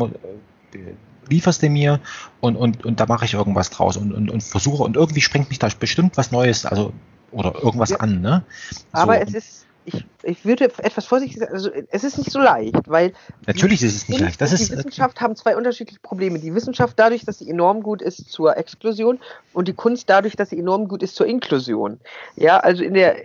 [1.30, 2.00] lieferst du mir
[2.40, 5.50] und, und, und da mache ich irgendwas draus und, und, und versuche und irgendwie springt
[5.50, 6.94] mich da bestimmt was Neues, also
[7.32, 7.98] oder irgendwas ja.
[7.98, 8.22] an.
[8.22, 8.44] Ne?
[8.72, 8.80] So.
[8.92, 12.88] Aber es ist ich, ich würde etwas vorsichtig sagen, also es ist nicht so leicht,
[12.88, 13.14] weil.
[13.48, 14.42] Natürlich ist es nicht leicht.
[14.42, 16.40] Das die ist, Wissenschaft haben zwei unterschiedliche Probleme.
[16.40, 19.20] Die Wissenschaft dadurch, dass sie enorm gut ist zur Exklusion
[19.54, 22.00] und die Kunst dadurch, dass sie enorm gut ist zur Inklusion.
[22.36, 23.16] Ja, also in der,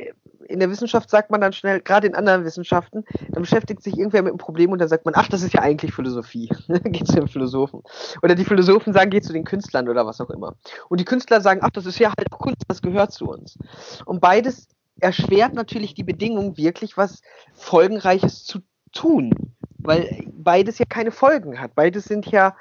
[0.49, 4.23] in der Wissenschaft sagt man dann schnell, gerade in anderen Wissenschaften, dann beschäftigt sich irgendwer
[4.23, 6.49] mit einem Problem und dann sagt man, ach, das ist ja eigentlich Philosophie.
[6.85, 7.83] geht zu den Philosophen.
[8.23, 10.55] Oder die Philosophen sagen, geht zu den Künstlern oder was auch immer.
[10.89, 13.59] Und die Künstler sagen, ach, das ist ja halt Kunst, das gehört zu uns.
[14.05, 14.69] Und beides
[15.01, 17.23] erschwert natürlich die Bedingungen, wirklich was
[17.55, 18.61] Folgenreiches zu
[18.93, 19.33] tun,
[19.79, 21.75] weil beides ja keine Folgen hat.
[21.75, 22.57] Beides sind ja,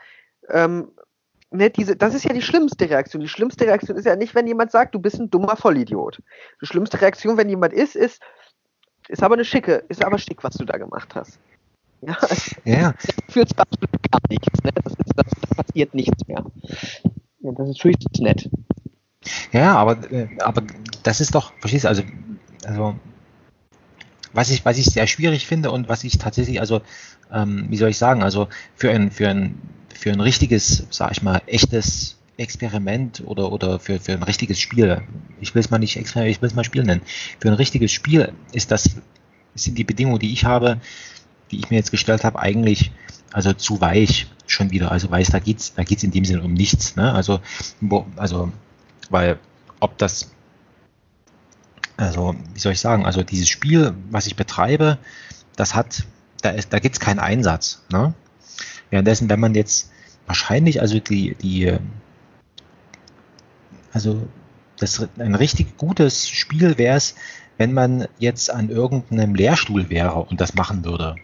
[0.49, 0.91] ähm,
[1.51, 3.21] ne, diese, das ist ja die schlimmste Reaktion.
[3.21, 6.21] Die schlimmste Reaktion ist ja nicht, wenn jemand sagt, du bist ein dummer Vollidiot.
[6.61, 8.21] Die schlimmste Reaktion, wenn jemand ist, ist,
[9.07, 11.39] ist aber eine schicke, ist aber schick, was du da gemacht hast.
[12.05, 12.17] Ja,
[12.65, 12.93] ja.
[13.29, 14.61] führt zu absolut gar nichts.
[14.61, 14.71] Ne?
[14.73, 16.43] Das, ist, das, da passiert nichts mehr.
[17.39, 18.49] Ja, das ist höchstens nett.
[19.51, 20.63] Ja, aber, äh, aber
[21.03, 22.03] das ist doch, verstehst du, also,
[22.65, 22.95] also
[24.33, 26.81] was ich, was ich sehr schwierig finde und was ich tatsächlich, also,
[27.31, 29.61] ähm, wie soll ich sagen, also für ein, für ein,
[29.93, 35.01] für ein richtiges, sag ich mal, echtes Experiment oder, oder für, für ein richtiges Spiel,
[35.39, 37.01] ich will es mal nicht Experiment, ich will es mal Spiel nennen,
[37.39, 38.95] für ein richtiges Spiel ist das,
[39.55, 40.79] sind die Bedingungen, die ich habe,
[41.51, 42.91] die ich mir jetzt gestellt habe, eigentlich
[43.33, 44.91] also zu weich schon wieder.
[44.91, 46.95] Also weiß, da geht's, da geht's in dem Sinne um nichts.
[46.95, 47.11] Ne?
[47.11, 47.41] Also,
[48.15, 48.51] also
[49.09, 49.39] weil
[49.79, 50.31] ob das,
[51.97, 54.97] also wie soll ich sagen, also dieses Spiel, was ich betreibe,
[55.55, 56.03] das hat,
[56.41, 57.83] da, da gibt es keinen Einsatz.
[57.91, 58.13] Ne?
[58.89, 59.91] Währenddessen, wenn man jetzt
[60.25, 61.77] wahrscheinlich, also die, die,
[63.91, 64.27] also
[64.77, 67.15] das ein richtig gutes Spiel wäre es,
[67.57, 71.15] wenn man jetzt an irgendeinem Lehrstuhl wäre und das machen würde.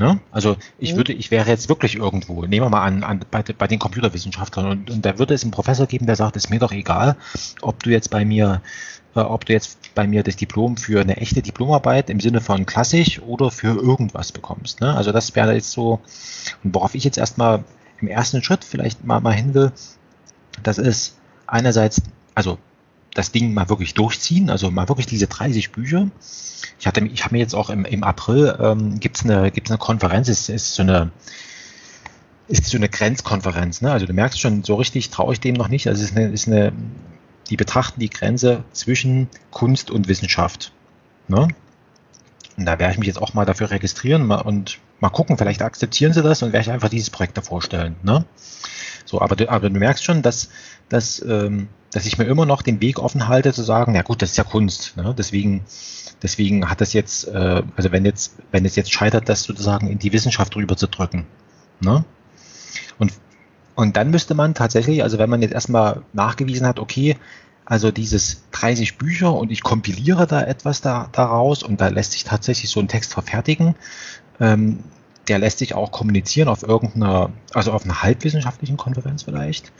[0.00, 0.18] Ne?
[0.32, 0.96] Also ich mhm.
[0.96, 4.66] würde, ich wäre jetzt wirklich irgendwo, nehmen wir mal an, an bei, bei, den Computerwissenschaftlern
[4.66, 7.16] und, und da würde es einen Professor geben, der sagt, es ist mir doch egal,
[7.60, 8.62] ob du jetzt bei mir,
[9.14, 12.64] äh, ob du jetzt bei mir das Diplom für eine echte Diplomarbeit im Sinne von
[12.64, 14.80] klassisch oder für irgendwas bekommst.
[14.80, 14.94] Ne?
[14.94, 16.00] Also das wäre jetzt so,
[16.64, 17.62] und worauf ich jetzt erstmal
[18.00, 19.70] im ersten Schritt vielleicht mal, mal hin will,
[20.62, 22.00] das ist einerseits,
[22.34, 22.56] also
[23.14, 26.08] das Ding mal wirklich durchziehen, also mal wirklich diese 30 Bücher.
[26.78, 29.78] Ich hatte, ich habe mir jetzt auch im, im April ähm, gibt's eine gibt's eine
[29.78, 31.10] Konferenz, es ist so eine
[32.50, 33.92] ist so eine Grenzkonferenz, ne?
[33.92, 35.86] Also du merkst schon, so richtig traue ich dem noch nicht.
[35.86, 36.72] Also es ist eine, ist eine,
[37.48, 40.72] die betrachten die Grenze zwischen Kunst und Wissenschaft.
[41.28, 41.48] Ne?
[42.56, 46.12] Und da werde ich mich jetzt auch mal dafür registrieren und mal gucken, vielleicht akzeptieren
[46.12, 47.96] sie das und werde ich einfach dieses Projekt da vorstellen.
[48.02, 48.24] Ne?
[49.10, 50.50] So, aber du, aber du merkst schon, dass,
[50.88, 54.22] dass ähm, dass ich mir immer noch den Weg offen halte zu sagen, ja gut,
[54.22, 54.96] das ist ja Kunst.
[54.96, 55.14] Ne?
[55.16, 55.64] Deswegen,
[56.22, 59.98] deswegen hat das jetzt, äh, also wenn jetzt, wenn es jetzt scheitert, das sozusagen in
[59.98, 61.26] die Wissenschaft rüber zu drücken.
[61.80, 62.04] Ne?
[62.98, 63.12] Und,
[63.74, 67.16] und dann müsste man tatsächlich, also wenn man jetzt erstmal nachgewiesen hat, okay,
[67.64, 72.24] also dieses 30 Bücher und ich kompiliere da etwas da, daraus und da lässt sich
[72.24, 73.74] tatsächlich so ein Text verfertigen,
[74.40, 74.84] ähm,
[75.30, 79.70] der lässt sich auch kommunizieren auf irgendeiner, also auf einer halbwissenschaftlichen Konferenz vielleicht.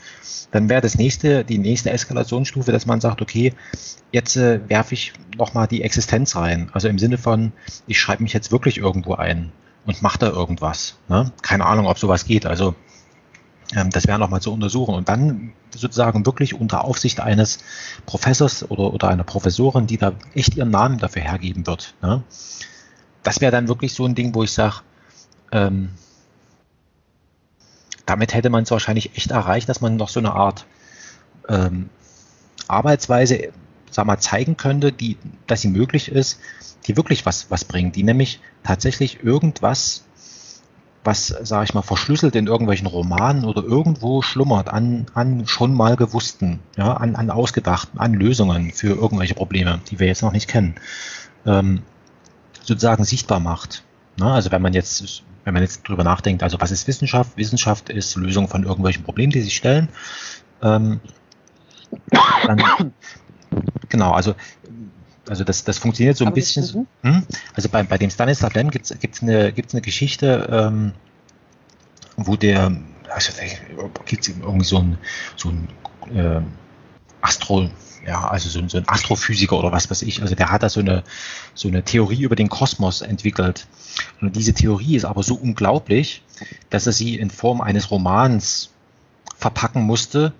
[0.51, 3.53] Dann wäre das nächste, die nächste Eskalationsstufe, dass man sagt, okay,
[4.13, 6.69] jetzt äh, werfe ich nochmal die Existenz rein.
[6.71, 7.51] Also im Sinne von,
[7.85, 9.51] ich schreibe mich jetzt wirklich irgendwo ein
[9.85, 10.95] und mache da irgendwas.
[11.09, 11.33] Ne?
[11.41, 12.45] Keine Ahnung, ob sowas geht.
[12.45, 12.73] Also
[13.75, 14.95] ähm, das wäre nochmal zu untersuchen.
[14.95, 17.59] Und dann sozusagen wirklich unter Aufsicht eines
[18.05, 21.93] Professors oder, oder einer Professorin, die da echt ihren Namen dafür hergeben wird.
[22.01, 22.23] Ne?
[23.21, 24.77] Das wäre dann wirklich so ein Ding, wo ich sage,
[25.51, 25.89] ähm,
[28.05, 30.65] damit hätte man es wahrscheinlich echt erreicht, dass man noch so eine Art
[31.47, 31.89] ähm,
[32.67, 33.51] Arbeitsweise
[33.91, 35.17] sag mal, zeigen könnte, die,
[35.47, 36.39] dass sie möglich ist,
[36.87, 40.05] die wirklich was, was bringt, die nämlich tatsächlich irgendwas,
[41.03, 45.95] was, sage ich mal, verschlüsselt in irgendwelchen Romanen oder irgendwo schlummert an, an schon mal
[45.95, 50.47] gewussten, ja, an, an ausgedachten, an Lösungen für irgendwelche Probleme, die wir jetzt noch nicht
[50.47, 50.75] kennen,
[51.45, 51.81] ähm,
[52.63, 53.83] sozusagen sichtbar macht.
[54.17, 57.35] Na, also wenn man jetzt wenn man jetzt drüber nachdenkt, also was ist Wissenschaft?
[57.37, 59.89] Wissenschaft ist Lösung von irgendwelchen Problemen, die sich stellen.
[60.61, 60.99] Ähm,
[62.45, 62.93] dann,
[63.89, 64.35] genau, also,
[65.27, 66.87] also das, das funktioniert so ein Aber bisschen.
[67.01, 67.23] Hm?
[67.53, 70.93] Also bei, bei dem Stanislav Lem gibt es eine, gibt's eine Geschichte, ähm,
[72.17, 72.71] wo der,
[73.09, 73.31] also
[74.05, 74.97] gibt es irgendwie so ein,
[75.35, 75.67] so ein
[76.15, 76.41] äh,
[77.21, 77.69] Astro,
[78.05, 80.79] ja, also so, so, ein Astrophysiker oder was weiß ich, also der hat da so
[80.79, 81.03] eine,
[81.53, 83.67] so eine Theorie über den Kosmos entwickelt.
[84.21, 86.23] Und diese Theorie ist aber so unglaublich,
[86.69, 88.71] dass er sie in Form eines Romans
[89.37, 90.33] verpacken musste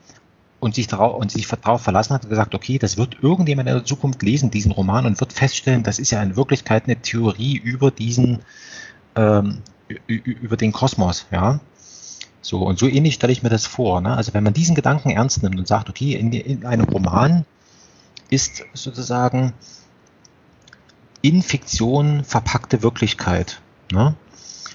[0.59, 3.75] und sich darauf, und sich darauf verlassen hat und gesagt, okay, das wird irgendjemand in
[3.75, 7.57] der Zukunft lesen, diesen Roman, und wird feststellen, das ist ja in Wirklichkeit eine Theorie
[7.57, 8.39] über diesen,
[9.15, 9.61] ähm,
[10.07, 11.59] über den Kosmos, ja.
[12.41, 14.01] So, und so ähnlich stelle ich mir das vor.
[14.01, 14.15] Ne?
[14.15, 17.45] Also wenn man diesen Gedanken ernst nimmt und sagt, okay, in, in einem Roman
[18.29, 19.53] ist sozusagen
[21.21, 23.61] in Fiktion verpackte Wirklichkeit,
[23.91, 24.15] ne?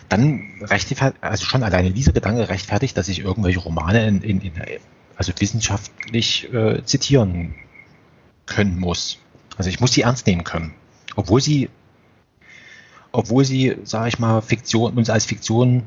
[0.09, 4.53] dann rechtfertigt, also schon alleine dieser Gedanke rechtfertigt, dass ich irgendwelche Romane in, in, in
[5.17, 7.55] also wissenschaftlich äh, zitieren
[8.45, 9.19] können muss.
[9.57, 10.75] Also ich muss sie ernst nehmen können,
[11.17, 11.69] obwohl sie,
[13.11, 15.83] obwohl sie, sage ich mal, Fiktion uns als Fiktion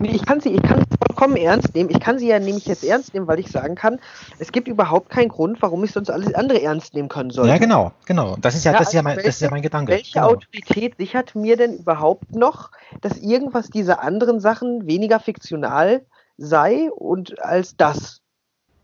[0.00, 0.84] ich kann sie, ich kann
[1.16, 1.90] vollkommen ernst nehmen.
[1.90, 3.98] Ich kann sie ja nämlich jetzt ernst nehmen, weil ich sagen kann,
[4.38, 7.48] es gibt überhaupt keinen Grund, warum ich sonst alles andere ernst nehmen können soll.
[7.48, 8.36] Ja, genau, genau.
[8.40, 9.92] Das ist ja, ja das, ist ja mein, welche, das ist ja mein Gedanke.
[9.92, 10.28] Welche genau.
[10.28, 12.70] Autorität sichert mir denn überhaupt noch,
[13.00, 16.04] dass irgendwas dieser anderen Sachen weniger fiktional
[16.36, 18.20] sei und als das?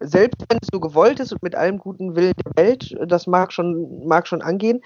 [0.01, 3.53] Selbst wenn es so gewollt ist und mit allem guten Willen der Welt, das mag
[3.53, 4.81] schon, mag schon angehen,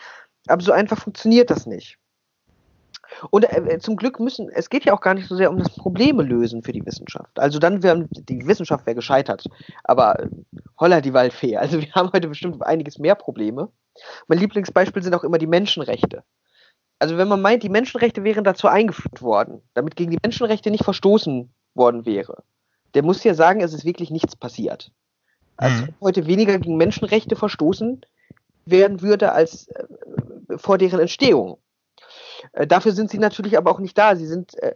[0.47, 1.98] aber so einfach funktioniert das nicht.
[3.30, 5.58] Und äh, äh, zum Glück müssen, es geht ja auch gar nicht so sehr um
[5.58, 7.38] das Probleme lösen für die Wissenschaft.
[7.38, 9.44] Also dann wäre die Wissenschaft wäre gescheitert.
[9.84, 10.28] Aber äh,
[10.78, 11.56] holla die Waldfee.
[11.66, 13.68] Also wir haben heute bestimmt einiges mehr Probleme.
[14.28, 16.22] Mein Lieblingsbeispiel sind auch immer die Menschenrechte.
[16.98, 20.84] Also wenn man meint, die Menschenrechte wären dazu eingeführt worden, damit gegen die Menschenrechte nicht
[20.84, 22.42] verstoßen worden wäre,
[22.94, 24.92] der muss ja sagen, es ist wirklich nichts passiert.
[25.56, 25.94] Also mhm.
[26.00, 28.00] heute weniger gegen Menschenrechte verstoßen
[28.64, 29.84] werden würde als äh,
[30.56, 31.58] vor deren Entstehung.
[32.52, 34.16] Äh, dafür sind sie natürlich aber auch nicht da.
[34.16, 34.74] Sie sind äh,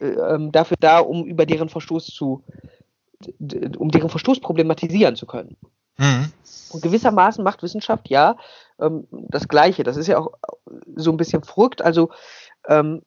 [0.00, 2.42] äh, ähm, dafür da, um über deren Verstoß zu,
[3.78, 5.56] um deren Verstoß problematisieren zu können.
[5.98, 6.32] Mhm.
[6.70, 8.36] Und gewissermaßen macht Wissenschaft ja
[8.80, 9.82] ähm, das Gleiche.
[9.82, 10.32] Das ist ja auch
[10.96, 11.82] so ein bisschen verrückt.
[11.82, 12.10] Also
[12.68, 13.02] ähm,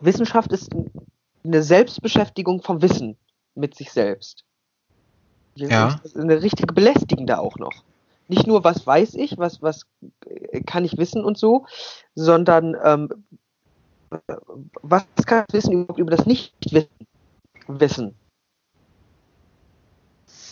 [0.00, 0.70] Wissenschaft ist
[1.44, 3.16] eine Selbstbeschäftigung vom Wissen
[3.54, 4.44] mit sich selbst.
[5.54, 6.00] Ja.
[6.16, 7.84] Eine richtige belästigende auch noch
[8.28, 9.86] nicht nur, was weiß ich, was, was
[10.66, 11.66] kann ich wissen und so,
[12.14, 13.08] sondern ähm,
[14.82, 18.14] was kann ich wissen über das Nichtwissen?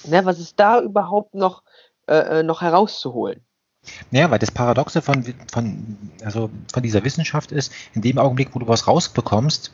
[0.04, 1.62] Ne, was ist da überhaupt noch,
[2.08, 3.40] äh, äh, noch herauszuholen?
[4.10, 8.58] Ja, weil das Paradoxe von, von, also von dieser Wissenschaft ist, in dem Augenblick, wo
[8.58, 9.72] du was rausbekommst,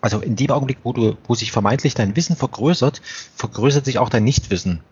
[0.00, 3.00] also in dem Augenblick, wo du, wo sich vermeintlich dein Wissen vergrößert,
[3.34, 4.82] vergrößert sich auch dein Nichtwissen.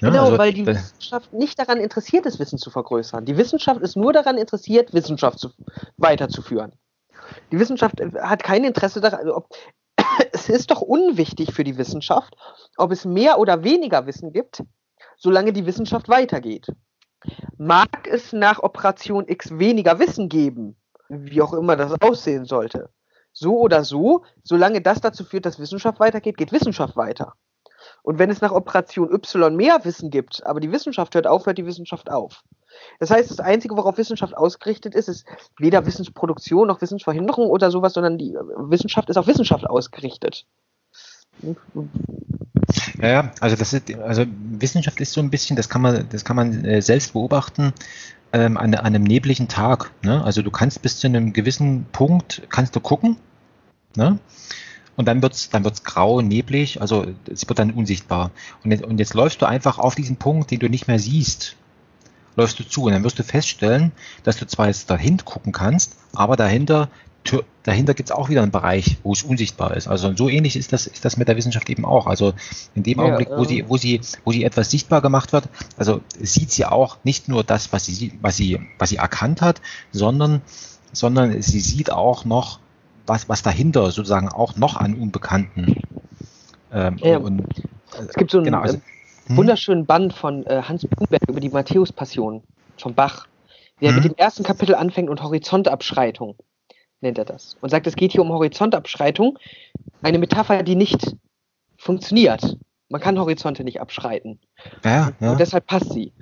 [0.00, 3.26] Ja, genau, also, weil die Wissenschaft nicht daran interessiert ist, Wissen zu vergrößern.
[3.26, 5.50] Die Wissenschaft ist nur daran interessiert, Wissenschaft zu,
[5.98, 6.72] weiterzuführen.
[7.52, 9.20] Die Wissenschaft äh, hat kein Interesse daran.
[9.20, 9.48] Also ob,
[10.32, 12.34] es ist doch unwichtig für die Wissenschaft,
[12.78, 14.62] ob es mehr oder weniger Wissen gibt,
[15.18, 16.66] solange die Wissenschaft weitergeht.
[17.58, 20.76] Mag es nach Operation X weniger Wissen geben,
[21.10, 22.88] wie auch immer das aussehen sollte.
[23.32, 27.34] So oder so, solange das dazu führt, dass Wissenschaft weitergeht, geht Wissenschaft weiter.
[28.02, 31.58] Und wenn es nach Operation Y mehr Wissen gibt, aber die Wissenschaft hört auf, hört
[31.58, 32.42] die Wissenschaft auf.
[32.98, 35.26] Das heißt, das Einzige, worauf Wissenschaft ausgerichtet ist, ist
[35.58, 40.46] weder Wissensproduktion noch Wissensverhinderung oder sowas, sondern die Wissenschaft ist auf Wissenschaft ausgerichtet.
[43.00, 46.24] Ja, ja, also das ist, also Wissenschaft ist so ein bisschen, das kann man, das
[46.24, 47.72] kann man äh, selbst beobachten.
[48.32, 49.90] ähm, an, an einem nebligen Tag.
[50.02, 50.22] Ne?
[50.24, 53.16] Also du kannst bis zu einem gewissen Punkt, kannst du gucken,
[53.96, 54.18] ne?
[55.00, 58.32] Und dann wird's dann wird's grau, neblig, also es wird dann unsichtbar.
[58.62, 61.56] Und jetzt, und jetzt läufst du einfach auf diesen Punkt, den du nicht mehr siehst,
[62.36, 63.92] läufst du zu und dann wirst du feststellen,
[64.24, 66.90] dass du zwar jetzt dahin gucken kannst, aber dahinter
[67.62, 69.88] dahinter gibt es auch wieder einen Bereich, wo es unsichtbar ist.
[69.88, 72.06] Also so ähnlich ist das, ist das mit der Wissenschaft eben auch.
[72.06, 72.34] Also
[72.74, 76.00] in dem ja, Augenblick, wo sie, wo sie, wo sie etwas sichtbar gemacht wird, also
[76.18, 79.60] sieht sie auch nicht nur das, was sie, was sie, was sie erkannt hat,
[79.92, 80.42] sondern,
[80.92, 82.58] sondern sie sieht auch noch,
[83.10, 85.82] was, was dahinter sozusagen auch noch an Unbekannten.
[86.72, 88.78] Ähm, ja, und, äh, es gibt so einen genau, also,
[89.26, 89.36] hm?
[89.36, 92.42] wunderschönen Band von äh, Hans Bubenberg über die Matthäus-Passion
[92.78, 93.26] von Bach,
[93.80, 93.96] der hm?
[93.96, 96.36] mit dem ersten Kapitel anfängt und Horizontabschreitung
[97.00, 97.56] nennt er das.
[97.60, 99.38] Und sagt, es geht hier um Horizontabschreitung,
[100.02, 101.16] eine Metapher, die nicht
[101.76, 102.58] funktioniert.
[102.90, 104.38] Man kann Horizonte nicht abschreiten.
[104.84, 105.32] Ja, ja.
[105.32, 106.12] Und deshalb passt sie.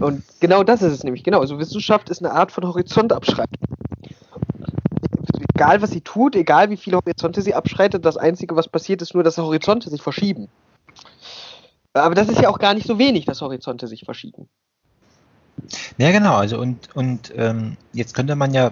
[0.00, 1.24] Und genau das ist es nämlich.
[1.24, 1.40] Genau.
[1.40, 3.76] Also Wissenschaft ist eine Art von Horizontabschreitung
[5.56, 9.14] egal was sie tut, egal wie viele Horizonte sie abschreitet, das Einzige, was passiert, ist
[9.14, 10.48] nur, dass Horizonte sich verschieben.
[11.94, 14.48] Aber das ist ja auch gar nicht so wenig, dass Horizonte sich verschieben.
[15.96, 16.36] Ja, genau.
[16.36, 18.70] Also und, und ähm, jetzt könnte man ja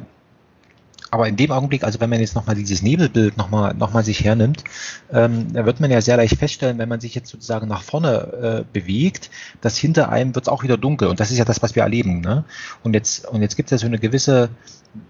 [1.15, 4.25] aber in dem Augenblick, also wenn man jetzt nochmal dieses Nebelbild nochmal noch mal sich
[4.25, 4.65] hernimmt,
[5.13, 8.65] ähm, da wird man ja sehr leicht feststellen, wenn man sich jetzt sozusagen nach vorne
[8.65, 9.31] äh, bewegt,
[9.61, 11.07] dass hinter einem wird es auch wieder dunkel.
[11.07, 12.21] Und das ist ja das, was wir erleben.
[12.21, 12.43] Ne?
[12.83, 14.49] Und jetzt, und jetzt gibt es ja so eine gewisse,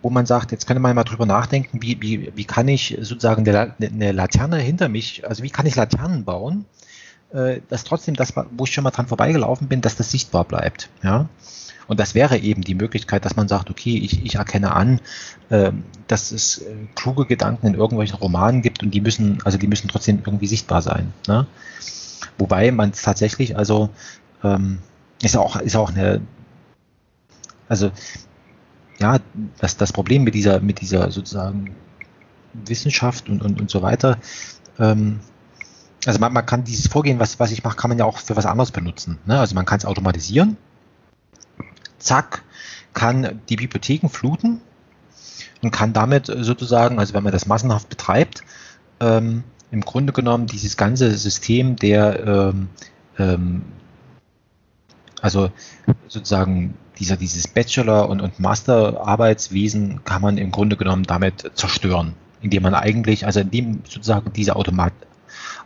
[0.03, 3.49] wo man sagt, jetzt könnte man mal drüber nachdenken, wie, wie, wie kann ich sozusagen
[3.49, 6.67] eine, eine Laterne hinter mich, also wie kann ich Laternen bauen,
[7.33, 10.91] äh, dass trotzdem das, wo ich schon mal dran vorbeigelaufen bin, dass das sichtbar bleibt.
[11.03, 11.31] Ja.
[11.87, 15.01] Und das wäre eben die Möglichkeit, dass man sagt, okay, ich, ich erkenne an,
[15.51, 15.73] äh,
[16.07, 19.89] dass es äh, kluge Gedanken in irgendwelchen Romanen gibt und die müssen, also die müssen
[19.89, 21.13] trotzdem irgendwie sichtbar sein.
[21.27, 21.47] Ne?
[22.39, 23.91] Wobei man tatsächlich, also
[24.43, 24.79] ähm,
[25.23, 26.21] ist auch, ist auch eine,
[27.69, 27.91] also
[28.99, 29.19] ja,
[29.59, 31.75] das, das Problem mit dieser, mit dieser sozusagen
[32.53, 34.19] Wissenschaft und, und, und so weiter,
[34.79, 35.21] ähm,
[36.07, 38.37] also man, man kann dieses Vorgehen, was, was ich mache, kann man ja auch für
[38.37, 39.19] was anderes benutzen.
[39.27, 39.39] Ne?
[39.39, 40.57] Also man kann es automatisieren,
[42.05, 42.43] zack,
[42.93, 44.61] kann die Bibliotheken fluten
[45.63, 48.43] und kann damit sozusagen, also wenn man das massenhaft betreibt,
[49.01, 52.69] ähm, im Grunde genommen dieses ganze System der, ähm,
[53.19, 53.63] ähm,
[55.21, 55.51] also
[56.07, 62.63] sozusagen dieser, dieses Bachelor- und, und Master-Arbeitswesen kann man im Grunde genommen damit zerstören, indem
[62.63, 64.93] man eigentlich, also indem sozusagen diese Automat,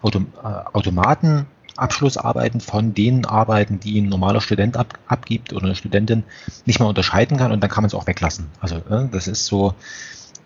[0.01, 1.47] Autom, äh, Automaten
[1.79, 6.25] Abschlussarbeiten von den Arbeiten, die ein normaler Student ab, abgibt oder eine Studentin
[6.67, 8.49] nicht mehr unterscheiden kann und dann kann man es auch weglassen.
[8.61, 9.75] Also äh, das ist so,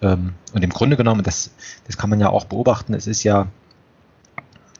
[0.02, 1.50] ähm, und im Grunde genommen, das,
[1.86, 3.46] das kann man ja auch beobachten, es ist ja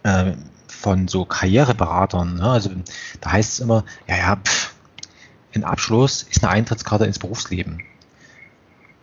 [0.03, 0.33] äh,
[0.69, 2.51] von so Karriereberatern, ne?
[2.51, 2.71] also
[3.21, 4.75] da heißt es immer, ja, ja, pff,
[5.55, 7.83] ein Abschluss ist eine Eintrittskarte ins Berufsleben.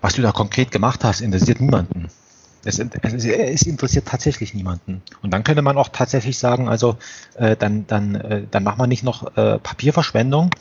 [0.02, 2.10] Was du da konkret gemacht hast, interessiert niemanden.
[2.66, 5.02] Es, es, es, interessiert tatsächlich niemanden.
[5.22, 6.98] Und dann könnte man auch tatsächlich sagen, also
[7.36, 10.52] äh, dann, dann, äh, dann machen wir nicht noch äh, Papierverschwendung,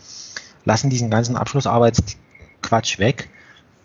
[0.65, 3.29] lassen diesen ganzen Abschlussarbeitsquatsch weg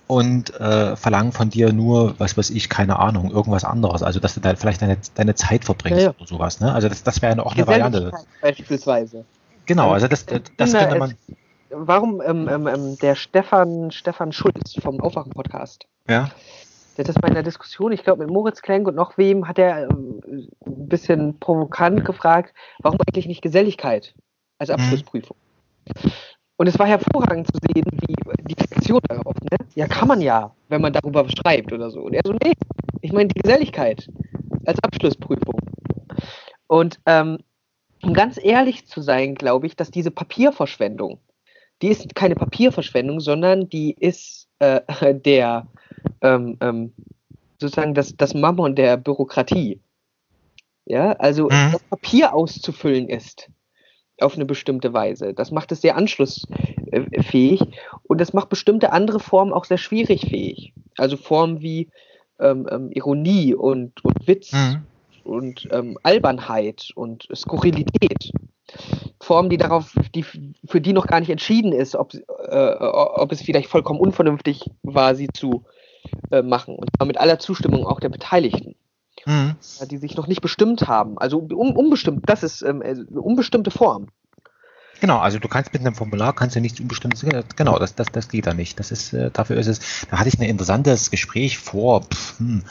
[0.05, 4.03] und äh, verlangen von dir nur, was weiß ich, keine Ahnung, irgendwas anderes.
[4.03, 6.15] Also dass du da vielleicht deine, deine Zeit verbringst ja, ja.
[6.15, 6.59] oder sowas.
[6.59, 6.71] Ne?
[6.71, 8.11] Also das, das wäre auch eine Variante.
[8.41, 9.25] Beispielsweise.
[9.65, 11.15] Genau, also das, das, das könnte man.
[11.75, 15.87] Warum ähm, ähm, ähm, der Stefan, Stefan Schulz vom Aufwachen-Podcast?
[16.07, 16.29] Ja
[16.97, 19.47] der hat das mal in der Diskussion, ich glaube mit Moritz Klenk und noch wem,
[19.47, 20.21] hat er ähm,
[20.65, 24.13] ein bisschen provokant gefragt, warum eigentlich nicht Geselligkeit
[24.59, 24.75] als mhm.
[24.75, 25.37] Abschlussprüfung?
[25.87, 26.11] Mhm.
[26.57, 29.57] Und es war hervorragend zu sehen, wie die Reaktion darauf, ne?
[29.75, 32.01] Ja, kann man ja, wenn man darüber schreibt oder so.
[32.01, 32.53] Und er so, nee,
[33.01, 34.07] ich meine die Geselligkeit
[34.65, 35.59] als Abschlussprüfung.
[36.67, 37.39] Und ähm,
[38.03, 41.19] um ganz ehrlich zu sein, glaube ich, dass diese Papierverschwendung,
[41.81, 44.81] die ist keine Papierverschwendung, sondern die ist äh,
[45.13, 45.67] der
[46.21, 46.93] ähm, ähm,
[47.59, 49.79] sozusagen das, das Mammon der Bürokratie.
[50.85, 51.71] Ja, also mhm.
[51.71, 53.49] das Papier auszufüllen ist
[54.19, 55.33] auf eine bestimmte Weise.
[55.33, 57.61] Das macht es sehr anschlussfähig
[58.03, 60.73] und das macht bestimmte andere Formen auch sehr schwierig fähig.
[60.97, 61.89] Also Formen wie
[62.39, 64.83] ähm, ähm, Ironie und, und Witz mhm.
[65.23, 68.31] und ähm, Albernheit und Skurrilität.
[69.19, 73.41] Formen, die darauf, die, für die noch gar nicht entschieden ist, ob, äh, ob es
[73.41, 75.63] vielleicht vollkommen unvernünftig war, sie zu
[76.31, 76.75] äh, machen.
[76.75, 78.75] Und zwar mit aller Zustimmung auch der Beteiligten.
[79.25, 79.55] Mhm.
[79.89, 81.17] Die sich noch nicht bestimmt haben.
[81.17, 84.07] Also un unbestimmt, das ist ähm, eine äh, unbestimmte Form.
[84.99, 87.25] Genau, also du kannst mit einem Formular kannst du nichts unbestimmtes,
[87.55, 88.79] genau, das, das, das geht da nicht.
[88.79, 92.63] Das ist, äh, dafür ist es, da hatte ich ein interessantes Gespräch vor, pff, hm,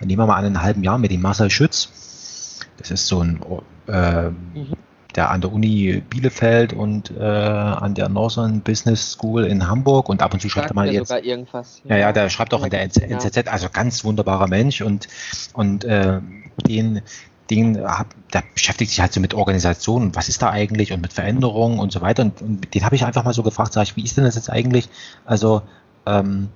[0.00, 2.60] nehmen wir mal einen halben Jahr mit dem Marcel Schütz.
[2.78, 3.40] Das ist so ein
[3.88, 4.76] äh, mhm.
[5.16, 10.22] Der an der Uni Bielefeld und äh, an der Northern Business School in Hamburg und
[10.22, 11.10] ab und zu schreibt er mal jetzt.
[11.10, 11.82] Irgendwas.
[11.84, 15.08] Ja, ja, der schreibt auch in der NZZ, also ganz wunderbarer Mensch und,
[15.52, 16.20] und äh,
[16.66, 17.02] den,
[17.50, 21.78] den, der beschäftigt sich halt so mit Organisation was ist da eigentlich und mit Veränderungen
[21.78, 22.22] und so weiter.
[22.22, 24.36] Und, und den habe ich einfach mal so gefragt, sag ich, wie ist denn das
[24.36, 24.88] jetzt eigentlich?
[25.24, 25.62] Also
[26.06, 26.48] ähm,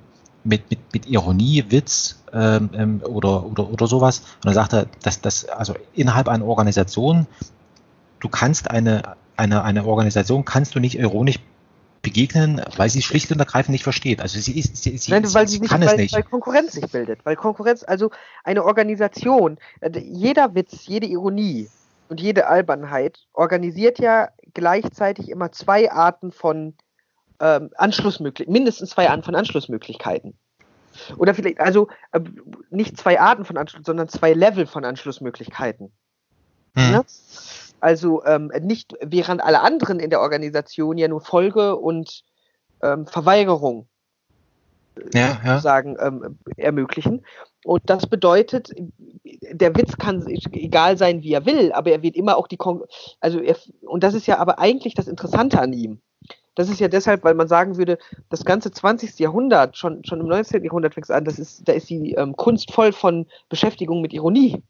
[0.45, 4.21] mit, mit, mit Ironie, Witz ähm, ähm oder, oder, oder sowas.
[4.37, 7.27] Und dann sagt er, dass das, also innerhalb einer Organisation,
[8.25, 11.39] du kannst eine, eine, eine Organisation kannst du nicht ironisch
[12.01, 14.21] begegnen, weil sie schlicht und ergreifend nicht versteht.
[14.21, 16.15] Also sie, ist, sie, sie, Nein, weil sie, nicht, kann weil, es nicht.
[16.15, 17.25] Weil Konkurrenz sich bildet.
[17.25, 18.11] Weil Konkurrenz, also
[18.43, 21.69] eine Organisation, äh, jeder Witz, jede Ironie
[22.09, 26.75] und jede Albernheit organisiert ja gleichzeitig immer zwei Arten von
[27.41, 30.35] ähm, Anschlussmöglichkeiten, mindestens zwei Arten von Anschlussmöglichkeiten.
[31.17, 32.21] Oder vielleicht, also äh,
[32.71, 35.91] nicht zwei Arten von Anschluss, sondern zwei Level von Anschlussmöglichkeiten.
[36.77, 36.91] Hm.
[36.91, 37.05] Ne?
[37.85, 42.23] Also ähm, nicht während alle anderen in der Organisation ja nur Folge und
[42.83, 43.89] ähm, Verweigerung
[44.97, 45.61] äh, ja, ja.
[45.61, 47.27] sagen ähm, ermöglichen.
[47.63, 48.73] Und das bedeutet,
[49.23, 52.85] der Witz kann egal sein, wie er will, aber er wird immer auch die Kon
[53.21, 56.01] also er, und das ist ja aber eigentlich das Interessante an ihm.
[56.55, 57.99] Das ist ja deshalb, weil man sagen würde,
[58.31, 59.19] das ganze 20.
[59.19, 60.65] Jahrhundert, schon, schon im 19.
[60.65, 64.15] Jahrhundert fängt es an, das ist, da ist die ähm, Kunst voll von Beschäftigung mit
[64.15, 64.63] Ironie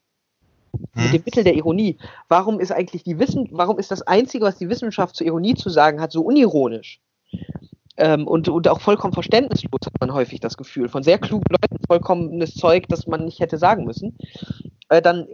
[0.94, 1.22] mit dem hm.
[1.24, 1.98] Mittel der Ironie.
[2.28, 5.70] Warum ist eigentlich die Wissen, warum ist das Einzige, was die Wissenschaft zur Ironie zu
[5.70, 7.00] sagen hat, so unironisch?
[7.96, 10.88] Ähm, und, und auch vollkommen verständnislos hat man häufig das Gefühl.
[10.88, 14.16] Von sehr klugen Leuten vollkommenes Zeug, das man nicht hätte sagen müssen.
[14.88, 15.28] Äh, dann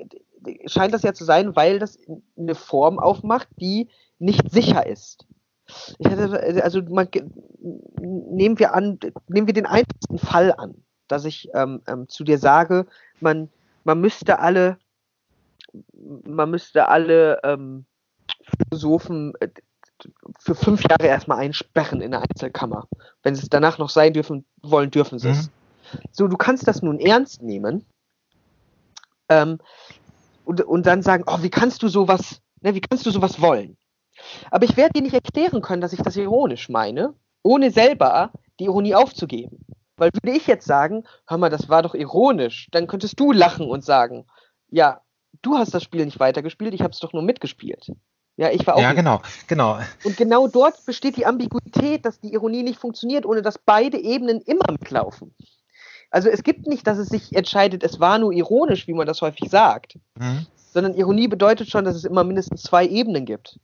[0.67, 1.99] scheint das ja zu sein, weil das
[2.37, 3.89] eine Form aufmacht, die
[4.19, 5.27] nicht sicher ist.
[5.99, 7.09] Ich hatte, also man,
[8.01, 8.99] nehmen wir an,
[9.29, 10.75] nehmen wir den einfachsten Fall an,
[11.09, 12.87] dass ich ähm, ähm, zu dir sage,
[13.21, 13.49] man,
[13.85, 14.79] man müsste alle
[15.93, 17.87] man müsste alle ähm,
[18.69, 19.49] Philosophen äh,
[20.39, 22.89] für fünf Jahre erstmal einsperren in der Einzelkammer.
[23.23, 25.47] Wenn sie es danach noch sein dürfen wollen, dürfen sie es.
[25.47, 26.01] Mhm.
[26.13, 27.85] So, du kannst das nun ernst nehmen
[29.29, 29.59] ähm,
[30.45, 33.77] und, und dann sagen, oh, wie kannst du sowas, ne, wie kannst du sowas wollen?
[34.51, 38.65] Aber ich werde dir nicht erklären können, dass ich das ironisch meine, ohne selber die
[38.65, 39.65] Ironie aufzugeben.
[39.97, 43.69] Weil würde ich jetzt sagen, hör mal, das war doch ironisch, dann könntest du lachen
[43.69, 44.27] und sagen,
[44.69, 45.03] ja,
[45.43, 47.91] du hast das Spiel nicht weitergespielt, ich habe es doch nur mitgespielt.
[48.37, 48.81] Ja, ich war auch.
[48.81, 49.79] Ja, genau, genau.
[50.03, 54.41] Und genau dort besteht die Ambiguität, dass die Ironie nicht funktioniert, ohne dass beide Ebenen
[54.41, 55.35] immer mitlaufen.
[56.11, 59.21] Also es gibt nicht, dass es sich entscheidet, es war nur ironisch, wie man das
[59.21, 60.47] häufig sagt, mhm.
[60.73, 63.61] sondern Ironie bedeutet schon, dass es immer mindestens zwei Ebenen gibt.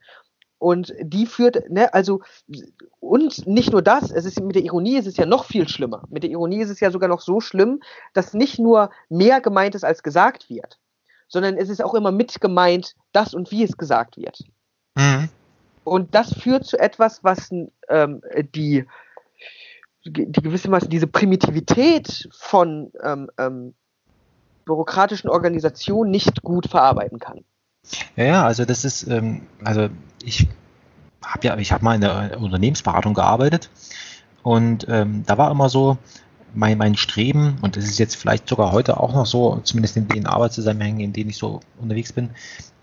[0.59, 2.21] Und die führt, ne, also,
[3.01, 6.05] und nicht nur das, es ist mit der Ironie ist es ja noch viel schlimmer.
[6.09, 7.81] Mit der Ironie ist es ja sogar noch so schlimm,
[8.15, 10.79] dass nicht nur mehr gemeint ist, als gesagt wird
[11.29, 14.45] sondern es ist auch immer mit gemeint, das und wie es gesagt wird.
[14.95, 15.29] Mhm.
[15.85, 17.51] Und das führt zu etwas, was
[17.89, 18.23] ähm,
[18.55, 18.85] die,
[20.05, 23.75] die gewissermaßen diese Primitivität von ähm, ähm,
[24.65, 27.45] bürokratischen Organisationen nicht gut verarbeiten kann.
[28.17, 29.89] Ja, also das ist, ähm, also
[30.25, 30.49] ich
[31.25, 33.71] habe ja, ich habe mal in der Unternehmensberatung gearbeitet
[34.43, 35.99] und ähm, da war immer so,
[36.55, 40.09] mein, mein Streben, und das ist jetzt vielleicht sogar heute auch noch so, zumindest in
[40.09, 42.31] den Arbeitszusammenhängen, in denen ich so unterwegs bin,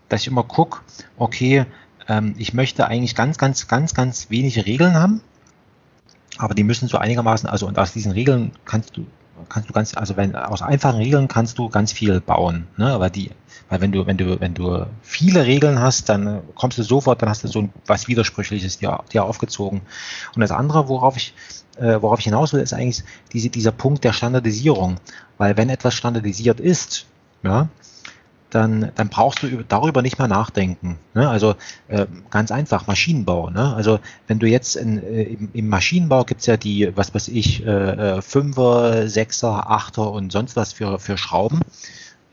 [0.10, 0.82] dass ich immer gucke,
[1.18, 1.66] okay,
[2.08, 5.22] ähm, ich möchte eigentlich ganz, ganz, ganz, ganz wenige Regeln haben,
[6.38, 9.06] aber die müssen so einigermaßen, also und aus diesen Regeln kannst du,
[9.50, 12.92] kannst du ganz, also wenn aus einfachen Regeln kannst du ganz viel bauen, ne?
[12.92, 13.32] Aber die,
[13.70, 17.30] weil wenn du, wenn du, wenn du viele Regeln hast, dann kommst du sofort, dann
[17.30, 19.82] hast du so was Widersprüchliches dir, dir aufgezogen.
[20.36, 21.34] Und das andere, worauf ich
[21.78, 24.98] äh, worauf ich hinaus will, ist eigentlich diese, dieser Punkt der Standardisierung.
[25.38, 27.06] Weil wenn etwas standardisiert ist,
[27.42, 27.68] ja,
[28.54, 30.98] dann, dann brauchst du darüber nicht mehr nachdenken.
[31.14, 31.28] Ne?
[31.28, 31.56] Also
[31.88, 33.50] äh, ganz einfach, Maschinenbau.
[33.50, 33.74] Ne?
[33.74, 37.66] Also wenn du jetzt in, äh, im, im, Maschinenbau gibt's ja die, was weiß ich,
[37.66, 37.70] äh,
[38.18, 41.62] äh Fünfer, Sechser, Achter und sonst was für, für Schrauben.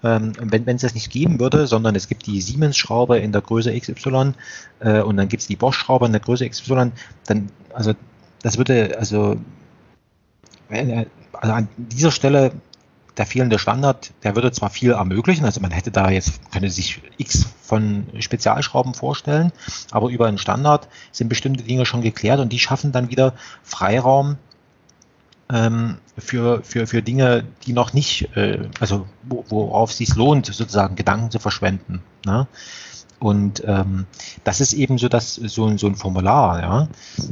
[0.02, 3.78] Ähm, wenn es das nicht geben würde, sondern es gibt die Siemens-Schraube in der Größe
[3.78, 4.32] XY
[4.80, 6.92] äh, und dann gibt's die Bosch-Schraube in der Größe XY,
[7.26, 7.92] dann, also
[8.42, 9.36] das würde, also,
[10.70, 12.52] also an dieser Stelle
[13.20, 17.02] der fehlende Standard, der würde zwar viel ermöglichen, also man hätte da jetzt, könnte sich
[17.18, 19.52] x von Spezialschrauben vorstellen,
[19.90, 24.38] aber über einen Standard sind bestimmte Dinge schon geklärt und die schaffen dann wieder Freiraum
[25.52, 30.46] ähm, für, für, für Dinge, die noch nicht, äh, also wo, worauf es sich lohnt,
[30.46, 32.00] sozusagen Gedanken zu verschwenden.
[32.24, 32.46] Ne?
[33.20, 34.06] Und ähm,
[34.44, 36.88] das ist eben so, dass so, so ein Formular, ja,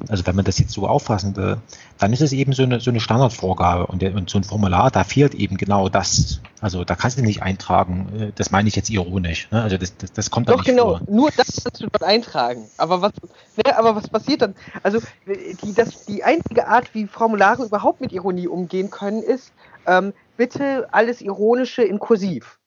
[0.09, 1.56] also wenn man das jetzt so auffassen will,
[1.97, 4.90] dann ist es eben so eine, so eine Standardvorgabe und, der, und so ein Formular,
[4.90, 6.43] da fehlt eben genau das.
[6.60, 9.62] Also da kannst du nicht eintragen, äh, das meine ich jetzt ironisch, ne?
[9.62, 11.01] also das, das, das kommt da Doch, nicht genau, vor.
[11.09, 12.69] nur das kannst du dort eintragen.
[12.77, 13.12] Aber was,
[13.56, 14.55] ne, aber was passiert dann?
[14.82, 19.52] Also die, das, die einzige Art, wie Formulare überhaupt mit Ironie umgehen können, ist,
[19.86, 22.57] ähm, bitte alles Ironische in Kursiv.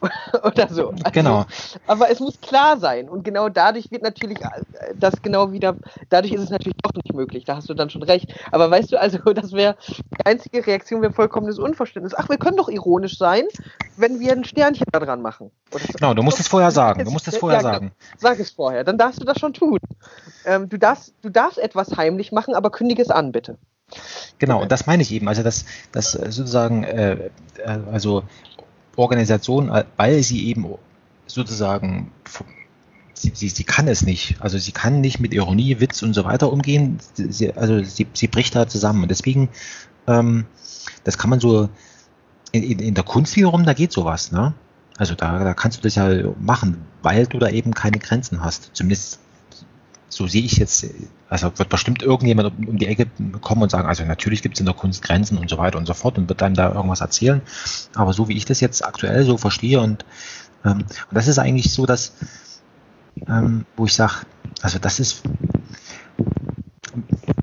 [0.44, 0.90] oder so.
[0.90, 1.46] Also, Genau.
[1.86, 4.48] Aber es muss klar sein und genau dadurch wird natürlich äh,
[4.94, 5.76] das genau wieder,
[6.08, 8.32] dadurch ist es natürlich doch nicht möglich, da hast du dann schon recht.
[8.52, 12.14] Aber weißt du, also das wäre, die einzige Reaktion wäre vollkommenes Unverständnis.
[12.16, 13.44] Ach, wir können doch ironisch sein,
[13.96, 15.50] wenn wir ein Sternchen da dran machen.
[15.72, 15.84] Oder.
[15.98, 17.72] Genau, du musst es vorher sagen, du musst es vorher Ja, genau.
[17.74, 17.92] sagen.
[18.18, 19.78] Sag es vorher, dann darfst du das schon tun.
[20.44, 23.56] Ähm, du, darfst, du darfst etwas heimlich machen, aber kündige es an, bitte.
[24.38, 25.28] Genau, und das meine ich eben.
[25.28, 28.24] Also, dass, dass äh, sozusagen, äh, äh, also
[28.96, 30.66] Organisation, äh, weil sie eben
[31.26, 32.12] sozusagen,
[33.14, 34.36] sie, sie, sie kann es nicht.
[34.40, 36.98] Also, sie kann nicht mit Ironie, Witz und so weiter umgehen.
[37.14, 39.02] Sie, also, sie, sie bricht da zusammen.
[39.02, 39.48] Und deswegen,
[40.06, 40.46] ähm,
[41.04, 41.68] das kann man so
[42.52, 44.54] in, in, in der Kunst wiederum, da geht sowas, ne?
[44.98, 46.08] Also, da, da kannst du das ja
[46.40, 48.70] machen, weil du da eben keine Grenzen hast.
[48.72, 49.20] Zumindest
[50.08, 50.86] so sehe ich jetzt,
[51.28, 53.06] also wird bestimmt irgendjemand um, die Ecke
[53.40, 55.86] kommen und sagen, also natürlich gibt es in der Kunst Grenzen und so weiter und
[55.86, 57.42] so fort und wird dann da irgendwas erzählen.
[57.94, 60.04] Aber so wie ich das jetzt aktuell so verstehe und,
[60.64, 62.12] ähm, und das ist eigentlich so, dass,
[63.28, 64.14] ähm, wo ich sage,
[64.62, 65.22] also das ist,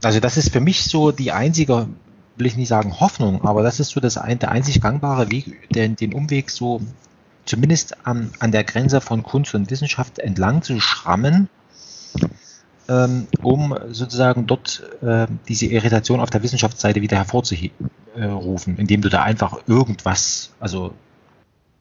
[0.01, 1.87] also das ist für mich so die einzige,
[2.37, 5.95] will ich nicht sagen Hoffnung, aber das ist so das der einzig gangbare Weg, den,
[5.95, 6.81] den Umweg so
[7.45, 11.49] zumindest an, an der Grenze von Kunst und Wissenschaft entlang zu schrammen,
[13.41, 19.57] um sozusagen dort äh, diese Irritation auf der Wissenschaftsseite wieder hervorzurufen, indem du da einfach
[19.67, 20.93] irgendwas, also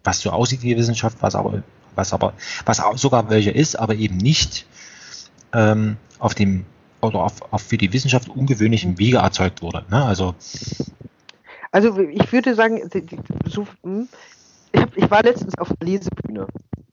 [0.04, 1.62] was so aussieht wie Wissenschaft, was aber,
[1.94, 2.34] was aber,
[2.64, 4.66] was sogar welche ist, aber eben nicht
[5.52, 6.64] ähm, auf dem
[7.00, 9.84] oder auf, auf für die Wissenschaft ungewöhnlichen Wege erzeugt wurde.
[9.90, 10.04] Ne?
[10.04, 10.36] Also
[11.72, 12.82] Also ich würde sagen,
[13.82, 14.08] hm,
[14.94, 16.46] ich war letztens auf einer Lesebühne.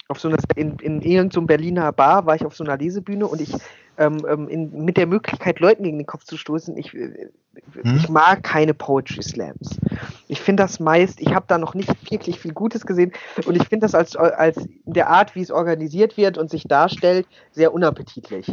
[0.08, 3.42] Auf so einer, in, in irgendeinem Berliner Bar war ich auf so einer Lesebühne und
[3.42, 3.54] ich
[4.00, 7.30] ähm, ähm, in, mit der Möglichkeit, Leuten gegen den Kopf zu stoßen, ich, äh,
[7.74, 7.98] Hm?
[7.98, 9.80] ich mag keine Poetry Slams.
[10.28, 13.12] Ich finde das meist, ich habe da noch nicht wirklich viel Gutes gesehen
[13.46, 16.64] und ich finde das als, als in der Art, wie es organisiert wird und sich
[16.64, 18.52] darstellt, sehr unappetitlich.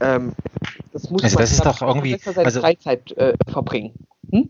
[0.00, 0.32] Ähm,
[0.92, 3.92] das muss Also man das ist doch irgendwie- besser seine also- Freizeit äh, verbringen.
[4.30, 4.48] Hm?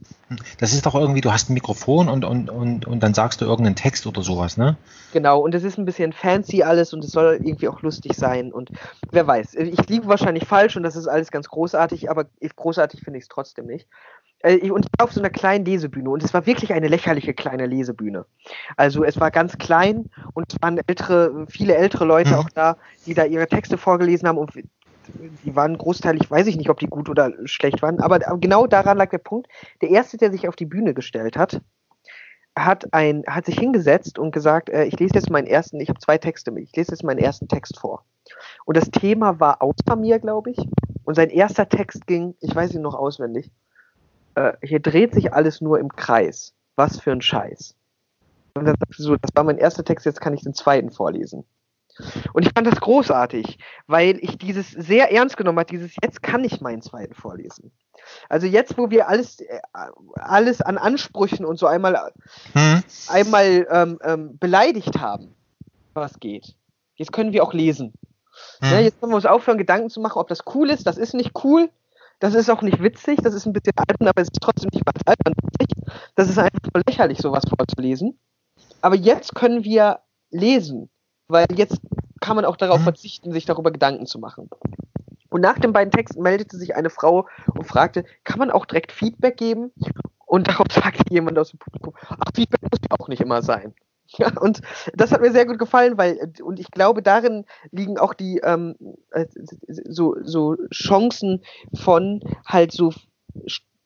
[0.58, 3.44] das ist doch irgendwie, du hast ein Mikrofon und, und, und, und dann sagst du
[3.44, 4.76] irgendeinen Text oder sowas, ne?
[5.12, 8.52] Genau, und es ist ein bisschen fancy alles und es soll irgendwie auch lustig sein
[8.52, 8.70] und
[9.10, 12.26] wer weiß, ich liege wahrscheinlich falsch und das ist alles ganz großartig, aber
[12.56, 13.86] großartig finde ich es trotzdem nicht.
[14.40, 17.34] Äh, Und ich war auf so einer kleinen Lesebühne und es war wirklich eine lächerliche
[17.34, 18.26] kleine Lesebühne.
[18.76, 22.36] Also es war ganz klein und es waren ältere, viele ältere Leute Mhm.
[22.36, 22.76] auch da,
[23.06, 24.52] die da ihre Texte vorgelesen haben und
[25.44, 28.98] die waren großteilig, weiß ich nicht, ob die gut oder schlecht waren, aber genau daran
[28.98, 29.48] lag der Punkt.
[29.80, 31.60] Der erste, der sich auf die Bühne gestellt hat,
[32.56, 35.98] hat, ein, hat sich hingesetzt und gesagt, äh, ich lese jetzt meinen ersten, ich habe
[35.98, 38.04] zwei Texte mit, ich lese jetzt meinen ersten Text vor.
[38.64, 40.58] Und das Thema war außer mir, glaube ich.
[41.04, 43.50] Und sein erster Text ging, ich weiß ihn noch auswendig,
[44.36, 46.54] äh, hier dreht sich alles nur im Kreis.
[46.76, 47.76] Was für ein Scheiß.
[48.54, 51.44] Und dann sagte so, das war mein erster Text, jetzt kann ich den zweiten vorlesen.
[52.32, 56.44] Und ich fand das großartig, weil ich dieses sehr ernst genommen habe, dieses jetzt kann
[56.44, 57.72] ich meinen zweiten vorlesen.
[58.28, 59.60] Also jetzt, wo wir alles, äh,
[60.14, 62.12] alles an Ansprüchen und so einmal
[62.52, 62.82] Hm?
[63.08, 65.34] einmal ähm, ähm, beleidigt haben,
[65.94, 66.54] was geht.
[66.96, 67.94] Jetzt können wir auch lesen.
[68.60, 68.72] Hm.
[68.72, 70.86] Ja, jetzt können wir uns aufhören, Gedanken zu machen, ob das cool ist.
[70.86, 71.70] Das ist nicht cool.
[72.20, 73.20] Das ist auch nicht witzig.
[73.22, 75.76] Das ist ein bisschen albern, aber es ist trotzdem nicht ganz albern witzig.
[76.14, 78.18] Das ist einfach nur lächerlich, sowas vorzulesen.
[78.80, 80.00] Aber jetzt können wir
[80.30, 80.90] lesen,
[81.28, 81.80] weil jetzt
[82.20, 84.48] kann man auch darauf verzichten, sich darüber Gedanken zu machen.
[85.30, 88.92] Und nach den beiden Texten meldete sich eine Frau und fragte, kann man auch direkt
[88.92, 89.72] Feedback geben?
[90.26, 93.74] Und darauf sagte jemand aus dem Publikum, ach, Feedback muss ja auch nicht immer sein.
[94.06, 94.60] Ja, und
[94.94, 98.76] das hat mir sehr gut gefallen, weil, und ich glaube, darin liegen auch die ähm,
[99.10, 99.26] äh,
[99.66, 101.42] so, so Chancen
[101.74, 102.92] von halt so,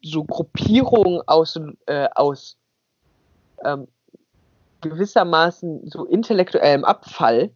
[0.02, 2.56] so Gruppierungen aus, äh, aus
[3.65, 3.89] ähm,
[4.80, 7.50] gewissermaßen so intellektuellem Abfall,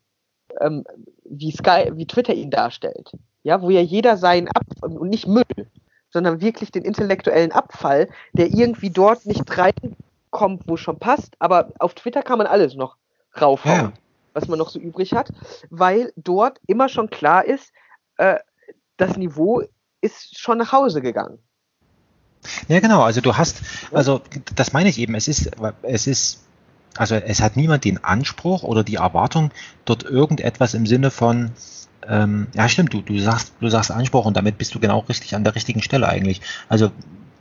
[0.60, 0.84] ähm,
[1.24, 3.12] wie Sky, wie Twitter ihn darstellt.
[3.42, 5.44] Ja, wo ja jeder seinen Ab und nicht Müll,
[6.10, 11.34] sondern wirklich den intellektuellen Abfall, der irgendwie dort nicht reinkommt, wo schon passt.
[11.38, 12.96] Aber auf Twitter kann man alles noch
[13.40, 13.92] raufhauen, Ja.
[14.34, 15.30] was man noch so übrig hat,
[15.70, 17.72] weil dort immer schon klar ist,
[18.18, 18.38] äh,
[18.96, 19.62] das Niveau
[20.00, 21.38] ist schon nach Hause gegangen.
[22.68, 23.02] Ja, genau.
[23.02, 23.62] Also du hast,
[23.92, 24.20] also
[24.54, 25.14] das meine ich eben.
[25.14, 25.50] Es ist,
[25.82, 26.44] es ist
[26.96, 29.50] also es hat niemand den Anspruch oder die Erwartung,
[29.84, 31.52] dort irgendetwas im Sinne von,
[32.08, 35.34] ähm, ja stimmt, du, du sagst, du sagst Anspruch und damit bist du genau richtig
[35.34, 36.40] an der richtigen Stelle eigentlich.
[36.68, 36.90] Also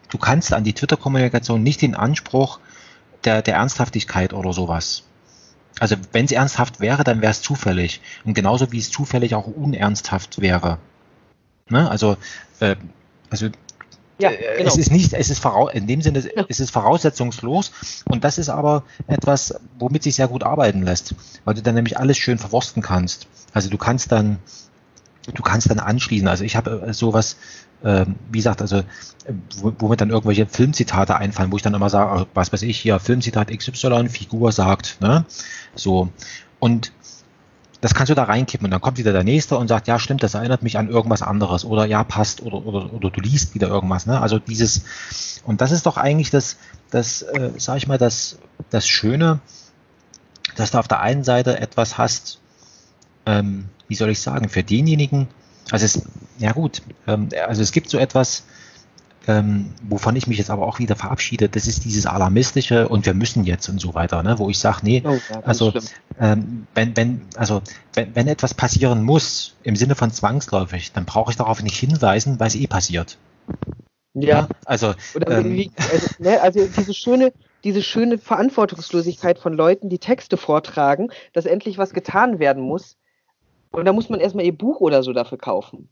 [0.09, 2.59] du kannst an die Twitter-Kommunikation nicht den Anspruch
[3.23, 5.03] der, der Ernsthaftigkeit oder sowas.
[5.79, 8.01] Also wenn es ernsthaft wäre, dann wäre es zufällig.
[8.25, 10.77] Und genauso wie es zufällig auch unernsthaft wäre.
[11.69, 11.89] Ne?
[11.89, 12.17] Also,
[12.59, 12.75] äh,
[13.29, 13.49] also
[14.21, 14.69] ja, äh, genau.
[14.69, 17.71] es ist nicht, es ist voraus, in dem Sinne, es ist voraussetzungslos
[18.05, 21.15] und das ist aber etwas, womit sich sehr gut arbeiten lässt,
[21.45, 23.27] weil du dann nämlich alles schön verwursten kannst.
[23.53, 24.39] Also du kannst dann,
[25.33, 26.27] du kannst dann anschließen.
[26.27, 27.37] Also ich habe äh, sowas,
[27.83, 28.83] äh, wie gesagt, also
[29.57, 32.99] wo mir dann irgendwelche Filmzitate einfallen, wo ich dann immer sage, was weiß ich hier,
[32.99, 35.25] Filmzitat XY, Figur sagt, ne,
[35.75, 36.09] so
[36.59, 36.91] und
[37.81, 40.21] das kannst du da reinkippen und dann kommt wieder der nächste und sagt, ja stimmt,
[40.21, 43.67] das erinnert mich an irgendwas anderes oder ja passt oder, oder, oder du liest wieder
[43.67, 44.05] irgendwas.
[44.05, 44.21] Ne?
[44.21, 44.83] Also dieses,
[45.43, 46.57] und das ist doch eigentlich das,
[46.91, 48.37] das äh, sag ich mal, das,
[48.69, 49.39] das Schöne,
[50.55, 52.39] dass du auf der einen Seite etwas hast,
[53.25, 55.27] ähm, wie soll ich sagen, für denjenigen,
[55.71, 56.03] also es,
[56.37, 58.43] ja gut, ähm, also es gibt so etwas,
[59.27, 63.13] ähm, wovon ich mich jetzt aber auch wieder verabschiede, das ist dieses Alarmistische und wir
[63.13, 64.39] müssen jetzt und so weiter, ne?
[64.39, 65.73] wo ich sage, nee, oh, ja, also
[66.19, 67.61] ähm, wenn, wenn, also
[67.93, 72.39] wenn, wenn etwas passieren muss im Sinne von zwangsläufig, dann brauche ich darauf nicht hinweisen,
[72.39, 73.17] weil es eh passiert.
[74.13, 74.93] Ja, ja also,
[75.27, 77.31] ähm, wie, also, ne, also diese schöne,
[77.63, 82.97] diese schöne Verantwortungslosigkeit von Leuten, die Texte vortragen, dass endlich was getan werden muss.
[83.71, 85.89] Und da muss man erstmal ihr Buch oder so dafür kaufen.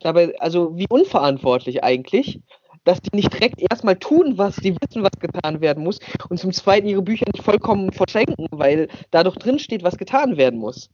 [0.00, 2.40] Dabei, also wie unverantwortlich eigentlich
[2.86, 5.98] dass die nicht direkt erstmal tun, was die wissen, was getan werden muss
[6.30, 10.36] und zum Zweiten ihre Bücher nicht vollkommen verschenken, weil da doch drin steht, was getan
[10.38, 10.88] werden muss.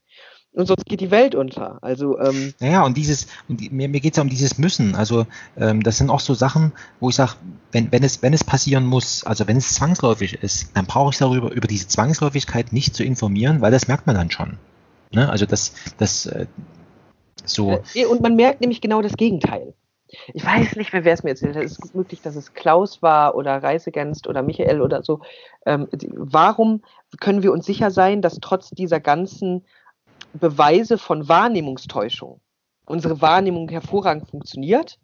[0.54, 1.78] Und sonst geht die Welt unter.
[1.82, 4.94] Also ähm, naja, und dieses, und mir, mir geht es ja um dieses Müssen.
[4.94, 7.32] Also ähm, das sind auch so Sachen, wo ich sage,
[7.72, 11.18] wenn, wenn es, wenn es passieren muss, also wenn es zwangsläufig ist, dann brauche ich
[11.18, 14.58] darüber, über diese Zwangsläufigkeit nicht zu informieren, weil das merkt man dann schon.
[15.10, 15.30] Ne?
[15.30, 16.46] Also das, das äh,
[17.46, 17.80] so.
[17.94, 19.74] Äh, und man merkt nämlich genau das Gegenteil
[20.34, 21.64] ich weiß nicht mehr, wer es mir erzählt hat.
[21.64, 25.20] Es ist möglich, dass es Klaus war oder Reisegenst oder Michael oder so.
[25.66, 26.82] Ähm, warum
[27.20, 29.64] können wir uns sicher sein, dass trotz dieser ganzen
[30.34, 32.40] Beweise von Wahrnehmungstäuschung
[32.86, 34.98] unsere Wahrnehmung hervorragend funktioniert?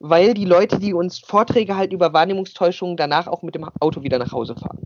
[0.00, 4.18] Weil die Leute, die uns Vorträge halten über Wahrnehmungstäuschungen, danach auch mit dem Auto wieder
[4.18, 4.78] nach Hause fahren.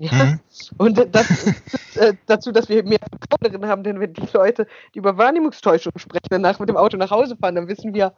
[0.00, 0.24] Ja?
[0.24, 0.40] Mhm.
[0.78, 4.98] Und das führt äh, dazu, dass wir mehr Verkauferinnen haben, denn wenn die Leute, die
[4.98, 8.14] über Wahrnehmungstäuschung sprechen, danach mit dem Auto nach Hause fahren, dann wissen wir,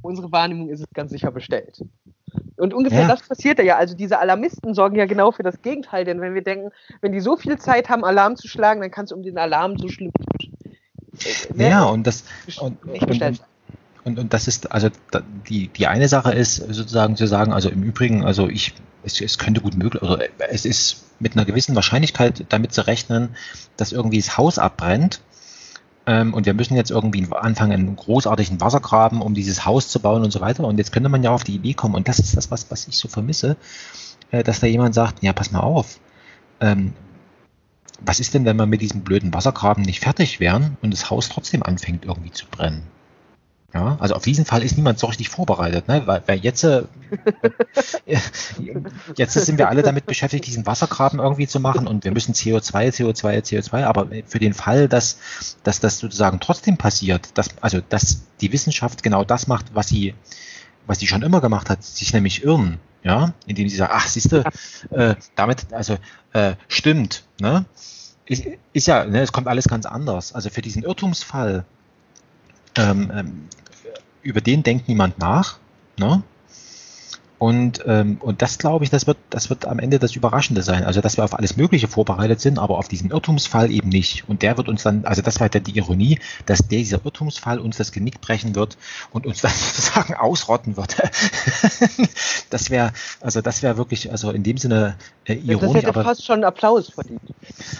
[0.00, 1.82] unsere Wahrnehmung ist es ganz sicher bestellt.
[2.56, 3.08] Und ungefähr ja.
[3.08, 3.76] das passiert ja.
[3.76, 6.70] Also diese Alarmisten sorgen ja genau für das Gegenteil, denn wenn wir denken,
[7.02, 9.76] wenn die so viel Zeit haben, Alarm zu schlagen, dann kann es um den Alarm
[9.78, 10.12] so schlimm
[11.58, 12.24] äh, ja, und das
[12.60, 13.46] und, nicht bestellt sein.
[14.06, 14.88] Und, und das ist, also
[15.48, 18.72] die, die eine Sache ist sozusagen zu sagen, also im Übrigen, also ich,
[19.02, 23.34] es, es könnte gut möglich, oder es ist mit einer gewissen Wahrscheinlichkeit damit zu rechnen,
[23.76, 25.22] dass irgendwie das Haus abbrennt.
[26.06, 30.22] Ähm, und wir müssen jetzt irgendwie anfangen, einen großartigen Wassergraben, um dieses Haus zu bauen
[30.22, 30.62] und so weiter.
[30.62, 32.86] Und jetzt könnte man ja auf die Idee kommen, und das ist das, was, was
[32.86, 33.56] ich so vermisse,
[34.30, 35.98] äh, dass da jemand sagt, ja, pass mal auf,
[36.60, 36.92] ähm,
[38.00, 41.28] was ist denn, wenn wir mit diesem blöden Wassergraben nicht fertig wären und das Haus
[41.28, 42.84] trotzdem anfängt irgendwie zu brennen?
[43.74, 46.02] Ja, also auf diesen Fall ist niemand so richtig vorbereitet, ne?
[46.06, 46.84] weil, weil jetzt, äh,
[49.16, 52.90] jetzt sind wir alle damit beschäftigt, diesen Wassergraben irgendwie zu machen und wir müssen CO2,
[52.90, 55.18] CO2, CO2, aber für den Fall, dass,
[55.64, 60.14] dass das sozusagen trotzdem passiert, dass, also dass die Wissenschaft genau das macht, was sie,
[60.86, 64.32] was sie schon immer gemacht hat, sich nämlich irren, ja, indem sie sagt, ach, siehst
[64.32, 64.44] du,
[64.90, 65.98] äh, damit, also
[66.32, 67.64] äh, stimmt, ne?
[68.26, 70.32] Ist, ist ja, ne, es kommt alles ganz anders.
[70.32, 71.64] Also für diesen Irrtumsfall,
[72.76, 73.48] ähm, ähm,
[74.22, 75.58] über den denkt niemand nach.
[75.98, 76.22] Ne?
[77.38, 80.84] Und, ähm, und das glaube ich, das wird, das wird am Ende das Überraschende sein.
[80.84, 84.26] Also, dass wir auf alles Mögliche vorbereitet sind, aber auf diesen Irrtumsfall eben nicht.
[84.26, 87.76] Und der wird uns dann, also das war dann die Ironie, dass dieser Irrtumsfall uns
[87.76, 88.78] das Genick brechen wird
[89.10, 90.96] und uns dann sozusagen ausrotten wird.
[92.50, 94.96] das wäre, also das wäre wirklich, also in dem Sinne
[95.26, 95.60] äh, ironisch.
[95.60, 97.20] Das hätte aber, fast schon Applaus verdient.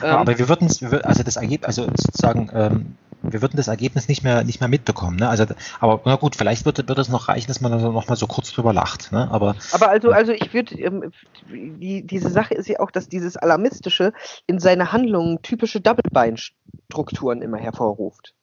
[0.02, 0.38] Aber ähm.
[0.38, 4.44] wir würden es, also das Ergebnis, also sozusagen, ähm, wir würden das Ergebnis nicht mehr,
[4.44, 5.16] nicht mehr mitbekommen.
[5.16, 5.28] Ne?
[5.28, 5.46] Also,
[5.80, 8.26] aber na gut, vielleicht wird, wird es noch reichen, dass man also noch mal so
[8.26, 9.12] kurz drüber lacht.
[9.12, 9.28] Ne?
[9.30, 11.12] Aber, aber also, also ich würde, ähm,
[11.48, 14.12] die, diese Sache ist ja auch, dass dieses Alarmistische
[14.46, 18.34] in seine Handlungen typische Double-Bind-Strukturen immer hervorruft.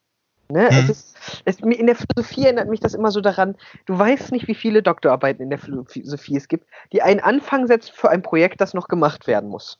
[0.48, 0.68] Ne?
[0.68, 0.78] Hm.
[0.78, 3.56] Es ist, es, in der Philosophie erinnert mich das immer so daran,
[3.86, 7.92] du weißt nicht, wie viele Doktorarbeiten in der Philosophie es gibt, die einen Anfang setzen
[7.94, 9.78] für ein Projekt, das noch gemacht werden muss.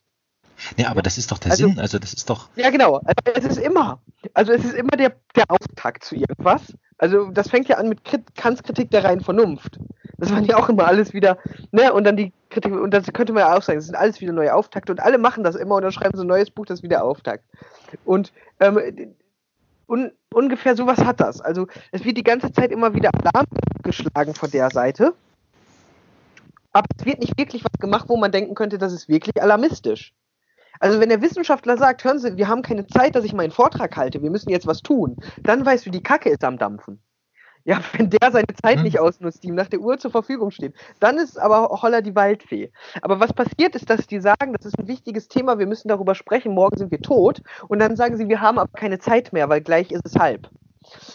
[0.76, 1.78] Ja, aber das ist doch der also, Sinn.
[1.78, 2.48] Also das ist doch.
[2.56, 3.00] Ja, genau.
[3.04, 4.00] Also es ist immer.
[4.32, 6.74] Also es ist immer der, der Auftakt zu irgendwas.
[6.98, 8.00] Also das fängt ja an mit
[8.34, 9.78] Kant Kritik der reinen Vernunft.
[10.18, 11.38] Das waren ja auch immer alles wieder,
[11.72, 14.20] ne, und dann die Kritik, und das könnte man ja auch sagen, das sind alles
[14.20, 16.66] wieder neue Auftakte und alle machen das immer und dann schreiben sie ein neues Buch,
[16.66, 17.44] das ist wieder Auftakt.
[18.04, 18.78] Und ähm,
[19.88, 21.40] un, ungefähr sowas hat das.
[21.40, 23.46] Also es wird die ganze Zeit immer wieder Alarm
[23.82, 25.14] geschlagen von der Seite.
[26.72, 30.12] Aber es wird nicht wirklich was gemacht, wo man denken könnte, das ist wirklich alarmistisch.
[30.84, 33.96] Also wenn der Wissenschaftler sagt, hören Sie, wir haben keine Zeit, dass ich meinen Vortrag
[33.96, 37.00] halte, wir müssen jetzt was tun, dann weißt du, die Kacke ist am Dampfen.
[37.64, 38.82] Ja, wenn der seine Zeit hm.
[38.82, 42.14] nicht ausnutzt, die ihm nach der Uhr zur Verfügung steht, dann ist aber Holler die
[42.14, 42.70] Waldfee.
[43.00, 46.14] Aber was passiert ist, dass die sagen, das ist ein wichtiges Thema, wir müssen darüber
[46.14, 47.40] sprechen, morgen sind wir tot.
[47.66, 50.50] Und dann sagen sie, wir haben aber keine Zeit mehr, weil gleich ist es halb.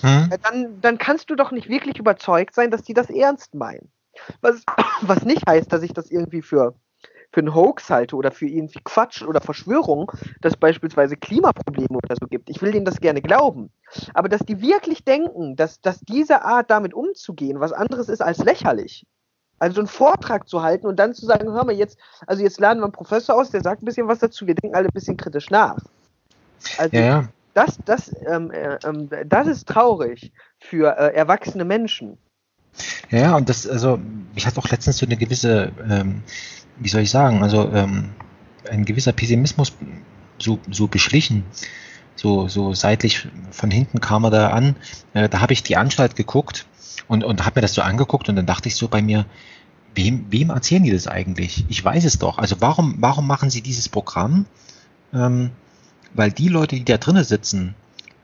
[0.01, 0.31] Hm.
[0.41, 3.91] Dann, dann kannst du doch nicht wirklich überzeugt sein, dass die das ernst meinen.
[4.41, 4.63] Was,
[5.01, 6.73] was nicht heißt, dass ich das irgendwie für
[7.31, 10.11] für einen Hoax halte oder für irgendwie Quatsch oder Verschwörung,
[10.41, 12.49] dass es beispielsweise Klimaprobleme oder so gibt.
[12.49, 13.71] Ich will denen das gerne glauben.
[14.13, 18.39] Aber dass die wirklich denken, dass, dass diese Art damit umzugehen was anderes ist als
[18.39, 19.05] lächerlich.
[19.59, 22.79] Also einen Vortrag zu halten und dann zu sagen, hör mal, jetzt, also jetzt laden
[22.79, 25.17] wir einen Professor aus, der sagt ein bisschen was dazu, wir denken alle ein bisschen
[25.17, 25.77] kritisch nach.
[26.77, 27.29] Also ja, ja.
[27.53, 32.17] Das, das, ähm, äh, ähm, das ist traurig für äh, erwachsene Menschen.
[33.09, 33.99] Ja, und das, also,
[34.33, 36.23] mich hat auch letztens so eine gewisse ähm,
[36.79, 38.09] wie soll ich sagen, also ähm,
[38.69, 39.73] ein gewisser Pessimismus
[40.39, 41.43] so, so beschlichen.
[42.15, 44.75] So, so seitlich von hinten kam er da an.
[45.13, 46.65] Äh, da habe ich die Anstalt geguckt
[47.07, 49.25] und, und habe mir das so angeguckt und dann dachte ich so bei mir,
[49.95, 51.65] wem, wem erzählen die das eigentlich?
[51.69, 52.37] Ich weiß es doch.
[52.37, 54.45] Also warum, warum machen sie dieses Programm?
[55.13, 55.51] Ähm,
[56.13, 57.75] weil die Leute, die da drinnen sitzen,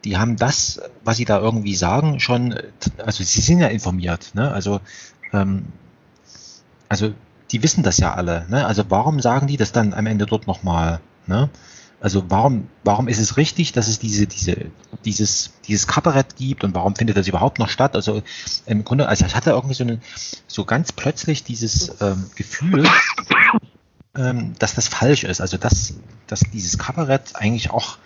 [0.05, 2.55] die haben das, was sie da irgendwie sagen, schon,
[3.03, 4.31] also sie sind ja informiert.
[4.35, 4.51] Ne?
[4.51, 4.79] Also,
[5.33, 5.65] ähm,
[6.87, 7.13] also
[7.51, 8.45] die wissen das ja alle.
[8.49, 8.65] Ne?
[8.65, 10.99] Also warum sagen die das dann am Ende dort nochmal?
[11.25, 11.49] Ne?
[11.99, 14.67] Also warum, warum ist es richtig, dass es diese, diese,
[15.05, 17.95] dieses, dieses Kabarett gibt und warum findet das überhaupt noch statt?
[17.95, 18.21] Also
[18.67, 19.99] im Grunde, also ich hatte irgendwie so eine,
[20.47, 22.87] so ganz plötzlich dieses ähm, Gefühl,
[24.15, 25.41] ähm, dass das falsch ist.
[25.41, 25.95] Also dass,
[26.27, 27.97] dass dieses Kabarett eigentlich auch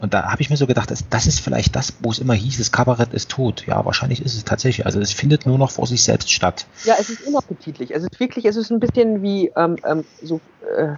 [0.00, 2.32] und da habe ich mir so gedacht, das, das ist vielleicht das, wo es immer
[2.32, 3.66] hieß, das Kabarett ist tot.
[3.66, 4.86] Ja, wahrscheinlich ist es tatsächlich.
[4.86, 6.66] Also es findet nur noch vor sich selbst statt.
[6.84, 7.94] Ja, es ist unappetitlich.
[7.94, 10.40] Es ist wirklich, es ist ein bisschen wie ähm, ähm, so
[10.74, 10.94] äh,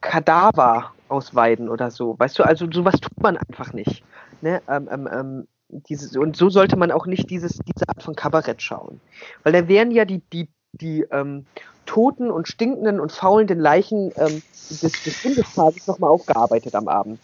[0.00, 2.16] Kadaver ausweiden oder so.
[2.18, 4.02] Weißt du, also sowas tut man einfach nicht.
[4.40, 4.60] Ne?
[4.68, 8.60] Ähm, ähm, ähm, dieses, und so sollte man auch nicht dieses, diese Art von Kabarett
[8.60, 9.00] schauen.
[9.44, 11.46] Weil da wären ja die, die, die ähm,
[11.86, 17.20] toten und stinkenden und faulenden Leichen des, des Bundestages nochmal aufgearbeitet am Abend.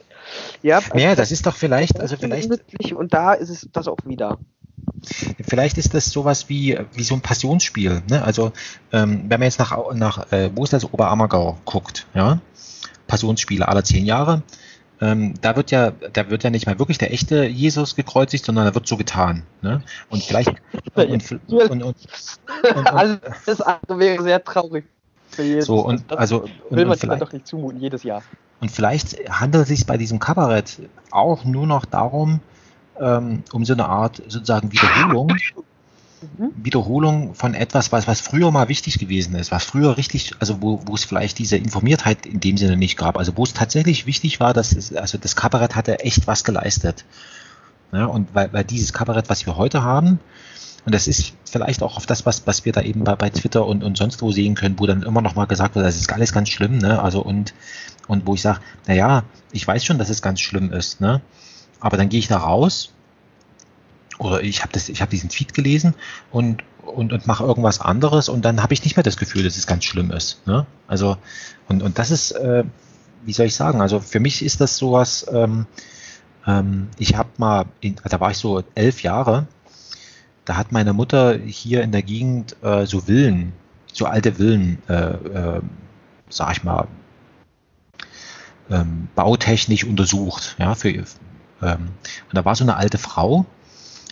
[0.62, 2.51] Ja, also das ist doch vielleicht, also vielleicht.
[2.92, 4.38] Und da ist es das auch wieder.
[5.46, 8.02] Vielleicht ist das sowas wie, wie so ein Passionsspiel.
[8.09, 8.22] Ne?
[8.22, 8.52] Also,
[8.92, 12.40] ähm, wenn man jetzt nach, nach äh, wo ist das Oberammergau guckt, ja,
[13.06, 14.42] Passionsspiele alle zehn Jahre,
[15.01, 18.64] ähm, da wird ja, da wird ja nicht mal wirklich der echte Jesus gekreuzigt, sondern
[18.64, 19.42] da wird so getan.
[19.60, 19.82] Ne?
[20.09, 20.48] Und vielleicht
[20.94, 21.96] und, und, und, und,
[22.74, 24.86] und alles andere wäre sehr traurig.
[25.43, 25.66] Jesus.
[25.66, 28.23] So und das also will man sich doch nicht zumuten jedes Jahr.
[28.61, 30.81] Und vielleicht handelt es sich bei diesem Kabarett
[31.11, 32.40] auch nur noch darum,
[33.01, 35.36] ähm, um so eine Art sozusagen Wiederholung,
[36.39, 36.51] mhm.
[36.56, 40.81] Wiederholung von etwas, was, was früher mal wichtig gewesen ist, was früher richtig, also wo,
[40.86, 44.40] wo es vielleicht diese Informiertheit in dem Sinne nicht gab, also wo es tatsächlich wichtig
[44.40, 47.05] war, dass es, also das Kabarett hatte echt was geleistet.
[47.93, 50.19] Ja, und weil, weil dieses Kabarett, was wir heute haben,
[50.85, 53.66] und das ist vielleicht auch auf das, was, was wir da eben bei, bei Twitter
[53.66, 56.12] und, und sonst wo sehen können, wo dann immer noch mal gesagt wird, das ist
[56.12, 57.02] alles ganz schlimm, ne?
[57.02, 57.55] Also und,
[58.06, 61.23] und wo ich sage, naja, ich weiß schon, dass es ganz schlimm ist, ne?
[61.81, 62.93] Aber dann gehe ich da raus
[64.19, 65.94] oder ich habe das, ich habe diesen Tweet gelesen
[66.31, 69.56] und und, und mache irgendwas anderes und dann habe ich nicht mehr das Gefühl, dass
[69.56, 70.47] es ganz schlimm ist.
[70.47, 70.66] Ne?
[70.86, 71.16] Also
[71.66, 72.65] und, und das ist, äh,
[73.24, 75.66] wie soll ich sagen, also für mich ist das sowas, ähm,
[76.47, 79.47] ähm, ich habe mal, in, da war ich so elf Jahre
[80.44, 83.52] da hat meine Mutter hier in der Gegend äh, so Villen,
[83.92, 85.60] so alte Villen, äh, äh,
[86.28, 86.86] sag ich mal,
[88.70, 90.56] ähm, bautechnisch untersucht.
[90.58, 91.04] Ja, für, ähm,
[91.60, 93.46] und da war so eine alte Frau,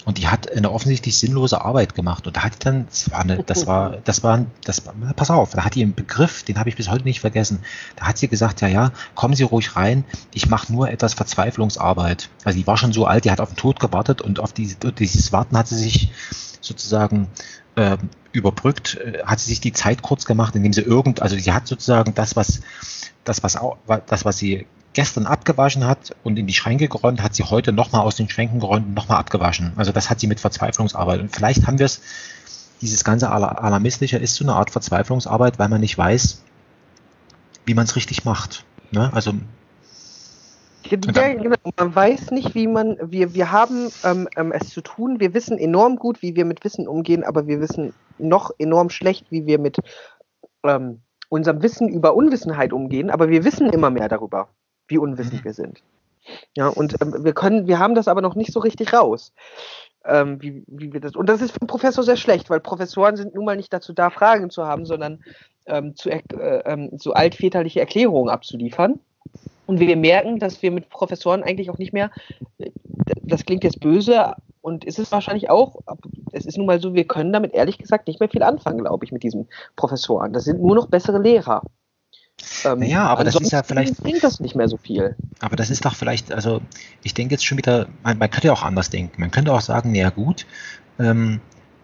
[0.04, 2.26] und die hat eine offensichtlich sinnlose Arbeit gemacht.
[2.26, 5.30] Und da hat die dann, das war eine, das war, das war, das war, pass
[5.30, 7.60] auf, da hat die einen Begriff, den habe ich bis heute nicht vergessen.
[7.96, 10.04] Da hat sie gesagt, ja, ja, kommen Sie ruhig rein,
[10.34, 12.30] ich mache nur etwas Verzweiflungsarbeit.
[12.44, 14.76] Also die war schon so alt, die hat auf den Tod gewartet und auf diese,
[14.76, 16.10] dieses Warten hat sie sich
[16.60, 17.28] sozusagen
[17.76, 17.96] äh,
[18.32, 21.66] überbrückt, äh, hat sie sich die Zeit kurz gemacht, indem sie irgend, also sie hat
[21.66, 22.60] sozusagen das, was,
[23.24, 23.58] das, was,
[24.06, 28.02] das, was sie gestern abgewaschen hat und in die Schränke geräumt, hat sie heute nochmal
[28.02, 29.72] aus den Schränken geräumt und nochmal abgewaschen.
[29.76, 31.20] Also das hat sie mit Verzweiflungsarbeit.
[31.20, 32.00] Und vielleicht haben wir es,
[32.80, 36.42] dieses ganze Alarmistische ist so eine Art Verzweiflungsarbeit, weil man nicht weiß,
[37.64, 38.64] wie man es richtig macht.
[38.90, 39.10] Ne?
[39.14, 39.32] Also
[40.90, 41.56] ja, genau.
[41.76, 45.56] Man weiß nicht, wie man, wir, wir haben ähm, ähm, es zu tun, wir wissen
[45.58, 49.58] enorm gut, wie wir mit Wissen umgehen, aber wir wissen noch enorm schlecht, wie wir
[49.58, 49.78] mit
[50.64, 54.48] ähm, unserem Wissen über Unwissenheit umgehen, aber wir wissen immer mehr darüber,
[54.88, 55.44] wie unwissend mhm.
[55.44, 55.82] wir sind.
[56.56, 59.32] Ja, und ähm, wir können, wir haben das aber noch nicht so richtig raus.
[60.04, 63.16] Ähm, wie, wie wir das, und das ist für einen Professor sehr schlecht, weil Professoren
[63.16, 65.22] sind nun mal nicht dazu da, Fragen zu haben, sondern
[65.66, 66.22] ähm, zu, äh,
[66.64, 68.98] ähm, so altväterliche Erklärungen abzuliefern.
[69.66, 72.10] Und wir merken, dass wir mit Professoren eigentlich auch nicht mehr,
[73.22, 75.76] das klingt jetzt böse und ist es wahrscheinlich auch,
[76.32, 79.04] es ist nun mal so, wir können damit ehrlich gesagt nicht mehr viel anfangen, glaube
[79.04, 80.32] ich, mit diesen Professoren.
[80.32, 81.62] Das sind nur noch bessere Lehrer.
[82.64, 83.98] Ähm, naja, aber das ist ja vielleicht.
[83.98, 85.16] bringt das nicht mehr so viel.
[85.40, 86.60] Aber das ist doch vielleicht, also
[87.02, 89.20] ich denke jetzt schon wieder, man, man könnte ja auch anders denken.
[89.20, 90.46] Man könnte auch sagen, naja gut,
[90.98, 91.40] ähm,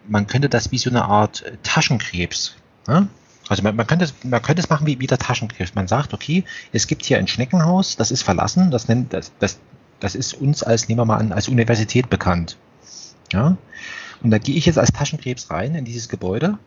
[0.07, 2.57] man könnte das wie so eine Art Taschenkrebs.
[2.87, 3.09] Ne?
[3.49, 5.75] Also man, man, könnte es, man könnte es machen wie, wie der Taschenkrebs.
[5.75, 9.59] Man sagt, okay, es gibt hier ein Schneckenhaus, das ist verlassen, das nennt, das, das,
[10.01, 12.57] das ist uns als, nehmen wir mal an, als Universität bekannt.
[13.33, 13.57] Ja?
[14.23, 16.59] Und da gehe ich jetzt als Taschenkrebs rein in dieses Gebäude.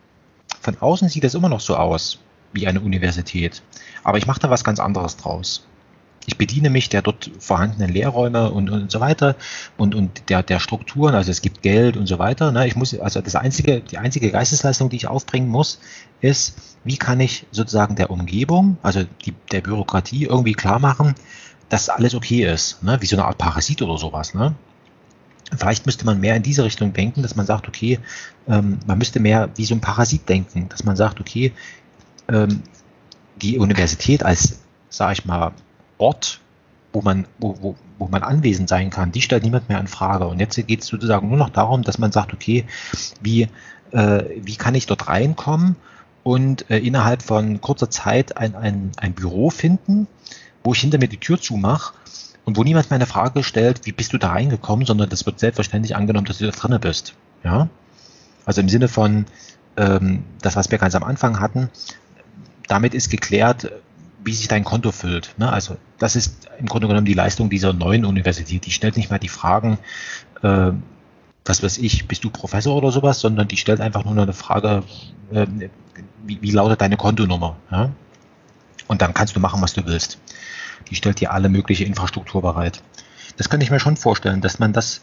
[0.62, 2.20] Von außen sieht es immer noch so aus
[2.54, 3.62] wie eine Universität.
[4.04, 5.66] Aber ich mache da was ganz anderes draus.
[6.28, 9.36] Ich bediene mich der dort vorhandenen Lehrräume und, und so weiter
[9.78, 12.52] und, und der, der Strukturen, also es gibt Geld und so weiter.
[12.52, 12.68] Ne?
[12.68, 15.80] Ich muss, also das einzige, die einzige Geistesleistung, die ich aufbringen muss,
[16.22, 21.16] ist, wie kann ich sozusagen der Umgebung, also die, der Bürokratie irgendwie klar machen,
[21.70, 22.98] dass alles okay ist, ne?
[23.02, 24.36] wie so eine Art Parasit oder sowas.
[24.36, 24.54] Ne?
[25.58, 28.00] Vielleicht müsste man mehr in diese Richtung denken, dass man sagt, okay,
[28.48, 31.52] ähm, man müsste mehr wie so ein Parasit denken, dass man sagt, okay,
[32.32, 32.64] ähm,
[33.42, 34.60] die Universität als,
[34.90, 35.52] sage ich mal,
[35.98, 36.40] Ort,
[36.94, 40.28] wo man, wo, wo, wo man anwesend sein kann, die stellt niemand mehr in Frage.
[40.28, 42.66] Und jetzt geht es sozusagen nur noch darum, dass man sagt, okay,
[43.22, 43.48] wie,
[43.92, 45.76] äh, wie kann ich dort reinkommen
[46.24, 50.08] und äh, innerhalb von kurzer Zeit ein, ein, ein Büro finden,
[50.64, 51.94] wo ich hinter mir die Tür zumache
[52.46, 55.40] und wo niemand mehr eine Frage stellt, wie bist du da reingekommen, sondern das wird
[55.40, 57.16] selbstverständlich angenommen, dass du da drinnen bist.
[57.44, 57.70] Ja?
[58.46, 59.26] Also im Sinne von
[59.78, 61.70] ähm, das, was wir ganz am Anfang hatten,
[62.72, 63.70] damit ist geklärt,
[64.24, 65.36] wie sich dein Konto füllt.
[65.38, 65.52] Ne?
[65.52, 68.66] Also das ist im Grunde genommen die Leistung dieser neuen Universität.
[68.66, 69.78] Die stellt nicht mehr die Fragen,
[70.42, 70.72] äh,
[71.44, 74.84] was weiß ich, bist du Professor oder sowas, sondern die stellt einfach nur eine Frage,
[75.32, 75.48] äh,
[76.24, 77.58] wie, wie, lautet deine Kontonummer?
[77.72, 77.92] Ja?
[78.88, 80.20] Und dann kannst du machen, was du willst.
[80.90, 82.84] Die stellt dir alle mögliche Infrastruktur bereit.
[83.36, 85.02] Das kann ich mir schon vorstellen, dass man das,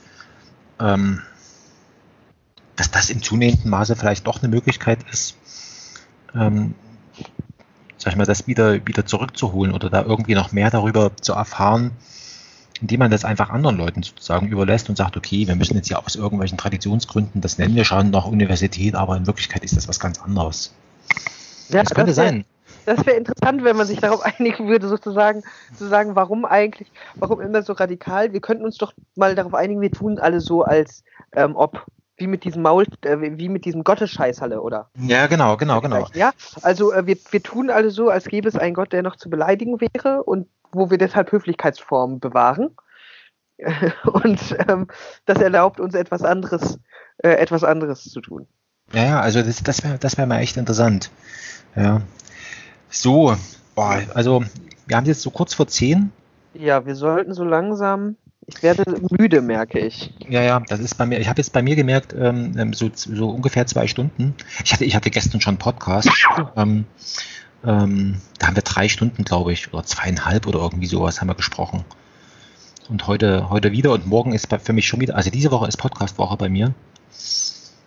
[0.81, 1.21] ähm,
[2.77, 5.37] dass das im zunehmenden Maße vielleicht doch eine Möglichkeit ist,
[6.35, 6.75] ähm,
[7.99, 11.91] sag ich mal, das wieder, wieder zurückzuholen oder da irgendwie noch mehr darüber zu erfahren,
[12.81, 15.99] indem man das einfach anderen Leuten sozusagen überlässt und sagt, okay, wir müssen jetzt ja
[15.99, 19.99] aus irgendwelchen Traditionsgründen, das nennen wir schon noch Universität, aber in Wirklichkeit ist das was
[19.99, 20.73] ganz anderes.
[21.69, 22.45] Ja, das könnte das sein.
[22.87, 25.43] Das wäre interessant, wenn man sich darauf einigen würde, sozusagen,
[25.77, 28.33] zu sagen, warum eigentlich, warum immer so radikal?
[28.33, 31.03] Wir könnten uns doch mal darauf einigen, wir tun alle so, als
[31.33, 31.85] ähm, ob
[32.19, 34.91] wie mit diesem Maul, äh, wie mit diesem Gottesscheißhalle, oder?
[34.99, 36.07] Ja, genau, genau, genau.
[36.15, 36.33] Ja,
[36.63, 39.31] also äh, wir, wir tun alle so, als gäbe es einen Gott, der noch zu
[39.31, 42.77] beleidigen wäre und wo wir deshalb Höflichkeitsformen bewahren.
[44.05, 44.87] und ähm,
[45.25, 46.79] das erlaubt uns etwas anderes,
[47.19, 48.47] äh, etwas anderes zu tun.
[48.93, 51.11] Ja, ja, also das, das wäre das wär mal echt interessant.
[51.75, 52.03] Ja.
[52.89, 53.37] So,
[53.75, 54.45] boah, also
[54.87, 56.13] wir haben jetzt so kurz vor zehn.
[56.55, 58.17] Ja, wir sollten so langsam
[58.49, 60.13] ich werde müde, merke ich.
[60.29, 61.21] Ja, ja, das ist bei mir.
[61.21, 64.35] Ich habe jetzt bei mir gemerkt, ähm, ähm, so, so ungefähr zwei Stunden.
[64.65, 66.09] Ich hatte, ich hatte gestern schon einen Podcast.
[66.57, 66.87] ähm,
[67.65, 71.35] ähm, da haben wir drei Stunden, glaube ich, oder zweieinhalb oder irgendwie sowas haben wir
[71.35, 71.85] gesprochen.
[72.89, 75.77] Und heute, heute wieder und morgen ist für mich schon wieder, also diese Woche ist
[75.77, 76.73] Podcast-Woche bei mir.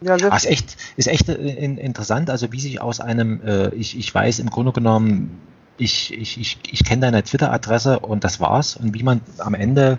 [0.01, 3.73] Ja, das ah, ist echt, ist echt äh, interessant, also wie sich aus einem, äh,
[3.73, 5.39] ich, ich weiß im Grunde genommen,
[5.77, 8.75] ich, ich, ich, ich kenne deine Twitter-Adresse und das war's.
[8.75, 9.97] Und wie man am Ende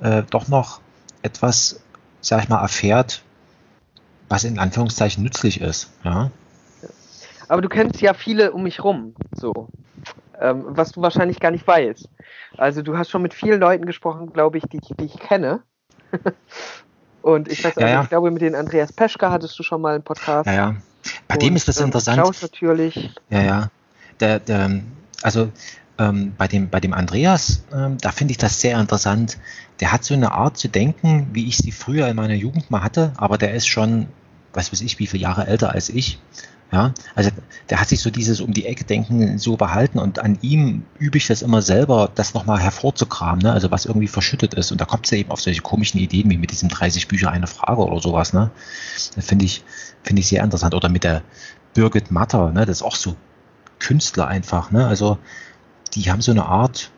[0.00, 0.80] äh, doch noch
[1.22, 1.80] etwas,
[2.20, 3.22] sag ich mal, erfährt,
[4.28, 5.90] was in Anführungszeichen nützlich ist.
[6.04, 6.30] Ja?
[7.48, 9.68] Aber du kennst ja viele um mich rum, so.
[10.40, 12.08] Ähm, was du wahrscheinlich gar nicht weißt.
[12.58, 15.62] Also du hast schon mit vielen Leuten gesprochen, glaube ich, die, die ich kenne.
[17.22, 18.02] Und ich weiß ja, also, ja.
[18.02, 20.46] ich glaube, mit den Andreas Peschka hattest du schon mal einen Podcast.
[20.46, 20.76] Ja, ja.
[21.26, 22.18] Bei Und, dem ist das ähm, interessant.
[22.18, 23.10] Klaus natürlich.
[23.30, 23.70] Ja, ja.
[24.20, 24.82] Der, der,
[25.22, 25.50] also
[25.98, 29.38] ähm, bei, dem, bei dem Andreas, ähm, da finde ich das sehr interessant.
[29.80, 32.82] Der hat so eine Art zu denken, wie ich sie früher in meiner Jugend mal
[32.82, 34.06] hatte, aber der ist schon,
[34.52, 36.18] was weiß ich, wie viele Jahre älter als ich.
[36.72, 37.30] Ja, also
[37.70, 41.16] der hat sich so dieses um die Ecke denken so behalten und an ihm übe
[41.16, 43.52] ich das immer selber, das nochmal hervorzukramen, ne?
[43.52, 44.72] also was irgendwie verschüttet ist.
[44.72, 47.30] Und da kommt es ja eben auf solche komischen Ideen wie mit diesem 30 Bücher
[47.30, 48.32] eine Frage oder sowas.
[48.32, 48.50] Ne?
[49.14, 49.62] Das finde ich,
[50.02, 50.74] finde ich sehr interessant.
[50.74, 51.22] Oder mit der
[51.72, 52.66] Birgit Matter, ne?
[52.66, 53.14] das ist auch so
[53.78, 54.72] Künstler einfach.
[54.72, 54.88] Ne?
[54.88, 55.18] Also
[55.94, 56.90] die haben so eine Art,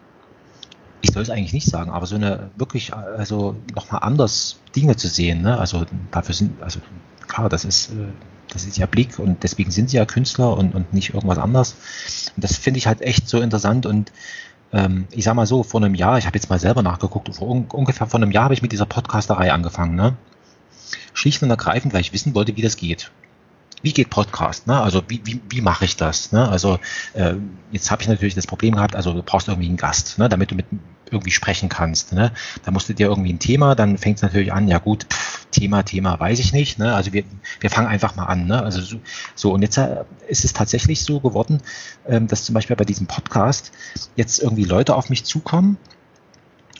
[1.00, 5.08] ich soll es eigentlich nicht sagen, aber so eine wirklich, also nochmal anders Dinge zu
[5.08, 5.42] sehen.
[5.42, 5.58] Ne?
[5.58, 6.80] Also dafür sind, also
[7.26, 8.12] klar, das ist, äh,
[8.50, 11.76] Das ist ihr Blick und deswegen sind sie ja Künstler und, und nicht irgendwas anderes.
[12.34, 14.10] Und das finde ich halt echt so interessant und
[14.72, 17.48] ähm, ich sag mal so, vor einem Jahr, ich habe jetzt mal selber nachgeguckt, vor
[17.48, 20.16] un ungefähr vor einem Jahr habe ich mit dieser Podcasterei angefangen, ne?
[21.12, 23.10] Schlicht und ergreifend, weil ich wissen wollte, wie das geht
[23.82, 24.66] wie geht Podcast?
[24.66, 24.80] Ne?
[24.80, 26.32] Also wie, wie, wie mache ich das?
[26.32, 26.48] Ne?
[26.48, 26.78] Also
[27.14, 27.34] äh,
[27.70, 30.28] jetzt habe ich natürlich das Problem gehabt, also du brauchst irgendwie einen Gast, ne?
[30.28, 30.66] damit du mit
[31.10, 32.12] irgendwie sprechen kannst.
[32.12, 32.32] Ne?
[32.64, 35.46] Da musst du dir irgendwie ein Thema, dann fängt es natürlich an, ja gut, pff,
[35.50, 36.78] Thema, Thema, weiß ich nicht.
[36.78, 36.94] Ne?
[36.94, 37.24] Also wir,
[37.60, 38.46] wir fangen einfach mal an.
[38.46, 38.62] Ne?
[38.62, 39.00] Also so,
[39.34, 41.60] so und jetzt äh, ist es tatsächlich so geworden,
[42.06, 43.72] ähm, dass zum Beispiel bei diesem Podcast
[44.16, 45.78] jetzt irgendwie Leute auf mich zukommen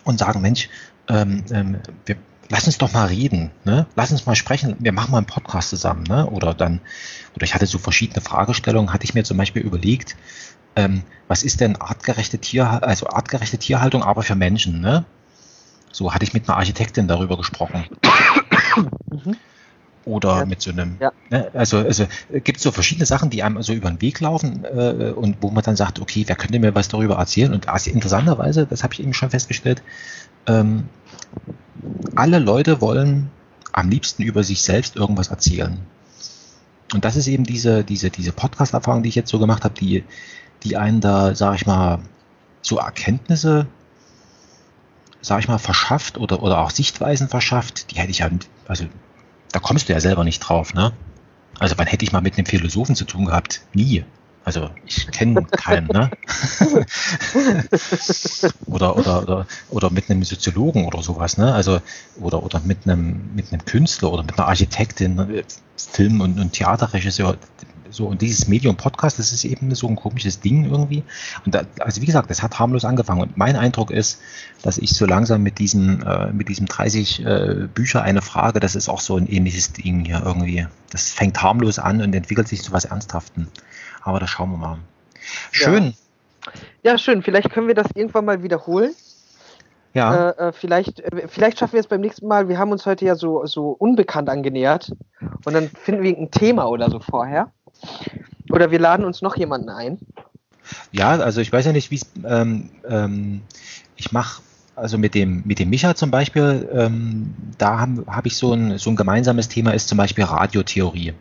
[0.05, 0.69] und sagen, Mensch,
[1.09, 2.16] ähm, ähm, wir,
[2.49, 3.87] lass uns doch mal reden, ne?
[3.97, 6.27] Lass uns mal sprechen, wir machen mal einen Podcast zusammen, ne?
[6.27, 6.81] Oder dann,
[7.35, 10.16] oder ich hatte so verschiedene Fragestellungen, hatte ich mir zum Beispiel überlegt,
[10.77, 15.05] ähm, was ist denn artgerechte Tier, also artgerechte Tierhaltung, aber für Menschen, ne?
[15.91, 17.85] So hatte ich mit einer Architektin darüber gesprochen.
[19.11, 19.37] Mhm.
[20.09, 20.47] Oder ja.
[20.47, 21.12] mit so einem, ja.
[21.28, 21.51] ne?
[21.52, 25.12] also, also gibt es so verschiedene Sachen, die einem so über den Weg laufen äh,
[25.14, 27.52] und wo man dann sagt, okay, wer könnte mir was darüber erzählen?
[27.52, 29.82] Und interessanterweise, das habe ich eben schon festgestellt,
[30.47, 30.89] ähm,
[32.16, 33.30] alle Leute wollen
[33.72, 35.78] am liebsten über sich selbst irgendwas erzählen.
[36.94, 40.05] Und das ist eben diese, diese, diese Podcast-Erfahrung, die ich jetzt so gemacht habe, die,
[40.62, 41.98] die einen da, sage ich mal,
[42.62, 43.66] so Erkenntnisse,
[45.20, 48.30] sage ich mal, verschafft oder, oder auch Sichtweisen verschafft, die hätte ich ja,
[48.66, 48.86] also
[49.53, 50.93] da kommst du ja selber nicht drauf, ne?
[51.59, 53.62] Also wann hätte ich mal mit einem Philosophen zu tun gehabt?
[53.75, 54.05] Nie.
[54.45, 56.11] Also ich kenne keinen, ne?
[58.66, 61.53] oder, oder, oder, oder mit einem Soziologen oder sowas, ne?
[61.53, 61.81] Also,
[62.20, 65.45] oder, oder mit einem, mit einem Künstler oder mit einer Architektin,
[65.77, 67.37] Film- und, und Theaterregisseur.
[67.90, 71.02] So, und dieses Medium Podcast, das ist eben so ein komisches Ding irgendwie.
[71.44, 73.23] Und da, also wie gesagt, das hat harmlos angefangen.
[73.23, 74.20] Und mein Eindruck ist,
[74.62, 78.74] dass ich so langsam mit diesem, äh, mit diesem 30 äh, Bücher eine Frage, das
[78.74, 80.66] ist auch so ein ähnliches Ding hier irgendwie.
[80.90, 83.48] Das fängt harmlos an und entwickelt sich zu was Ernsthaften.
[84.02, 84.78] Aber das schauen wir mal.
[85.51, 85.94] Schön.
[86.82, 86.93] Ja.
[86.93, 87.23] ja, schön.
[87.23, 88.93] Vielleicht können wir das irgendwann mal wiederholen.
[89.94, 90.31] Ja.
[90.31, 92.48] Äh, äh vielleicht, äh, vielleicht schaffen wir es beim nächsten Mal.
[92.48, 94.93] Wir haben uns heute ja so, so unbekannt angenähert.
[95.44, 97.52] Und dann finden wir ein Thema oder so vorher.
[98.51, 99.99] Oder wir laden uns noch jemanden ein.
[100.93, 102.07] Ja, also ich weiß ja nicht, wie es.
[102.25, 103.43] Ähm, ähm,
[103.97, 104.43] ich mache
[104.79, 108.79] also mit dem, mit dem Micha zum Beispiel, ähm, da habe hab ich so ein,
[108.79, 111.15] so ein gemeinsames Thema, ist zum Beispiel Radiotheorie.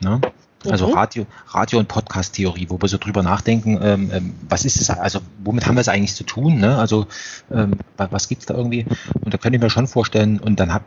[0.00, 0.20] Ne?
[0.68, 0.92] Also mhm.
[0.92, 5.20] Radio, Radio und Podcast-Theorie, wo wir so drüber nachdenken, ähm, ähm, was ist es, also
[5.42, 6.76] womit haben wir es eigentlich zu tun, ne?
[6.76, 7.06] Also
[7.50, 8.84] ähm, was gibt's da irgendwie?
[9.24, 10.82] Und da könnte ich mir schon vorstellen, und dann hab,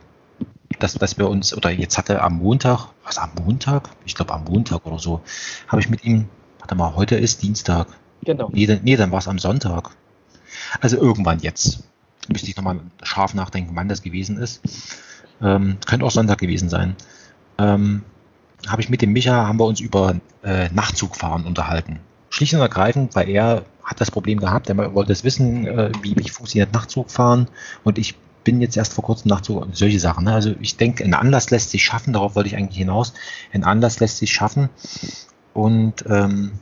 [0.78, 3.90] dass, dass wir uns, oder jetzt hatte am Montag, was am Montag?
[4.04, 5.22] Ich glaube am Montag oder so,
[5.68, 6.28] habe ich mit ihm,
[6.58, 7.88] warte mal, heute ist Dienstag.
[8.24, 8.50] Genau.
[8.52, 9.90] Nee, dann, nee, dann war es am Sonntag.
[10.80, 11.84] Also irgendwann jetzt.
[12.28, 14.62] Müsste ich nochmal scharf nachdenken, wann das gewesen ist.
[15.42, 16.96] Ähm, könnte auch Sonntag gewesen sein.
[17.58, 18.02] Ähm,
[18.66, 22.00] habe ich mit dem Micha, haben wir uns über äh, Nachtzugfahren unterhalten.
[22.30, 26.16] Schlicht und ergreifend, weil er hat das Problem gehabt, er wollte es wissen, äh, wie,
[26.16, 27.48] wie funktioniert Nachtzugfahren
[27.84, 28.14] und ich
[28.44, 30.24] bin jetzt erst vor kurzem Nachzug, solche Sachen.
[30.24, 30.34] Ne?
[30.34, 33.14] Also ich denke, ein Anlass lässt sich schaffen, darauf wollte ich eigentlich hinaus.
[33.52, 34.68] Ein Anlass lässt sich schaffen
[35.54, 36.52] und ähm,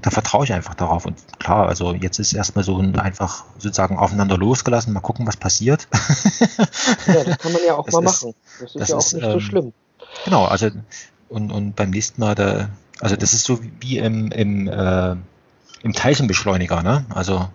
[0.00, 1.04] da vertraue ich einfach darauf.
[1.04, 5.36] Und klar, also jetzt ist erstmal so ein einfach sozusagen aufeinander losgelassen, mal gucken, was
[5.36, 5.88] passiert.
[7.06, 8.34] ja, das kann man ja auch das mal ist, machen.
[8.60, 9.72] Das ist das ja auch ist, nicht so ähm, schlimm.
[10.24, 10.70] Genau, also
[11.28, 12.68] und, und beim nächsten Mal, da,
[13.00, 15.16] also das ist so wie im, im, äh,
[15.82, 17.04] im Teilchenbeschleuniger, ne?
[17.10, 17.48] Also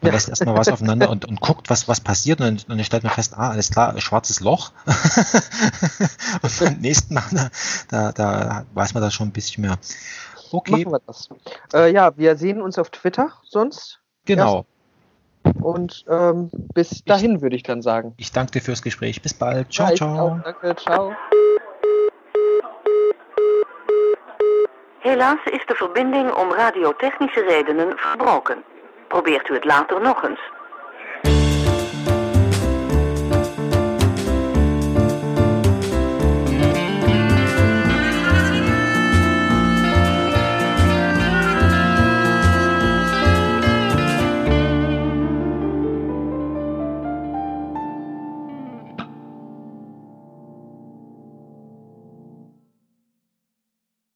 [0.00, 2.84] man lässt erstmal was aufeinander und, und guckt, was, was passiert und dann, und dann
[2.84, 4.72] stellt man fest, ah, alles klar, schwarzes Loch.
[6.42, 7.50] und beim nächsten Mal,
[7.88, 9.78] da, da, da weiß man das schon ein bisschen mehr.
[10.52, 10.84] Okay.
[10.84, 11.28] Machen wir das.
[11.74, 14.00] Äh, ja, wir sehen uns auf Twitter sonst.
[14.26, 14.66] Genau.
[15.44, 15.62] Erst.
[15.62, 18.14] Und ähm, bis dahin würde ich dann sagen.
[18.16, 19.22] Ich danke dir fürs Gespräch.
[19.22, 19.72] Bis bald.
[19.72, 20.28] Ciao, ja, ciao.
[20.28, 21.12] Auch, danke, ciao.
[25.00, 28.64] Helaas is de verbinding om radiotechnische redenen verbroken.
[29.08, 30.40] Probeert u het later nog eens.